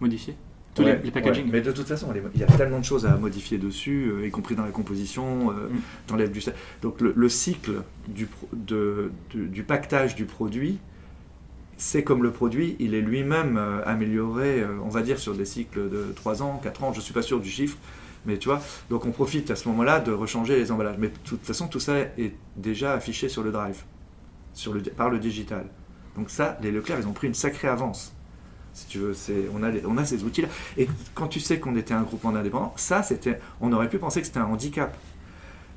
modifiés 0.00 0.34
Tous 0.74 0.82
Ouais, 0.82 0.96
les, 0.96 1.02
les 1.04 1.10
packaging 1.12 1.44
ouais. 1.46 1.50
Mais 1.52 1.60
de 1.60 1.70
toute 1.70 1.86
façon, 1.86 2.08
il 2.34 2.40
y 2.40 2.42
a 2.42 2.46
tellement 2.46 2.80
de 2.80 2.84
choses 2.84 3.06
à 3.06 3.16
modifier 3.16 3.58
dessus, 3.58 4.10
euh, 4.10 4.26
y 4.26 4.30
compris 4.30 4.56
dans 4.56 4.64
la 4.64 4.72
composition, 4.72 5.50
euh, 5.50 5.68
Mm. 5.68 5.80
t'enlèves 6.08 6.32
du 6.32 6.40
sel. 6.40 6.54
Donc 6.82 7.00
le, 7.00 7.12
le 7.14 7.28
cycle 7.28 7.82
du, 8.08 8.26
pro- 8.26 8.48
de- 8.52 9.12
du, 9.30 9.46
du 9.48 9.62
pactage 9.62 10.14
du 10.16 10.24
produit, 10.24 10.78
c'est 11.76 12.04
comme 12.04 12.22
le 12.22 12.30
produit, 12.30 12.76
il 12.78 12.94
est 12.94 13.00
lui-même 13.00 13.56
euh, 13.56 13.82
amélioré, 13.84 14.60
euh, 14.60 14.78
on 14.84 14.88
va 14.88 15.02
dire, 15.02 15.18
sur 15.18 15.34
des 15.34 15.44
cycles 15.44 15.88
de 15.88 16.12
3 16.14 16.42
ans, 16.42 16.60
4 16.62 16.84
ans, 16.84 16.92
je 16.92 16.98
ne 16.98 17.02
suis 17.02 17.14
pas 17.14 17.22
sûr 17.22 17.40
du 17.40 17.50
chiffre, 17.50 17.76
Mais 18.26 18.38
tu 18.38 18.48
vois, 18.48 18.62
donc 18.90 19.04
on 19.04 19.10
profite 19.10 19.50
à 19.50 19.56
ce 19.56 19.68
moment-là 19.68 20.00
de 20.00 20.12
rechanger 20.12 20.56
les 20.56 20.70
emballages. 20.72 20.96
Mais 20.98 21.08
de 21.08 21.18
toute 21.24 21.44
façon, 21.44 21.68
tout 21.68 21.80
ça 21.80 21.98
est 21.98 22.34
déjà 22.56 22.94
affiché 22.94 23.28
sur 23.28 23.42
le 23.42 23.52
drive, 23.52 23.82
sur 24.54 24.72
le, 24.72 24.80
par 24.82 25.10
le 25.10 25.18
digital. 25.18 25.66
Donc 26.16 26.30
ça, 26.30 26.58
les 26.62 26.70
Leclerc, 26.70 26.98
ils 27.00 27.08
ont 27.08 27.12
pris 27.12 27.26
une 27.26 27.34
sacrée 27.34 27.68
avance. 27.68 28.14
Si 28.72 28.86
tu 28.86 28.98
veux, 28.98 29.14
on, 29.54 29.62
a 29.62 29.70
on 29.86 29.98
a 29.98 30.04
ces 30.04 30.24
outils-là. 30.24 30.48
Et 30.76 30.88
quand 31.14 31.28
tu 31.28 31.38
sais 31.38 31.60
qu'on 31.60 31.76
était 31.76 31.94
un 31.94 32.02
groupement 32.02 32.32
d'indépendants, 32.32 32.72
ça, 32.76 33.02
c'était, 33.02 33.38
on 33.60 33.72
aurait 33.72 33.88
pu 33.88 33.98
penser 33.98 34.20
que 34.20 34.26
c'était 34.26 34.40
un 34.40 34.46
handicap. 34.46 34.96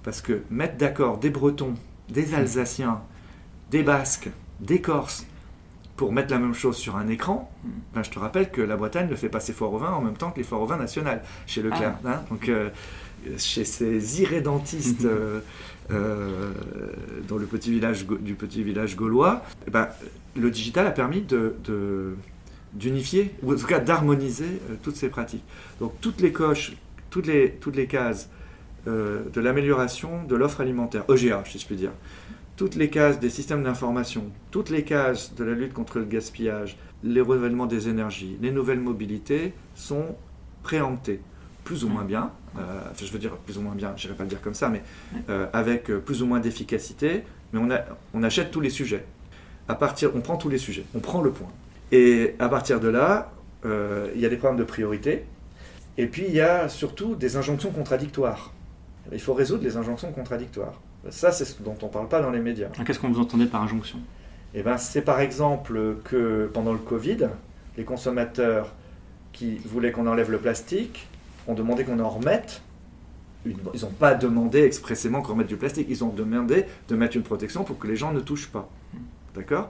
Parce 0.03 0.21
que 0.21 0.41
mettre 0.49 0.77
d'accord 0.77 1.17
des 1.17 1.29
Bretons, 1.29 1.75
des 2.09 2.33
Alsaciens, 2.33 3.01
des 3.69 3.83
Basques, 3.83 4.29
des 4.61 4.81
Corses, 4.81 5.25
pour 5.97 6.13
mettre 6.13 6.31
la 6.31 6.39
même 6.39 6.53
chose 6.53 6.77
sur 6.77 6.95
un 6.95 7.07
écran, 7.09 7.51
ben, 7.93 8.03
je 8.03 8.09
te 8.11 8.19
rappelle 8.19 8.51
que 8.51 8.61
la 8.61 8.77
Bretagne 8.77 9.09
ne 9.09 9.15
fait 9.15 9.29
pas 9.29 9.39
ses 9.39 9.51
foires 9.51 9.73
au 9.73 9.77
vin 9.79 9.89
en 9.91 10.01
même 10.01 10.15
temps 10.15 10.31
que 10.31 10.37
les 10.37 10.43
foires 10.43 10.61
au 10.61 10.65
vin 10.67 10.77
nationales 10.77 11.21
chez 11.47 11.61
Leclerc. 11.63 11.95
hein. 12.05 12.21
Donc, 12.29 12.47
euh, 12.49 12.69
chez 13.37 13.65
ces 13.65 14.21
irrédentistes 14.21 15.05
euh, 15.05 15.39
euh, 15.91 16.51
dans 17.27 17.37
le 17.37 17.45
petit 17.47 17.71
village, 17.71 18.05
du 18.07 18.35
petit 18.35 18.61
village 18.63 18.95
gaulois, 18.95 19.43
eh 19.67 19.71
ben, 19.71 19.89
le 20.35 20.51
digital 20.51 20.85
a 20.85 20.91
permis 20.91 21.21
de, 21.21 21.55
de- 21.65 22.15
d'unifier, 22.73 23.33
ou 23.41 23.53
en 23.53 23.55
tout 23.55 23.65
cas 23.65 23.79
d'harmoniser 23.79 24.61
toutes 24.83 24.97
ces 24.97 25.09
pratiques. 25.09 25.43
Donc 25.79 25.93
toutes 25.99 26.21
les 26.21 26.31
coches, 26.31 26.73
toutes 27.09 27.25
les, 27.25 27.51
toutes 27.53 27.75
les 27.75 27.87
cases 27.87 28.29
de 28.85 29.41
l'amélioration 29.41 30.23
de 30.23 30.35
l'offre 30.35 30.61
alimentaire, 30.61 31.03
EGA 31.09 31.43
si 31.45 31.59
je 31.59 31.65
puis 31.65 31.75
dire, 31.75 31.91
toutes 32.57 32.75
les 32.75 32.89
cases 32.89 33.19
des 33.19 33.29
systèmes 33.29 33.63
d'information, 33.63 34.25
toutes 34.51 34.69
les 34.69 34.83
cases 34.83 35.33
de 35.35 35.43
la 35.45 35.53
lutte 35.53 35.73
contre 35.73 35.99
le 35.99 36.05
gaspillage, 36.05 36.75
les 37.03 37.21
renouvellements 37.21 37.67
des 37.67 37.87
énergies, 37.87 38.37
les 38.41 38.51
nouvelles 38.51 38.79
mobilités 38.79 39.53
sont 39.75 40.15
préemptées, 40.63 41.21
plus 41.63 41.83
ou 41.85 41.87
moins 41.89 42.03
bien, 42.03 42.31
euh, 42.57 42.81
enfin, 42.91 43.05
je 43.05 43.11
veux 43.11 43.19
dire 43.19 43.31
plus 43.37 43.57
ou 43.57 43.61
moins 43.61 43.75
bien, 43.75 43.93
je 43.95 44.05
n'irai 44.07 44.17
pas 44.17 44.23
le 44.23 44.29
dire 44.29 44.41
comme 44.41 44.55
ça, 44.55 44.69
mais 44.69 44.81
euh, 45.29 45.45
avec 45.53 45.89
euh, 45.91 45.99
plus 45.99 46.23
ou 46.23 46.25
moins 46.25 46.39
d'efficacité, 46.39 47.23
mais 47.53 47.59
on, 47.61 47.69
a- 47.71 47.85
on 48.13 48.23
achète 48.23 48.49
tous 48.51 48.59
les 48.61 48.71
sujets. 48.71 49.05
À 49.69 49.75
partir, 49.75 50.11
on 50.15 50.21
prend 50.21 50.37
tous 50.37 50.49
les 50.49 50.57
sujets, 50.57 50.85
on 50.95 50.99
prend 50.99 51.21
le 51.21 51.31
point. 51.31 51.49
Et 51.91 52.33
à 52.39 52.49
partir 52.49 52.79
de 52.79 52.87
là, 52.87 53.31
euh, 53.65 54.09
il 54.15 54.21
y 54.21 54.25
a 54.25 54.29
des 54.29 54.37
problèmes 54.37 54.59
de 54.59 54.63
priorité, 54.65 55.25
et 55.99 56.07
puis 56.07 56.25
il 56.27 56.33
y 56.33 56.41
a 56.41 56.69
surtout 56.69 57.15
des 57.15 57.37
injonctions 57.37 57.69
contradictoires. 57.71 58.51
Il 59.11 59.19
faut 59.21 59.33
résoudre 59.35 59.63
les 59.63 59.77
injonctions 59.77 60.11
contradictoires. 60.11 60.81
Ça, 61.09 61.31
c'est 61.31 61.45
ce 61.45 61.61
dont 61.61 61.77
on 61.81 61.87
ne 61.87 61.91
parle 61.91 62.07
pas 62.07 62.21
dans 62.21 62.31
les 62.31 62.39
médias. 62.39 62.69
Qu'est-ce 62.85 62.99
qu'on 62.99 63.09
vous 63.09 63.19
entendait 63.19 63.45
par 63.45 63.61
injonction? 63.61 63.99
Eh 64.53 64.63
ben, 64.63 64.77
c'est 64.77 65.01
par 65.01 65.19
exemple 65.19 65.97
que 66.03 66.49
pendant 66.53 66.73
le 66.73 66.79
Covid, 66.79 67.29
les 67.77 67.83
consommateurs 67.83 68.73
qui 69.33 69.57
voulaient 69.57 69.91
qu'on 69.91 70.07
enlève 70.07 70.31
le 70.31 70.39
plastique 70.39 71.07
ont 71.47 71.53
demandé 71.53 71.83
qu'on 71.83 71.99
en 71.99 72.09
remette. 72.09 72.61
Ils 73.45 73.55
n'ont 73.81 73.91
pas 73.91 74.15
demandé 74.15 74.63
expressément 74.63 75.21
qu'on 75.21 75.33
remette 75.33 75.47
du 75.47 75.57
plastique, 75.57 75.87
ils 75.89 76.03
ont 76.03 76.09
demandé 76.09 76.65
de 76.89 76.95
mettre 76.95 77.15
une 77.15 77.23
protection 77.23 77.63
pour 77.63 77.77
que 77.77 77.87
les 77.87 77.95
gens 77.95 78.11
ne 78.11 78.19
touchent 78.19 78.49
pas. 78.49 78.67
D'accord? 79.35 79.69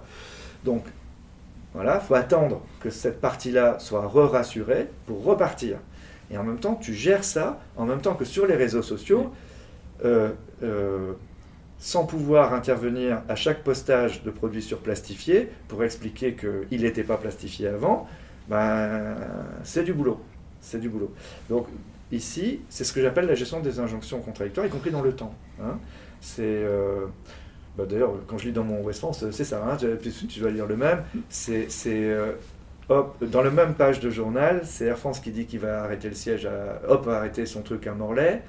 Donc, 0.63 0.83
voilà, 1.73 1.99
il 2.01 2.07
faut 2.07 2.15
attendre 2.15 2.61
que 2.79 2.89
cette 2.89 3.21
partie-là 3.21 3.77
soit 3.79 4.07
re-rassurée 4.07 4.87
pour 5.05 5.23
repartir. 5.23 5.77
Et 6.31 6.37
en 6.37 6.43
même 6.43 6.59
temps, 6.59 6.75
tu 6.75 6.93
gères 6.93 7.23
ça, 7.23 7.59
en 7.75 7.85
même 7.85 8.01
temps 8.01 8.15
que 8.15 8.25
sur 8.25 8.47
les 8.47 8.55
réseaux 8.55 8.81
sociaux, 8.81 9.31
euh, 10.05 10.31
euh, 10.63 11.13
sans 11.79 12.05
pouvoir 12.05 12.53
intervenir 12.53 13.21
à 13.29 13.35
chaque 13.35 13.63
postage 13.63 14.23
de 14.23 14.31
produits 14.31 14.61
surplastifiés 14.63 15.49
pour 15.67 15.83
expliquer 15.83 16.35
qu'il 16.35 16.81
n'était 16.81 17.03
pas 17.03 17.17
plastifié 17.17 17.67
avant, 17.67 18.07
ben, 18.49 19.15
c'est 19.63 19.83
du 19.83 19.93
boulot. 19.93 20.19
C'est 20.61 20.79
du 20.79 20.89
boulot. 20.89 21.13
Donc 21.49 21.67
ici, 22.11 22.61
c'est 22.69 22.83
ce 22.83 22.93
que 22.93 23.01
j'appelle 23.01 23.27
la 23.27 23.35
gestion 23.35 23.59
des 23.59 23.79
injonctions 23.79 24.19
contradictoires, 24.21 24.65
y 24.65 24.69
compris 24.69 24.91
dans 24.91 25.01
le 25.01 25.13
temps. 25.13 25.33
hein. 25.61 25.77
C'est 26.19 26.41
euh, 26.43 27.05
bah, 27.77 27.85
D'ailleurs, 27.87 28.13
quand 28.25 28.39
je 28.39 28.47
lis 28.47 28.51
dans 28.53 28.63
mon 28.63 28.81
West 28.81 28.99
France, 28.99 29.23
c'est 29.29 29.43
ça, 29.43 29.63
hein, 29.63 29.77
tu, 29.77 30.27
tu 30.27 30.39
dois 30.39 30.49
lire 30.49 30.65
le 30.65 30.77
même. 30.77 31.03
C'est 31.29 31.67
euh, 31.85 32.31
hop, 32.89 33.23
dans 33.23 33.43
la 33.43 33.51
même 33.51 33.75
page 33.75 33.99
de 33.99 34.09
journal, 34.09 34.61
c'est 34.63 34.85
Air 34.85 34.97
France 34.97 35.19
qui 35.19 35.29
dit 35.31 35.45
qu'il 35.45 35.59
va 35.59 35.83
arrêter 35.83 36.09
le 36.09 36.15
siège 36.15 36.47
à. 36.47 36.81
Hop, 36.89 37.05
va 37.05 37.17
arrêter 37.17 37.45
son 37.45 37.61
truc 37.61 37.85
à 37.85 37.93
Morlaix, 37.93 38.41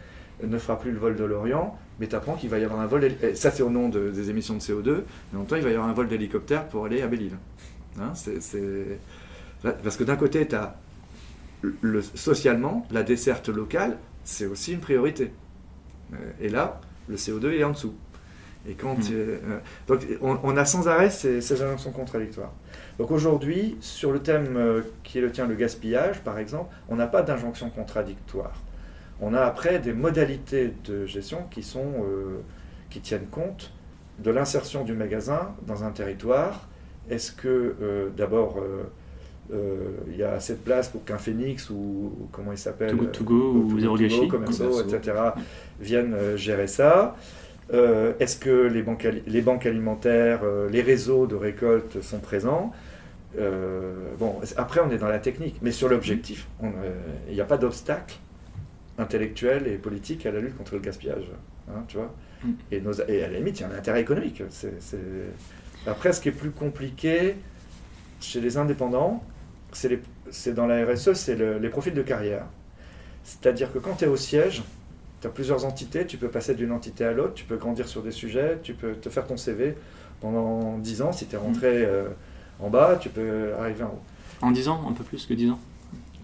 ne 0.43 0.57
fera 0.59 0.79
plus 0.79 0.93
le 0.93 0.99
vol 0.99 1.15
de 1.17 1.25
l'Orient, 1.25 1.77
mais 1.99 2.07
tu 2.07 2.15
apprends 2.15 2.35
qu'il 2.35 2.49
va 2.51 2.59
y 2.59 2.65
avoir 2.65 2.81
un 2.81 2.87
vol. 2.87 3.05
et 3.05 3.35
Ça, 3.35 3.51
c'est 3.51 3.63
au 3.63 3.71
nom 3.71 3.89
de- 3.89 4.11
des 4.11 4.31
émissions 4.31 4.55
de 4.55 4.61
CO2, 4.61 5.05
mais 5.33 5.37
en 5.37 5.41
même 5.41 5.47
temps, 5.49 5.57
il 5.57 5.63
va 5.63 5.71
y 5.71 5.75
avoir 5.75 5.89
un 5.89 5.93
vol 5.93 6.09
d'hélicoptère 6.09 6.69
pour 6.69 6.85
aller 6.87 7.03
à 7.03 7.07
Belle-Île. 7.09 7.37
Hein, 8.01 8.13
Parce 9.63 9.97
que 9.97 10.05
d'un 10.05 10.17
côté, 10.17 10.47
tu 10.47 10.55
as 10.55 10.77
le, 11.63 12.03
socialement, 12.03 12.87
la 12.91 13.03
desserte 13.03 13.49
locale, 13.49 13.97
c'est 14.25 14.47
aussi 14.47 14.73
une 14.75 14.81
priorité. 14.81 15.33
Euh, 16.13 16.17
Et 16.41 16.49
là, 16.49 16.81
le 17.09 17.17
CO2 17.17 17.53
est 17.53 17.65
en 17.65 17.73
dessous. 17.73 17.95
Et 18.69 18.75
quand, 18.75 18.97
Mm. 18.99 19.13
euh, 19.13 19.39
euh, 19.49 19.59
donc 19.87 20.07
on, 20.21 20.39
on 20.43 20.57
a 20.57 20.65
sans 20.65 20.89
arrêt 20.89 21.11
ces, 21.11 21.41
ces 21.41 21.63
injonctions 21.63 21.91
contradictoires. 21.93 22.53
Donc 22.99 23.11
aujourd'hui, 23.11 23.77
sur 23.81 24.13
le 24.13 24.21
thème 24.21 24.83
qui 25.03 25.19
est 25.19 25.21
le 25.21 25.31
tien, 25.33 25.47
le 25.47 25.55
gaspillage, 25.55 26.21
par 26.21 26.39
exemple, 26.39 26.73
on 26.89 26.97
n'a 26.97 27.07
pas 27.07 27.23
d'injonction 27.23 27.71
contradictoire. 27.71 28.53
On 29.21 29.35
a 29.35 29.41
après 29.41 29.79
des 29.79 29.93
modalités 29.93 30.73
de 30.85 31.07
gestion 31.07 31.45
qui, 31.51 31.63
sont, 31.63 31.93
euh, 32.05 32.41
qui 32.91 33.01
tiennent 33.01 33.27
compte 33.27 33.73
de 34.19 34.31
l'insertion 34.31 34.85
du 34.85 34.95
magasin 34.95 35.55
dans 35.67 35.85
un 35.85 35.91
territoire. 35.91 36.69
Est-ce 37.11 37.33
que 37.33 37.75
euh, 37.81 38.09
d'abord 38.17 38.59
euh, 38.59 38.85
euh, 39.53 39.77
il 40.09 40.17
y 40.17 40.23
a 40.23 40.33
assez 40.33 40.55
de 40.55 40.59
place 40.59 40.89
pour 40.89 41.05
qu'un 41.05 41.19
Phoenix 41.19 41.71
ou, 41.71 41.75
ou 41.75 42.29
comment 42.33 42.53
il 42.53 42.59
s'appelle 42.59 42.91
Too 42.91 42.97
Good 42.97 43.13
To 43.13 43.25
ou 43.25 43.79
Go, 43.79 43.97
Gâchis. 43.97 44.29
Commerceau, 44.29 44.83
etc. 44.83 45.17
viennent 45.81 46.37
gérer 46.37 46.67
ça 46.67 47.17
Est-ce 47.71 48.37
que 48.37 48.67
les 48.67 48.83
banques, 48.83 49.09
les 49.27 49.43
banques 49.43 49.67
alimentaires, 49.67 50.41
les 50.71 50.83
réseaux 50.83 51.27
de 51.27 51.35
récolte 51.35 52.03
sont 52.03 52.19
présents? 52.19 52.73
Bon, 54.19 54.37
après 54.57 54.81
on 54.81 54.91
est 54.91 54.99
dans 54.99 55.09
la 55.09 55.19
technique, 55.19 55.57
mais 55.63 55.71
sur 55.71 55.89
l'objectif, 55.89 56.49
il 57.29 57.35
n'y 57.35 57.41
a 57.41 57.47
pas 57.47 57.57
d'obstacle 57.57 58.19
intellectuel 58.99 59.67
et 59.69 59.77
politique 59.77 60.27
à 60.27 60.31
la 60.33 60.41
lutte 60.41 60.57
contre 60.57 60.75
le 60.75 60.81
gaspillage. 60.81 61.25
hein, 61.71 61.85
tu 61.89 61.97
vois 61.99 62.15
Mm. 62.45 62.51
et, 62.71 62.81
nos- 62.81 62.93
et 63.09 63.25
à 63.25 63.29
la 63.29 63.39
limite, 63.39 63.59
il 63.59 63.63
y 63.63 63.65
a 63.65 63.69
un 63.69 63.77
intérêt 63.77 64.01
économique. 64.01 64.43
Après, 65.87 66.13
ce 66.13 66.21
qui 66.21 66.29
est 66.29 66.33
plus 66.33 66.51
compliqué 66.51 67.35
chez 68.21 68.41
les 68.41 68.57
indépendants, 68.57 69.23
c'est 69.73 70.55
dans 70.55 70.67
la 70.67 70.85
RSE, 70.87 71.15
c'est 71.15 71.35
le- 71.37 71.59
les 71.59 71.69
profils 71.69 71.95
de 71.95 72.03
carrière. 72.03 72.45
C'est-à-dire 73.25 73.73
que 73.73 73.79
quand 73.79 73.95
tu 73.97 74.05
es 74.05 74.09
au 74.09 74.17
siège, 74.17 74.63
tu 75.21 75.27
as 75.27 75.31
plusieurs 75.31 75.65
entités, 75.65 76.07
tu 76.07 76.17
peux 76.17 76.29
passer 76.29 76.55
d'une 76.55 76.73
entité 76.73 77.05
à 77.05 77.13
l'autre, 77.13 77.35
tu 77.35 77.45
peux 77.45 77.57
grandir 77.57 77.89
sur 77.89 78.03
des 78.03 78.13
sujets, 78.13 78.59
tu 78.63 78.75
peux 78.75 78.93
te 78.95 79.09
faire 79.09 79.27
ton 79.27 79.37
CV 79.37 79.75
pendant 80.21 80.79
10 80.79 81.03
ans. 81.03 81.13
Si 81.13 81.27
tu 81.27 81.35
es 81.35 81.39
rentré 81.39 81.85
euh, 81.85 82.05
en 82.61 82.71
bas, 82.71 82.97
tu 83.01 83.09
peux 83.09 83.53
arriver 83.59 83.83
en 83.85 83.89
haut. 83.89 84.03
En 84.41 84.51
10 84.53 84.69
ans, 84.69 84.85
un 84.89 84.93
peu 84.93 85.03
plus 85.05 85.27
que 85.27 85.35
10 85.35 85.51
ans? 85.51 85.59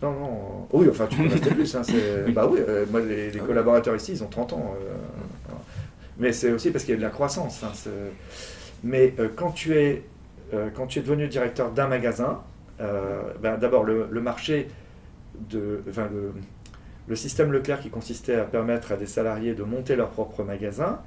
Non, 0.02 0.12
non. 0.12 0.68
Oui, 0.72 0.86
enfin, 0.90 1.06
tu 1.06 1.16
peux 1.16 1.28
rester 1.28 1.50
plus. 1.50 1.74
hein, 1.74 1.82
Oui. 2.26 2.32
Bah 2.32 2.46
oui, 2.50 2.58
euh, 2.68 2.84
moi, 2.90 3.00
les, 3.00 3.30
les 3.30 3.40
Ah 3.40 3.44
collaborateurs 3.46 3.96
ici, 3.96 4.12
ils 4.12 4.22
ont 4.24 4.28
30 4.28 4.52
ans. 4.54 4.74
euh, 4.80 4.94
voilà. 5.46 5.60
Mais 6.18 6.32
c'est 6.32 6.52
aussi 6.52 6.70
parce 6.70 6.84
qu'il 6.84 6.92
y 6.92 6.96
a 6.96 6.98
de 6.98 7.02
la 7.04 7.10
croissance. 7.10 7.62
hein, 7.64 7.72
Mais 8.82 9.14
euh, 9.18 9.28
quand, 9.34 9.50
tu 9.50 9.76
es, 9.76 10.02
euh, 10.52 10.68
quand 10.74 10.86
tu 10.86 10.98
es 10.98 11.02
devenu 11.02 11.26
directeur 11.28 11.70
d'un 11.70 11.86
magasin, 11.88 12.40
euh, 12.80 13.22
ben, 13.42 13.56
d'abord, 13.56 13.84
le, 13.84 14.06
le 14.10 14.20
marché, 14.20 14.68
de, 15.50 15.82
enfin, 15.88 16.08
le, 16.12 16.32
le 17.08 17.16
système 17.16 17.50
Leclerc 17.52 17.80
qui 17.80 17.90
consistait 17.90 18.36
à 18.36 18.44
permettre 18.44 18.92
à 18.92 18.96
des 18.96 19.06
salariés 19.06 19.54
de 19.54 19.62
monter 19.62 19.96
leur 19.96 20.10
propre 20.10 20.42
magasin, 20.44 21.00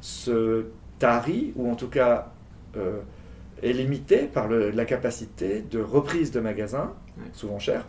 se 0.00 0.66
tarit, 0.98 1.52
ou 1.56 1.70
en 1.70 1.74
tout 1.74 1.88
cas 1.88 2.28
euh, 2.76 3.00
est 3.62 3.72
limité 3.72 4.18
par 4.32 4.48
le- 4.48 4.70
la 4.70 4.84
capacité 4.84 5.62
de 5.70 5.80
reprise 5.80 6.30
de 6.30 6.40
magasins, 6.40 6.92
souvent 7.32 7.58
cher, 7.58 7.80
Ouais. 7.80 7.84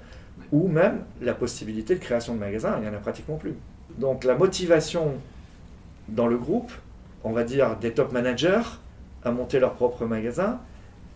Ou 0.52 0.68
même 0.68 1.04
la 1.22 1.34
possibilité 1.34 1.96
de 1.96 2.00
création 2.00 2.36
de 2.36 2.40
magasins, 2.40 2.76
il 2.78 2.84
n'y 2.84 2.90
en 2.90 2.94
a 2.94 3.02
pratiquement 3.02 3.36
plus. 3.36 3.54
Donc 3.98 4.24
la 4.24 4.36
motivation 4.36 5.14
dans 6.08 6.28
le 6.28 6.38
groupe, 6.38 6.72
on 7.24 7.32
va 7.32 7.44
dire 7.44 7.76
des 7.78 7.92
top 7.92 8.12
managers, 8.12 8.62
à 9.24 9.32
monter 9.32 9.60
leur 9.60 9.74
propre 9.74 10.06
magasin, 10.06 10.60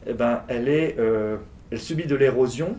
eh 0.06 0.14
ben, 0.14 0.42
elle, 0.48 0.68
est, 0.68 0.96
euh, 1.00 1.38
elle 1.72 1.80
subit 1.80 2.06
de 2.06 2.16
l'érosion 2.16 2.76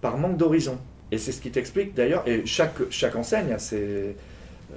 par 0.00 0.18
manque 0.18 0.36
d'horizon. 0.36 0.78
Et 1.10 1.18
c'est 1.18 1.32
ce 1.32 1.40
qui 1.40 1.50
t'explique 1.50 1.94
d'ailleurs, 1.94 2.22
et 2.26 2.44
chaque, 2.46 2.90
chaque 2.90 3.16
enseigne 3.16 3.56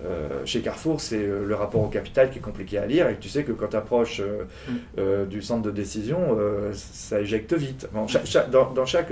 euh, 0.06 0.46
chez 0.46 0.62
Carrefour, 0.62 1.02
c'est 1.02 1.18
euh, 1.18 1.46
le 1.46 1.54
rapport 1.54 1.84
au 1.84 1.90
capital 1.90 2.32
qui 2.32 2.38
est 2.38 2.42
compliqué 2.42 2.78
à 2.78 2.86
lire 2.86 3.10
et 3.10 3.18
tu 3.18 3.28
sais 3.28 3.44
que 3.44 3.52
quand 3.52 3.68
tu 3.68 3.76
approches 3.76 4.22
Mm. 4.22 5.26
du 5.26 5.42
centre 5.42 5.64
de 5.64 5.72
décision, 5.72 6.38
ça 6.74 7.20
éjecte 7.20 7.54
vite. 7.54 7.88
Bon, 7.92 8.06
dans 8.74 8.86
chaque... 8.86 9.12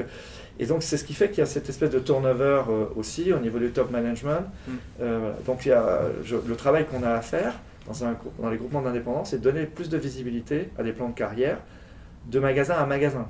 Et 0.59 0.65
donc 0.65 0.83
c'est 0.83 0.97
ce 0.97 1.05
qui 1.05 1.13
fait 1.13 1.29
qu'il 1.29 1.39
y 1.39 1.41
a 1.41 1.45
cette 1.45 1.69
espèce 1.69 1.89
de 1.89 1.99
turnover 1.99 2.63
euh, 2.69 2.85
aussi 2.97 3.31
au 3.31 3.39
niveau 3.39 3.59
du 3.59 3.69
top 3.71 3.91
management. 3.91 4.41
Mm. 4.67 4.71
Euh, 5.01 5.31
donc 5.45 5.65
il 5.65 5.69
y 5.69 5.71
a, 5.71 6.01
je- 6.23 6.35
le 6.35 6.55
travail 6.55 6.85
qu'on 6.85 7.01
a 7.03 7.11
à 7.11 7.21
faire 7.21 7.53
dans, 7.87 8.03
un, 8.03 8.11
grou- 8.13 8.31
dans 8.39 8.49
les 8.49 8.57
groupements 8.57 8.81
d'indépendants, 8.81 9.23
c'est 9.25 9.37
de 9.37 9.43
donner 9.43 9.65
plus 9.65 9.89
de 9.89 9.97
visibilité 9.97 10.69
à 10.77 10.83
des 10.83 10.91
plans 10.91 11.09
de 11.09 11.13
carrière 11.15 11.59
de 12.29 12.39
magasin 12.39 12.75
à 12.75 12.85
magasin, 12.85 13.27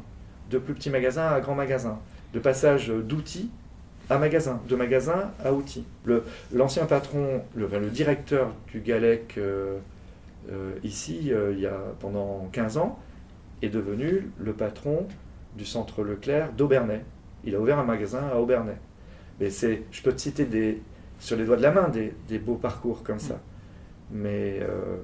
de 0.50 0.58
plus 0.58 0.74
petits 0.74 0.90
magasins 0.90 1.28
à 1.28 1.40
grands 1.40 1.56
magasins, 1.56 2.00
de 2.34 2.40
passage 2.40 2.88
d'outils 2.90 3.52
à 4.10 4.18
magasin, 4.18 4.60
de 4.68 4.76
magasin 4.76 5.30
à 5.46 5.54
outils. 5.54 5.86
L'ancien 6.52 6.86
patron, 6.88 7.44
le, 7.56 7.68
directeur 7.92 8.52
du 8.72 8.80
Galec 8.82 9.36
euh, 9.38 9.78
ici, 10.84 11.32
il 11.54 11.60
y 11.60 11.68
a 11.68 11.78
pendant 12.00 12.50
15 12.52 12.78
ans, 12.78 12.98
est 13.62 13.70
devenu 13.70 14.32
le 14.40 14.54
patron 14.54 15.08
du 15.56 15.66
centre 15.66 16.04
Leclerc 16.04 16.52
d'Aubernay. 16.54 17.02
Il 17.50 17.56
a 17.56 17.60
ouvert 17.60 17.80
un 17.80 17.84
magasin 17.84 18.22
à 18.32 18.38
Aubernay. 18.38 18.78
Mais 19.40 19.50
c'est, 19.50 19.82
je 19.92 20.02
peux 20.04 20.14
te 20.14 20.22
citer 20.22 20.46
des, 20.46 20.82
sur 21.20 21.36
les 21.36 21.46
doigts 21.46 21.58
de 21.58 21.64
la 21.64 21.72
main 21.72 21.90
des, 21.90 22.14
des 22.28 22.38
beaux 22.38 22.56
parcours 22.56 23.02
comme 23.04 23.18
ça. 23.20 23.40
Mais 24.12 24.60
euh, 24.62 24.98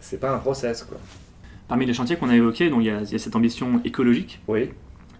c'est 0.00 0.18
pas 0.18 0.34
un 0.34 0.38
process, 0.38 0.82
quoi. 0.82 0.98
Parmi 1.68 1.86
les 1.86 1.94
chantiers 1.94 2.16
qu'on 2.16 2.28
a 2.28 2.34
évoqués, 2.34 2.70
donc 2.70 2.80
il 2.80 2.86
y 2.86 2.90
a, 2.90 3.02
il 3.02 3.12
y 3.12 3.14
a 3.14 3.18
cette 3.18 3.36
ambition 3.36 3.80
écologique. 3.84 4.40
Oui, 4.48 4.70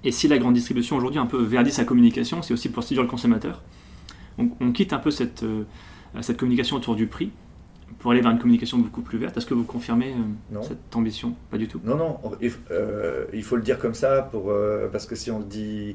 Et 0.03 0.11
si 0.11 0.26
la 0.26 0.39
grande 0.39 0.55
distribution 0.55 0.97
aujourd'hui 0.97 1.20
un 1.20 1.26
peu 1.26 1.41
verdit 1.41 1.70
sa 1.70 1.85
communication, 1.85 2.43
c'est 2.43 2.53
aussi 2.53 2.68
pour 2.68 2.83
séduire 2.83 3.05
le 3.05 3.09
consommateur. 3.09 3.62
On, 4.39 4.49
on 4.61 4.72
quitte 4.72 4.93
un 4.93 4.99
peu 4.99 5.11
cette, 5.12 5.45
euh, 5.45 5.62
cette 6.20 6.37
communication 6.39 6.76
autour 6.76 6.97
du 6.97 7.07
prix 7.07 7.30
pour 8.01 8.11
aller 8.11 8.20
vers 8.22 8.33
une 8.33 8.39
communication 8.41 8.78
beaucoup 8.78 9.03
plus 9.03 9.18
verte. 9.18 9.37
Est-ce 9.37 9.47
que 9.47 9.55
vous 9.55 9.62
confirmez 9.64 10.12
euh, 10.12 10.55
Non. 10.55 10.62
cette 10.62 10.97
ambition? 10.97 11.35
Pas 11.51 11.59
du 11.59 11.68
tout? 11.68 11.80
Non, 11.85 11.97
non, 11.97 12.18
il, 12.41 12.51
euh, 12.72 13.26
il 13.33 13.45
faut 13.45 13.57
le 13.57 13.62
dire 13.62 13.78
comme 13.78 13.95
ça, 13.95 14.22
pour, 14.33 14.53
parce 14.91 15.07
que 15.07 15.14
si 15.14 15.30
on 15.30 15.39
le 15.39 15.45
dit... 15.45 15.95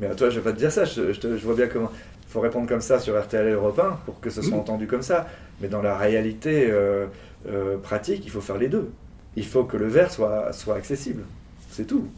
Mais 0.00 0.06
à 0.06 0.14
toi, 0.14 0.30
je 0.30 0.36
vais 0.40 0.44
pas 0.44 0.52
te 0.52 0.58
dire 0.58 0.72
ça, 0.72 0.84
je, 0.84 1.12
je 1.12 1.20
te- 1.20 1.36
je 1.36 1.44
vois 1.44 1.54
bien 1.54 1.66
comment... 1.68 1.90
Il 2.28 2.32
faut 2.32 2.40
répondre 2.40 2.66
comme 2.66 2.80
ça 2.80 2.98
sur 2.98 3.20
RTL 3.20 3.46
Europe 3.52 3.78
1 3.78 3.98
pour 4.06 4.18
que 4.20 4.30
ce 4.30 4.40
soit 4.40 4.56
entendu 4.56 4.86
comme 4.86 5.02
ça. 5.02 5.26
Mais 5.60 5.68
dans 5.68 5.82
la 5.82 5.96
réalité 5.98 6.68
euh, 6.70 7.06
euh, 7.46 7.76
pratique, 7.76 8.22
il 8.24 8.30
faut 8.30 8.40
faire 8.40 8.56
les 8.56 8.68
deux. 8.68 8.90
Il 9.36 9.44
faut 9.46 9.64
que 9.64 9.76
le 9.76 9.86
verre 9.86 10.10
soit, 10.10 10.50
soit 10.52 10.76
accessible. 10.76 11.24
C'est 11.70 11.86
tout. 11.86 12.08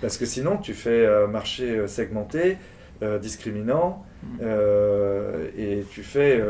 Parce 0.00 0.18
que 0.18 0.24
sinon, 0.26 0.56
tu 0.58 0.72
fais 0.72 1.04
euh, 1.04 1.26
marché 1.26 1.78
euh, 1.78 1.86
segmenté, 1.88 2.58
discriminant, 3.20 4.04
euh, 4.42 5.48
et 5.58 5.84
tu 5.90 6.02
fais 6.02 6.42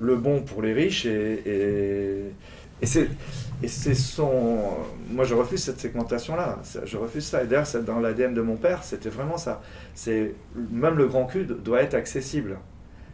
le 0.00 0.16
bon 0.16 0.40
pour 0.42 0.60
les 0.60 0.72
riches 0.72 1.06
et, 1.06 1.42
et, 1.46 2.32
et 2.82 2.86
c'est 2.86 3.08
et 3.62 3.68
c'est 3.68 3.94
son 3.94 4.60
moi 5.10 5.24
je 5.24 5.34
refuse 5.34 5.62
cette 5.62 5.78
segmentation 5.80 6.34
là 6.36 6.58
je 6.84 6.96
refuse 6.96 7.24
ça. 7.24 7.42
Et 7.42 7.46
d'ailleurs 7.46 7.66
c'est 7.66 7.84
dans 7.84 8.00
l'ADN 8.00 8.34
de 8.34 8.42
mon 8.42 8.56
père 8.56 8.82
c'était 8.82 9.08
vraiment 9.08 9.36
ça. 9.38 9.62
C'est 9.94 10.34
même 10.70 10.96
le 10.96 11.06
grand 11.06 11.24
cru 11.26 11.44
doit 11.44 11.80
être 11.82 11.94
accessible. 11.94 12.58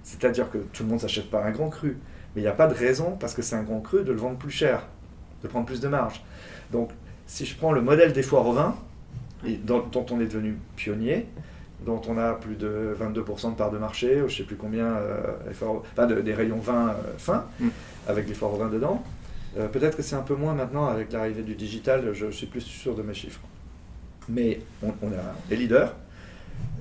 C'est 0.02 0.24
à 0.24 0.30
dire 0.30 0.50
que 0.50 0.58
tout 0.72 0.82
le 0.84 0.88
monde 0.88 1.00
s'achète 1.00 1.30
pas 1.30 1.44
un 1.44 1.50
grand 1.50 1.68
cru. 1.68 1.98
Mais 2.34 2.40
il 2.40 2.44
n'y 2.44 2.48
a 2.48 2.52
pas 2.52 2.66
de 2.66 2.74
raison 2.74 3.16
parce 3.20 3.34
que 3.34 3.42
c'est 3.42 3.56
un 3.56 3.62
grand 3.62 3.80
cru 3.80 4.04
de 4.04 4.10
le 4.12 4.18
vendre 4.18 4.38
plus 4.38 4.50
cher 4.50 4.86
de 5.42 5.48
prendre 5.48 5.66
plus 5.66 5.80
de 5.80 5.88
marge. 5.88 6.24
Donc 6.72 6.90
si 7.26 7.44
je 7.46 7.56
prends 7.56 7.72
le 7.72 7.82
modèle 7.82 8.12
des 8.14 8.22
foires 8.22 8.46
au 8.46 8.52
vin 8.52 8.74
et 9.46 9.56
dont, 9.56 9.84
dont 9.92 10.04
on 10.10 10.18
est 10.20 10.26
devenu 10.26 10.56
pionnier 10.76 11.26
dont 11.86 12.00
on 12.08 12.18
a 12.18 12.32
plus 12.32 12.56
de 12.56 12.96
22% 13.00 13.50
de 13.52 13.54
part 13.54 13.70
de 13.70 13.78
marché, 13.78 14.20
ou 14.20 14.28
je 14.28 14.38
sais 14.38 14.42
plus 14.42 14.56
combien, 14.56 14.86
euh, 14.86 15.20
les 15.46 15.54
foires 15.54 15.74
au- 15.74 15.82
enfin, 15.92 16.06
de- 16.08 16.20
des 16.20 16.34
rayons 16.34 16.56
vin 16.58 16.88
euh, 16.88 16.92
fins, 17.18 17.44
Mm. 17.60 17.68
avec 18.08 18.26
les 18.26 18.34
foires 18.34 18.52
au 18.52 18.56
vin 18.56 18.68
dedans. 18.68 19.00
Euh, 19.56 19.68
Peut-être 19.68 19.96
que 19.96 20.02
c'est 20.02 20.16
un 20.16 20.22
peu 20.22 20.34
moins 20.34 20.54
maintenant 20.54 20.86
avec 20.86 21.12
l'arrivée 21.12 21.42
du 21.42 21.54
digital, 21.54 22.12
je, 22.12 22.30
suis 22.30 22.46
plus 22.46 22.60
sûr 22.60 22.94
de 22.94 23.02
mes 23.02 23.14
chiffres. 23.14 23.40
Mais 24.28 24.60
on, 24.82 24.92
on 25.02 25.08
a 25.08 25.34
les 25.50 25.56
leaders. 25.56 25.94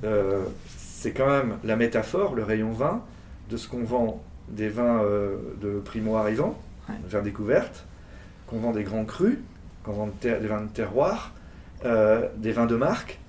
Euh, 0.03 0.43
c'est 0.77 1.11
quand 1.11 1.27
même 1.27 1.57
la 1.63 1.75
métaphore, 1.75 2.35
le 2.35 2.43
rayon 2.43 2.71
vin, 2.71 3.03
de 3.49 3.57
ce 3.57 3.67
qu'on 3.67 3.83
vend 3.83 4.21
des 4.49 4.69
vins 4.69 5.01
euh, 5.03 5.37
de 5.61 5.79
primo-arrivants, 5.79 6.59
Ouais. 6.89 6.95
vers 7.05 7.21
découverte, 7.21 7.85
qu'on 8.47 8.59
vend 8.59 8.71
des 8.71 8.83
grands 8.83 9.03
crus, 9.03 9.39
qu'on 9.83 9.91
vend 9.91 10.09
des 10.21 10.35
vins 10.37 10.61
de 10.61 10.69
terroir, 10.69 11.33
des 11.83 12.51
vins 12.53 12.65
de 12.65 12.77
marque, 12.77 13.19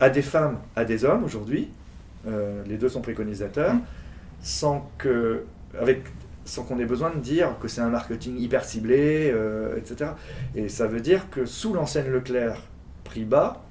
à 0.00 0.08
des 0.08 0.22
femmes, 0.22 0.56
à 0.74 0.86
des 0.86 1.04
hommes 1.04 1.24
aujourd'hui. 1.24 1.68
Les 2.24 2.78
deux 2.78 2.88
sont 2.88 3.02
préconisateurs, 3.02 3.74
sans 4.42 4.90
que, 4.96 5.44
avec, 5.78 6.04
sans 6.48 6.62
qu'on 6.64 6.78
ait 6.78 6.84
besoin 6.86 7.10
de 7.10 7.18
dire 7.20 7.56
que 7.60 7.68
c'est 7.68 7.80
un 7.82 7.90
marketing 7.90 8.38
hyper 8.38 8.64
ciblé, 8.64 9.30
euh, 9.32 9.76
etc. 9.76 10.12
Et 10.54 10.68
ça 10.68 10.86
veut 10.86 11.00
dire 11.00 11.28
que 11.30 11.44
sous 11.44 11.74
l'enseigne 11.74 12.10
Leclerc, 12.10 12.62
prix 13.04 13.24
bas, 13.24 13.62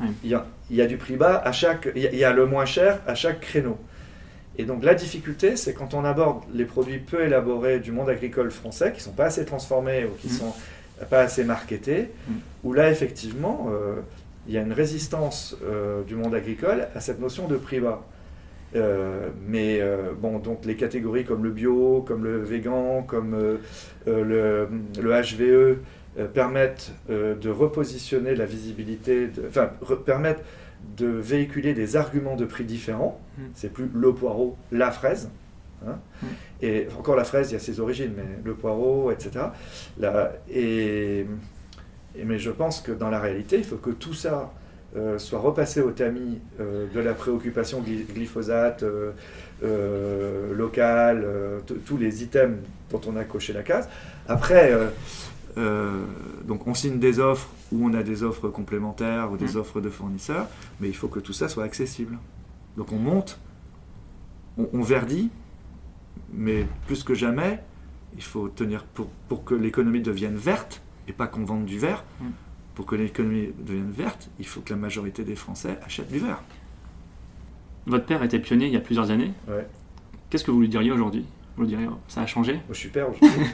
Oui. 0.00 0.08
il 0.24 0.30
y, 0.30 0.34
a, 0.34 0.46
il 0.70 0.76
y 0.76 0.82
a 0.82 0.86
du 0.86 0.96
prix 0.96 1.16
bas 1.16 1.36
à 1.44 1.52
chaque, 1.52 1.88
il 1.94 2.02
y 2.02 2.06
a- 2.06 2.12
il 2.12 2.18
y 2.18 2.24
a 2.24 2.32
le 2.32 2.46
moins 2.46 2.64
cher 2.64 3.00
à 3.06 3.14
chaque 3.14 3.40
créneau. 3.40 3.78
Et 4.58 4.64
donc 4.64 4.82
la 4.82 4.94
difficulté, 4.94 5.56
c'est 5.56 5.74
quand 5.74 5.92
on 5.94 6.04
aborde 6.04 6.42
les 6.54 6.64
produits 6.64 6.98
peu 6.98 7.22
élaborés 7.24 7.78
du 7.80 7.92
monde 7.92 8.08
agricole 8.08 8.50
français, 8.50 8.92
qui 8.92 9.02
sont 9.02 9.12
pas 9.12 9.26
assez 9.26 9.44
transformés 9.44 10.04
ou 10.06 10.14
qui 10.18 10.28
Mm. 10.28 10.30
sont 10.38 10.54
pas 11.10 11.20
assez 11.20 11.44
marketés, 11.44 12.10
Mm. 12.28 12.32
où 12.64 12.72
là 12.72 12.90
effectivement, 12.90 13.68
euh, 13.70 13.96
il 14.48 14.54
y 14.54 14.58
a 14.58 14.62
une 14.62 14.72
résistance 14.72 15.56
euh, 15.64 16.02
du 16.04 16.14
monde 16.14 16.34
agricole 16.34 16.88
à 16.94 17.00
cette 17.00 17.20
notion 17.20 17.46
de 17.48 17.56
prix 17.56 17.80
bas. 17.80 18.02
Euh, 18.74 19.28
mais 19.46 19.80
euh, 19.80 20.12
bon, 20.20 20.38
donc 20.38 20.64
les 20.64 20.76
catégories 20.76 21.24
comme 21.24 21.44
le 21.44 21.50
bio, 21.50 22.02
comme 22.06 22.24
le 22.24 22.42
végan, 22.42 23.02
comme 23.06 23.34
euh, 23.34 23.56
le, 24.06 24.68
le 25.00 25.10
HVE 25.10 25.78
euh, 26.18 26.26
permettent 26.32 26.92
de 27.08 27.48
repositionner 27.50 28.34
la 28.34 28.44
visibilité, 28.44 29.28
de- 29.28 29.44
enfin 29.48 29.70
permettent 30.04 30.44
de 30.98 31.06
véhiculer 31.06 31.74
des 31.74 31.96
arguments 31.96 32.36
de 32.36 32.44
prix 32.44 32.64
différents. 32.64 33.20
Mm. 33.38 33.42
C'est 33.54 33.72
plus 33.72 33.88
le 33.94 34.12
poireau, 34.12 34.56
la 34.72 34.90
fraise. 34.90 35.30
hein. 35.86 35.98
Mm. 36.22 36.26
Et 36.62 36.86
encore 36.98 37.16
la 37.16 37.24
fraise, 37.24 37.50
il 37.50 37.54
y 37.54 37.56
a 37.56 37.60
ses 37.60 37.80
origines, 37.80 38.12
mais 38.16 38.24
le 38.44 38.54
poireau, 38.54 39.10
etc. 39.10 39.46
Là, 39.98 40.32
et, 40.50 41.20
et- 42.18 42.24
mais 42.24 42.38
je 42.38 42.50
pense 42.50 42.80
que 42.80 42.92
dans 42.92 43.10
la 43.10 43.20
réalité, 43.20 43.56
il 43.58 43.64
faut 43.64 43.76
que 43.76 43.90
tout 43.90 44.14
ça 44.14 44.52
euh, 44.96 45.18
soit 45.18 45.38
repassé 45.40 45.80
au 45.80 45.90
tamis 45.90 46.38
euh, 46.60 46.86
de 46.94 47.00
la 47.00 47.12
préoccupation 47.14 47.80
gly- 47.82 48.06
glyphosate, 48.12 48.82
euh, 48.82 49.10
euh, 49.64 50.54
locale, 50.54 51.26
tous 51.86 51.96
les 51.96 52.22
items 52.22 52.58
dont 52.90 53.00
on 53.08 53.16
a 53.16 53.24
coché 53.24 53.52
la 53.52 53.62
case. 53.62 53.88
Après, 54.28 54.72
donc 56.46 56.66
on 56.66 56.74
signe 56.74 56.98
des 56.98 57.18
offres 57.18 57.48
où 57.72 57.84
on 57.86 57.94
a 57.94 58.02
des 58.02 58.22
offres 58.22 58.48
complémentaires 58.48 59.32
ou 59.32 59.36
des 59.36 59.54
Mm. 59.54 59.56
offres 59.56 59.80
de 59.80 59.90
fournisseurs, 59.90 60.46
mais 60.80 60.88
il 60.88 60.94
faut 60.94 61.08
que 61.08 61.20
tout 61.20 61.32
ça 61.32 61.48
soit 61.48 61.64
accessible. 61.64 62.18
Donc 62.76 62.92
on 62.92 62.96
monte, 62.98 63.38
on, 64.58 64.68
on 64.72 64.82
verdit, 64.82 65.30
mais 66.32 66.66
plus 66.86 67.02
que 67.02 67.14
jamais, 67.14 67.60
il 68.16 68.22
faut 68.22 68.48
tenir 68.48 68.84
pour, 68.84 69.08
pour 69.28 69.44
que 69.44 69.54
l'économie 69.54 70.00
devienne 70.02 70.36
verte 70.36 70.82
et 71.08 71.12
pas 71.12 71.26
qu'on 71.26 71.44
vende 71.44 71.64
du 71.64 71.78
verre. 71.78 72.04
Mm. 72.20 72.24
Pour 72.76 72.86
que 72.86 72.94
l'économie 72.94 73.48
devienne 73.58 73.90
verte, 73.90 74.28
il 74.38 74.46
faut 74.46 74.60
que 74.60 74.70
la 74.72 74.78
majorité 74.78 75.24
des 75.24 75.34
Français 75.34 75.78
achètent 75.84 76.12
du 76.12 76.18
verre. 76.20 76.42
Votre 77.86 78.06
père 78.06 78.22
était 78.22 78.38
pionnier 78.38 78.66
il 78.66 78.72
y 78.72 78.76
a 78.76 78.80
plusieurs 78.80 79.10
années. 79.10 79.32
Ouais. 79.48 79.66
Qu'est-ce 80.30 80.44
que 80.44 80.50
vous 80.52 80.60
lui 80.60 80.68
diriez 80.68 80.92
aujourd'hui? 80.92 81.24
Vous 81.56 81.62
lui 81.62 81.68
diriez, 81.70 81.86
oh, 81.90 81.96
ça 82.06 82.20
a 82.20 82.26
changé? 82.26 82.52
Moi, 82.52 82.62
je 82.72 82.78
suis 82.78 82.88
père 82.90 83.08
aujourd'hui. 83.08 83.46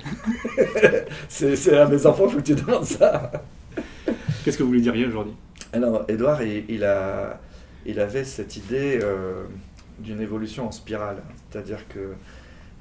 c'est 1.28 1.78
à 1.78 1.86
mes 1.88 2.04
enfants, 2.04 2.28
faut 2.28 2.38
que 2.38 2.42
tu 2.42 2.54
demandes 2.54 2.84
ça. 2.84 3.30
Qu'est-ce 4.44 4.58
que 4.58 4.62
vous 4.64 4.72
lui 4.72 4.82
diriez 4.82 5.06
aujourd'hui? 5.06 5.34
Alors, 5.72 6.04
Edouard, 6.08 6.42
il, 6.42 6.64
il 6.68 6.84
a, 6.84 7.40
il 7.86 8.00
avait 8.00 8.24
cette 8.24 8.56
idée 8.56 8.98
euh, 9.02 9.44
d'une 10.00 10.20
évolution 10.20 10.66
en 10.66 10.72
spirale. 10.72 11.22
C'est-à-dire 11.50 11.86
que 11.88 12.14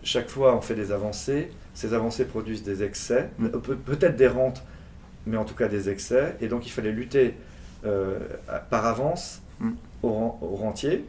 chaque 0.03 0.29
fois, 0.29 0.55
on 0.57 0.61
fait 0.61 0.75
des 0.75 0.91
avancées. 0.91 1.49
Ces 1.75 1.93
avancées 1.93 2.25
produisent 2.25 2.63
des 2.63 2.81
excès, 2.83 3.29
peut- 3.63 3.75
peut-être 3.75 4.15
des 4.15 4.27
rentes, 4.27 4.63
mais 5.25 5.37
en 5.37 5.45
tout 5.45 5.55
cas 5.55 5.67
des 5.67 5.89
excès. 5.89 6.35
Et 6.41 6.47
donc, 6.47 6.65
il 6.67 6.71
fallait 6.71 6.91
lutter 6.91 7.35
euh, 7.85 8.19
par 8.69 8.85
avance 8.85 9.41
Mm. 9.59 9.71
au, 10.03 10.09
ren- 10.09 10.39
au 10.41 10.55
rentier 10.55 11.05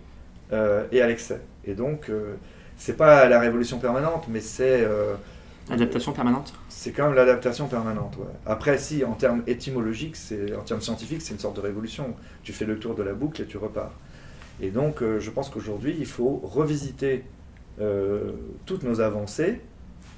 euh, 0.52 0.84
et 0.92 1.00
à 1.02 1.06
l'excès. 1.06 1.40
Et 1.64 1.74
donc, 1.74 2.10
euh, 2.10 2.34
c'est 2.76 2.96
pas 2.96 3.28
la 3.28 3.40
révolution 3.40 3.78
permanente, 3.78 4.26
mais 4.28 4.40
c'est 4.40 4.82
euh, 4.84 5.14
Adaptation 5.70 6.12
permanente 6.12 6.52
c'est 6.68 6.90
quand 6.92 7.06
même 7.06 7.14
l'adaptation 7.14 7.68
permanente. 7.68 8.16
ouais. 8.18 8.24
Après, 8.46 8.76
si 8.78 9.04
en 9.04 9.12
termes 9.12 9.42
étymologiques, 9.46 10.16
en 10.58 10.62
termes 10.62 10.80
scientifiques, 10.80 11.22
c'est 11.22 11.32
une 11.34 11.38
sorte 11.40 11.56
de 11.56 11.60
révolution. 11.60 12.14
Tu 12.42 12.52
fais 12.52 12.64
le 12.64 12.78
tour 12.78 12.94
de 12.96 13.02
la 13.04 13.12
boucle 13.12 13.42
et 13.42 13.46
tu 13.46 13.56
repars. 13.56 13.92
Et 14.60 14.70
donc, 14.70 15.02
je 15.02 15.30
pense 15.30 15.48
qu'aujourd'hui, 15.50 15.94
il 15.98 16.06
faut 16.06 16.40
revisiter 16.42 17.24
toutes 18.66 18.82
nos 18.82 19.00
avancées 19.00 19.60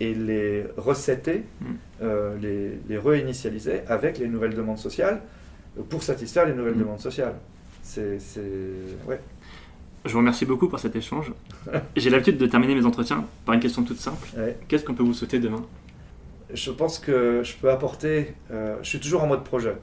et 0.01 0.14
les 0.14 0.64
recéter, 0.76 1.45
Mm. 1.61 1.64
euh, 2.03 2.36
les, 2.40 2.78
les 2.88 2.99
réinitialiser 2.99 3.82
avec 3.88 4.18
les 4.18 4.28
nouvelles 4.28 4.55
demandes 4.55 4.78
sociales 4.78 5.20
euh, 5.78 5.82
pour 5.88 6.03
satisfaire 6.03 6.47
les 6.47 6.55
nouvelles 6.55 6.74
Mm. 6.74 6.80
demandes 6.80 7.01
sociales. 7.01 7.34
C'est, 7.82 8.18
c'est... 8.18 8.40
Ouais. 9.07 9.20
Je 10.05 10.12
vous 10.12 10.18
remercie 10.18 10.45
beaucoup 10.47 10.68
pour 10.68 10.78
cet 10.78 10.97
échange. 10.97 11.32
J'ai 11.97 12.11
l'habitude 12.11 12.36
de 12.38 12.47
terminer 12.47 12.74
mes 12.74 12.84
entretiens 12.84 13.24
par 13.47 13.55
une 13.55 13.61
question 13.61 13.82
toute 13.84 13.99
simple. 13.99 14.28
Ouais. 14.36 14.57
Qu'est-ce 14.68 14.84
qu'on 14.84 14.95
peut 14.95 15.03
vous 15.03 15.14
souhaiter 15.14 15.38
demain? 15.38 15.64
Je 16.53 16.70
pense 16.70 16.99
que 16.99 17.42
je 17.42 17.55
peux 17.57 17.70
apporter. 17.70 18.34
euh, 18.51 18.76
je 18.82 18.88
suis 18.88 19.01
toujours 19.01 19.22
en 19.22 19.26
mode 19.26 19.45
projet. 19.45 19.74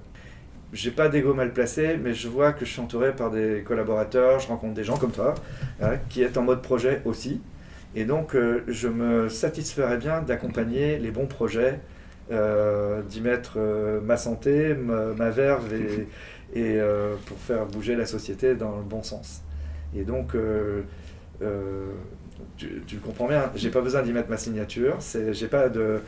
J'ai 0.74 0.92
pas 0.92 1.10
d'ego 1.10 1.34
mal 1.34 1.52
placé, 1.52 1.98
mais 2.02 2.14
je 2.14 2.30
vois 2.30 2.54
que 2.54 2.64
je 2.66 2.72
suis 2.72 2.80
entouré 2.82 3.14
par 3.14 3.30
des 3.30 3.62
collaborateurs, 3.68 4.40
je 4.40 4.48
rencontre 4.48 4.74
des 4.74 4.84
gens 4.86 4.96
comme 4.98 5.12
toi, 5.12 5.34
hein, 5.82 5.96
qui 6.10 6.22
est 6.22 6.38
en 6.38 6.44
mode 6.44 6.62
projet 6.62 7.02
aussi. 7.04 7.42
Et 7.96 8.06
donc, 8.06 8.36
euh, 8.36 8.64
je 8.68 8.88
me 8.88 9.30
satisferais 9.30 9.98
bien 9.98 10.22
d'accompagner 10.22 10.98
les 10.98 11.12
bons 11.12 11.28
projets, 11.28 11.80
euh, 12.32 13.02
d'y 13.02 13.20
mettre 13.22 13.54
euh, 13.58 14.00
ma 14.02 14.16
santé, 14.18 14.74
ma, 14.74 15.08
ma 15.08 15.30
verve, 15.30 15.74
et, 15.74 16.08
et, 16.60 16.80
pour 17.26 17.38
faire 17.38 17.66
bouger 17.66 17.96
la 17.96 18.06
société 18.06 18.56
dans 18.56 18.78
le 18.78 18.84
bon 18.84 19.04
sens. 19.04 19.42
Et 19.96 20.04
donc, 20.04 20.36
tu, 22.58 22.84
tu 22.88 22.96
le 22.96 23.02
comprends 23.02 23.28
bien, 23.28 23.52
j'ai 23.56 23.70
pas 23.70 23.82
besoin 23.82 24.02
d'y 24.04 24.14
mettre 24.14 24.30
ma 24.30 24.38
signature. 24.38 24.96
C'est, 25.00 25.34
j'ai 25.34 25.48
pas 25.48 25.70
de, 25.70 26.02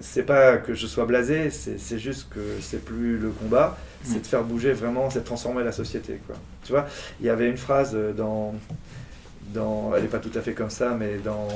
c'est 0.00 0.24
pas 0.24 0.58
que 0.58 0.74
je 0.74 0.86
sois 0.86 1.06
blasé, 1.06 1.50
c'est, 1.50 1.98
juste 1.98 2.28
que 2.30 2.40
c'est 2.60 2.84
plus 2.84 3.18
le 3.18 3.30
combat, 3.30 3.76
c'est 4.02 4.18
Mm. 4.18 4.20
de 4.20 4.26
faire 4.26 4.44
bouger 4.44 4.72
vraiment, 4.72 5.10
c'est 5.10 5.20
de 5.20 5.24
transformer 5.24 5.64
la 5.64 5.72
société. 5.72 6.20
Quoi. 6.26 6.36
Tu 6.64 6.72
vois, 6.72 6.86
il 7.20 7.26
y 7.26 7.30
avait 7.30 7.48
une 7.48 7.56
phrase 7.56 7.96
dans, 8.16 8.54
dans, 9.54 9.94
elle 9.96 10.04
est 10.04 10.08
pas 10.08 10.18
tout 10.18 10.30
à 10.34 10.40
fait 10.40 10.52
comme 10.54 10.70
ça, 10.70 10.94
mais 10.98 11.18
dans 11.18 11.48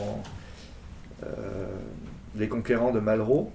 euh, 1.25 1.67
Les 2.37 2.49
Conquérants 2.49 2.93
de 2.93 3.01
Malraux, 3.01 3.53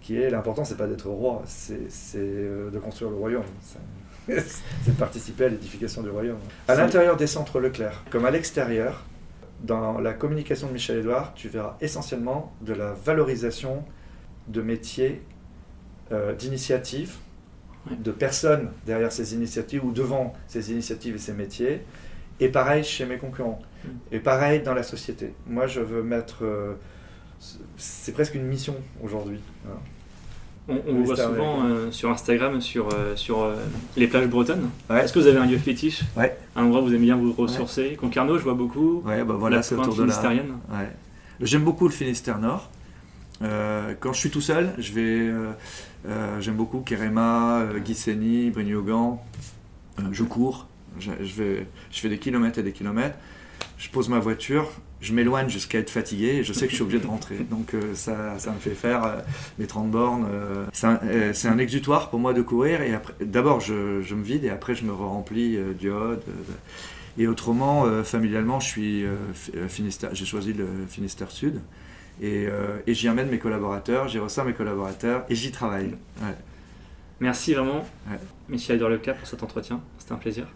qui 0.00 0.16
est 0.20 0.30
l'important, 0.30 0.64
c'est 0.64 0.76
pas 0.76 0.86
d'être 0.86 1.08
roi, 1.08 1.42
c'est, 1.46 1.88
euh, 2.16 2.70
de 2.70 2.78
construire 2.78 3.10
le 3.10 3.16
royaume. 3.16 3.44
C'est- 4.28 4.90
de 4.90 4.92
participer 4.98 5.44
à 5.44 5.48
l'édification 5.48 6.02
du 6.02 6.10
royaume. 6.10 6.38
À 6.66 6.74
l'intérieur 6.74 7.16
des 7.16 7.28
centres 7.28 7.60
Leclerc, 7.60 8.02
comme 8.10 8.24
à 8.24 8.32
l'extérieur, 8.32 9.04
dans 9.62 10.00
la 10.00 10.12
communication 10.14 10.66
de 10.66 10.72
Michel 10.72 10.98
Edouard, 10.98 11.32
tu 11.34 11.48
verras 11.48 11.76
essentiellement 11.80 12.52
de 12.60 12.72
la 12.72 12.92
valorisation 12.92 13.84
de 14.48 14.62
métiers, 14.62 15.22
euh, 16.10 16.34
d'initiatives, 16.34 17.14
de 17.88 18.10
personnes 18.10 18.70
derrière 18.84 19.12
ces 19.12 19.32
initiatives 19.34 19.84
ou 19.84 19.92
devant 19.92 20.34
ces 20.48 20.72
initiatives 20.72 21.14
et 21.14 21.18
ces 21.20 21.32
métiers. 21.32 21.82
Et 22.40 22.48
pareil 22.48 22.82
chez 22.82 23.06
mes 23.06 23.18
concurrents. 23.18 23.60
Et 24.12 24.18
pareil 24.18 24.62
dans 24.62 24.74
la 24.74 24.82
société. 24.82 25.32
Moi, 25.46 25.66
je 25.66 25.80
veux 25.80 26.02
mettre. 26.02 26.44
euh, 26.44 26.74
c'est 27.76 28.12
presque 28.12 28.34
une 28.34 28.46
mission 28.46 28.74
aujourd'hui. 29.02 29.40
Voilà. 29.64 29.80
On, 30.68 30.90
on 30.90 30.94
vous 30.94 31.04
voit 31.04 31.16
souvent 31.16 31.64
euh, 31.64 31.92
sur 31.92 32.10
Instagram, 32.10 32.60
sur, 32.60 32.88
euh, 32.92 33.14
sur 33.14 33.42
euh, 33.42 33.54
les 33.96 34.08
plages 34.08 34.26
bretonnes. 34.26 34.68
Ouais. 34.90 35.04
Est-ce 35.04 35.12
que 35.12 35.20
vous 35.20 35.28
avez 35.28 35.38
un 35.38 35.46
lieu 35.46 35.58
fétiche? 35.58 36.02
Ouais. 36.16 36.36
Un 36.56 36.64
endroit 36.64 36.80
où 36.80 36.86
vous 36.86 36.94
aimez 36.94 37.04
bien 37.04 37.16
vous 37.16 37.32
ressourcer? 37.32 37.96
Concarneau, 38.00 38.36
je 38.36 38.42
vois 38.42 38.54
beaucoup. 38.54 39.02
Ouais, 39.04 39.22
bah 39.22 39.34
voilà, 39.38 39.56
la 39.56 39.62
c'est 39.62 39.76
autour 39.76 39.94
de. 39.94 40.02
Ouais. 40.02 40.90
J'aime 41.40 41.62
beaucoup 41.62 41.86
le 41.86 41.92
Finistère 41.92 42.38
Nord. 42.38 42.70
Quand 43.40 44.12
je 44.12 44.18
suis 44.18 44.30
tout 44.30 44.40
seul, 44.40 44.72
je 44.78 44.92
vais, 44.92 45.30
j'aime 46.40 46.56
beaucoup 46.56 46.80
Kerema, 46.80 47.64
Guissény, 47.84 48.50
Brignogan. 48.50 49.18
Je 50.10 50.24
cours, 50.24 50.66
je, 50.98 51.12
je 51.20 51.42
vais, 51.42 51.66
je 51.92 52.00
fais 52.00 52.08
des 52.08 52.18
kilomètres 52.18 52.58
et 52.58 52.62
des 52.62 52.72
kilomètres. 52.72 53.16
Je 53.78 53.90
pose 53.90 54.08
ma 54.08 54.18
voiture, 54.18 54.70
je 55.02 55.12
m'éloigne 55.12 55.48
jusqu'à 55.50 55.78
être 55.78 55.90
fatigué 55.90 56.36
et 56.36 56.44
je 56.44 56.52
sais 56.54 56.64
que 56.64 56.70
je 56.70 56.76
suis 56.76 56.82
obligé 56.82 56.98
de 57.02 57.06
rentrer. 57.06 57.36
Donc 57.50 57.74
euh, 57.74 57.94
ça, 57.94 58.38
ça 58.38 58.50
me 58.52 58.58
fait 58.58 58.70
faire 58.74 59.04
euh, 59.04 59.16
les 59.58 59.66
30 59.66 59.90
bornes. 59.90 60.26
euh. 60.30 60.64
c'est, 60.72 60.86
un, 60.86 60.98
euh, 61.04 61.32
c'est 61.34 61.48
un 61.48 61.58
exutoire 61.58 62.08
pour 62.08 62.18
moi 62.18 62.32
de 62.32 62.40
courir. 62.40 62.80
Et 62.80 62.92
d'abord, 63.20 63.60
je, 63.60 64.00
je 64.00 64.14
me 64.14 64.22
vide 64.24 64.44
et 64.44 64.48
après, 64.50 64.74
je 64.74 64.84
me 64.84 64.92
remplis 64.92 65.56
euh, 65.56 65.74
d'iode. 65.74 66.22
et 67.18 67.26
autrement, 67.26 67.84
familialement, 68.02 68.60
je 68.60 68.66
suis 68.66 69.04
j'ai 70.12 70.24
choisi 70.24 70.52
le 70.54 70.66
Finistère 70.88 71.30
Sud. 71.30 71.60
Et, 72.22 72.46
et 72.86 72.94
j'y 72.94 73.10
emmène 73.10 73.28
mes 73.28 73.38
collaborateurs, 73.38 74.08
j'y 74.08 74.18
ressors 74.18 74.46
mes 74.46 74.54
collaborateurs 74.54 75.24
et 75.28 75.34
j'y 75.34 75.50
travaille. 75.50 75.94
Ouais. 76.22 76.34
Merci 77.20 77.52
vraiment, 77.54 77.84
Ouais. 78.10 78.18
Michel 78.48 78.78
Leclerc, 78.78 79.16
pour 79.16 79.26
cet 79.28 79.42
entretien. 79.42 79.80
C'était 79.98 80.12
un 80.12 80.16
plaisir. 80.16 80.46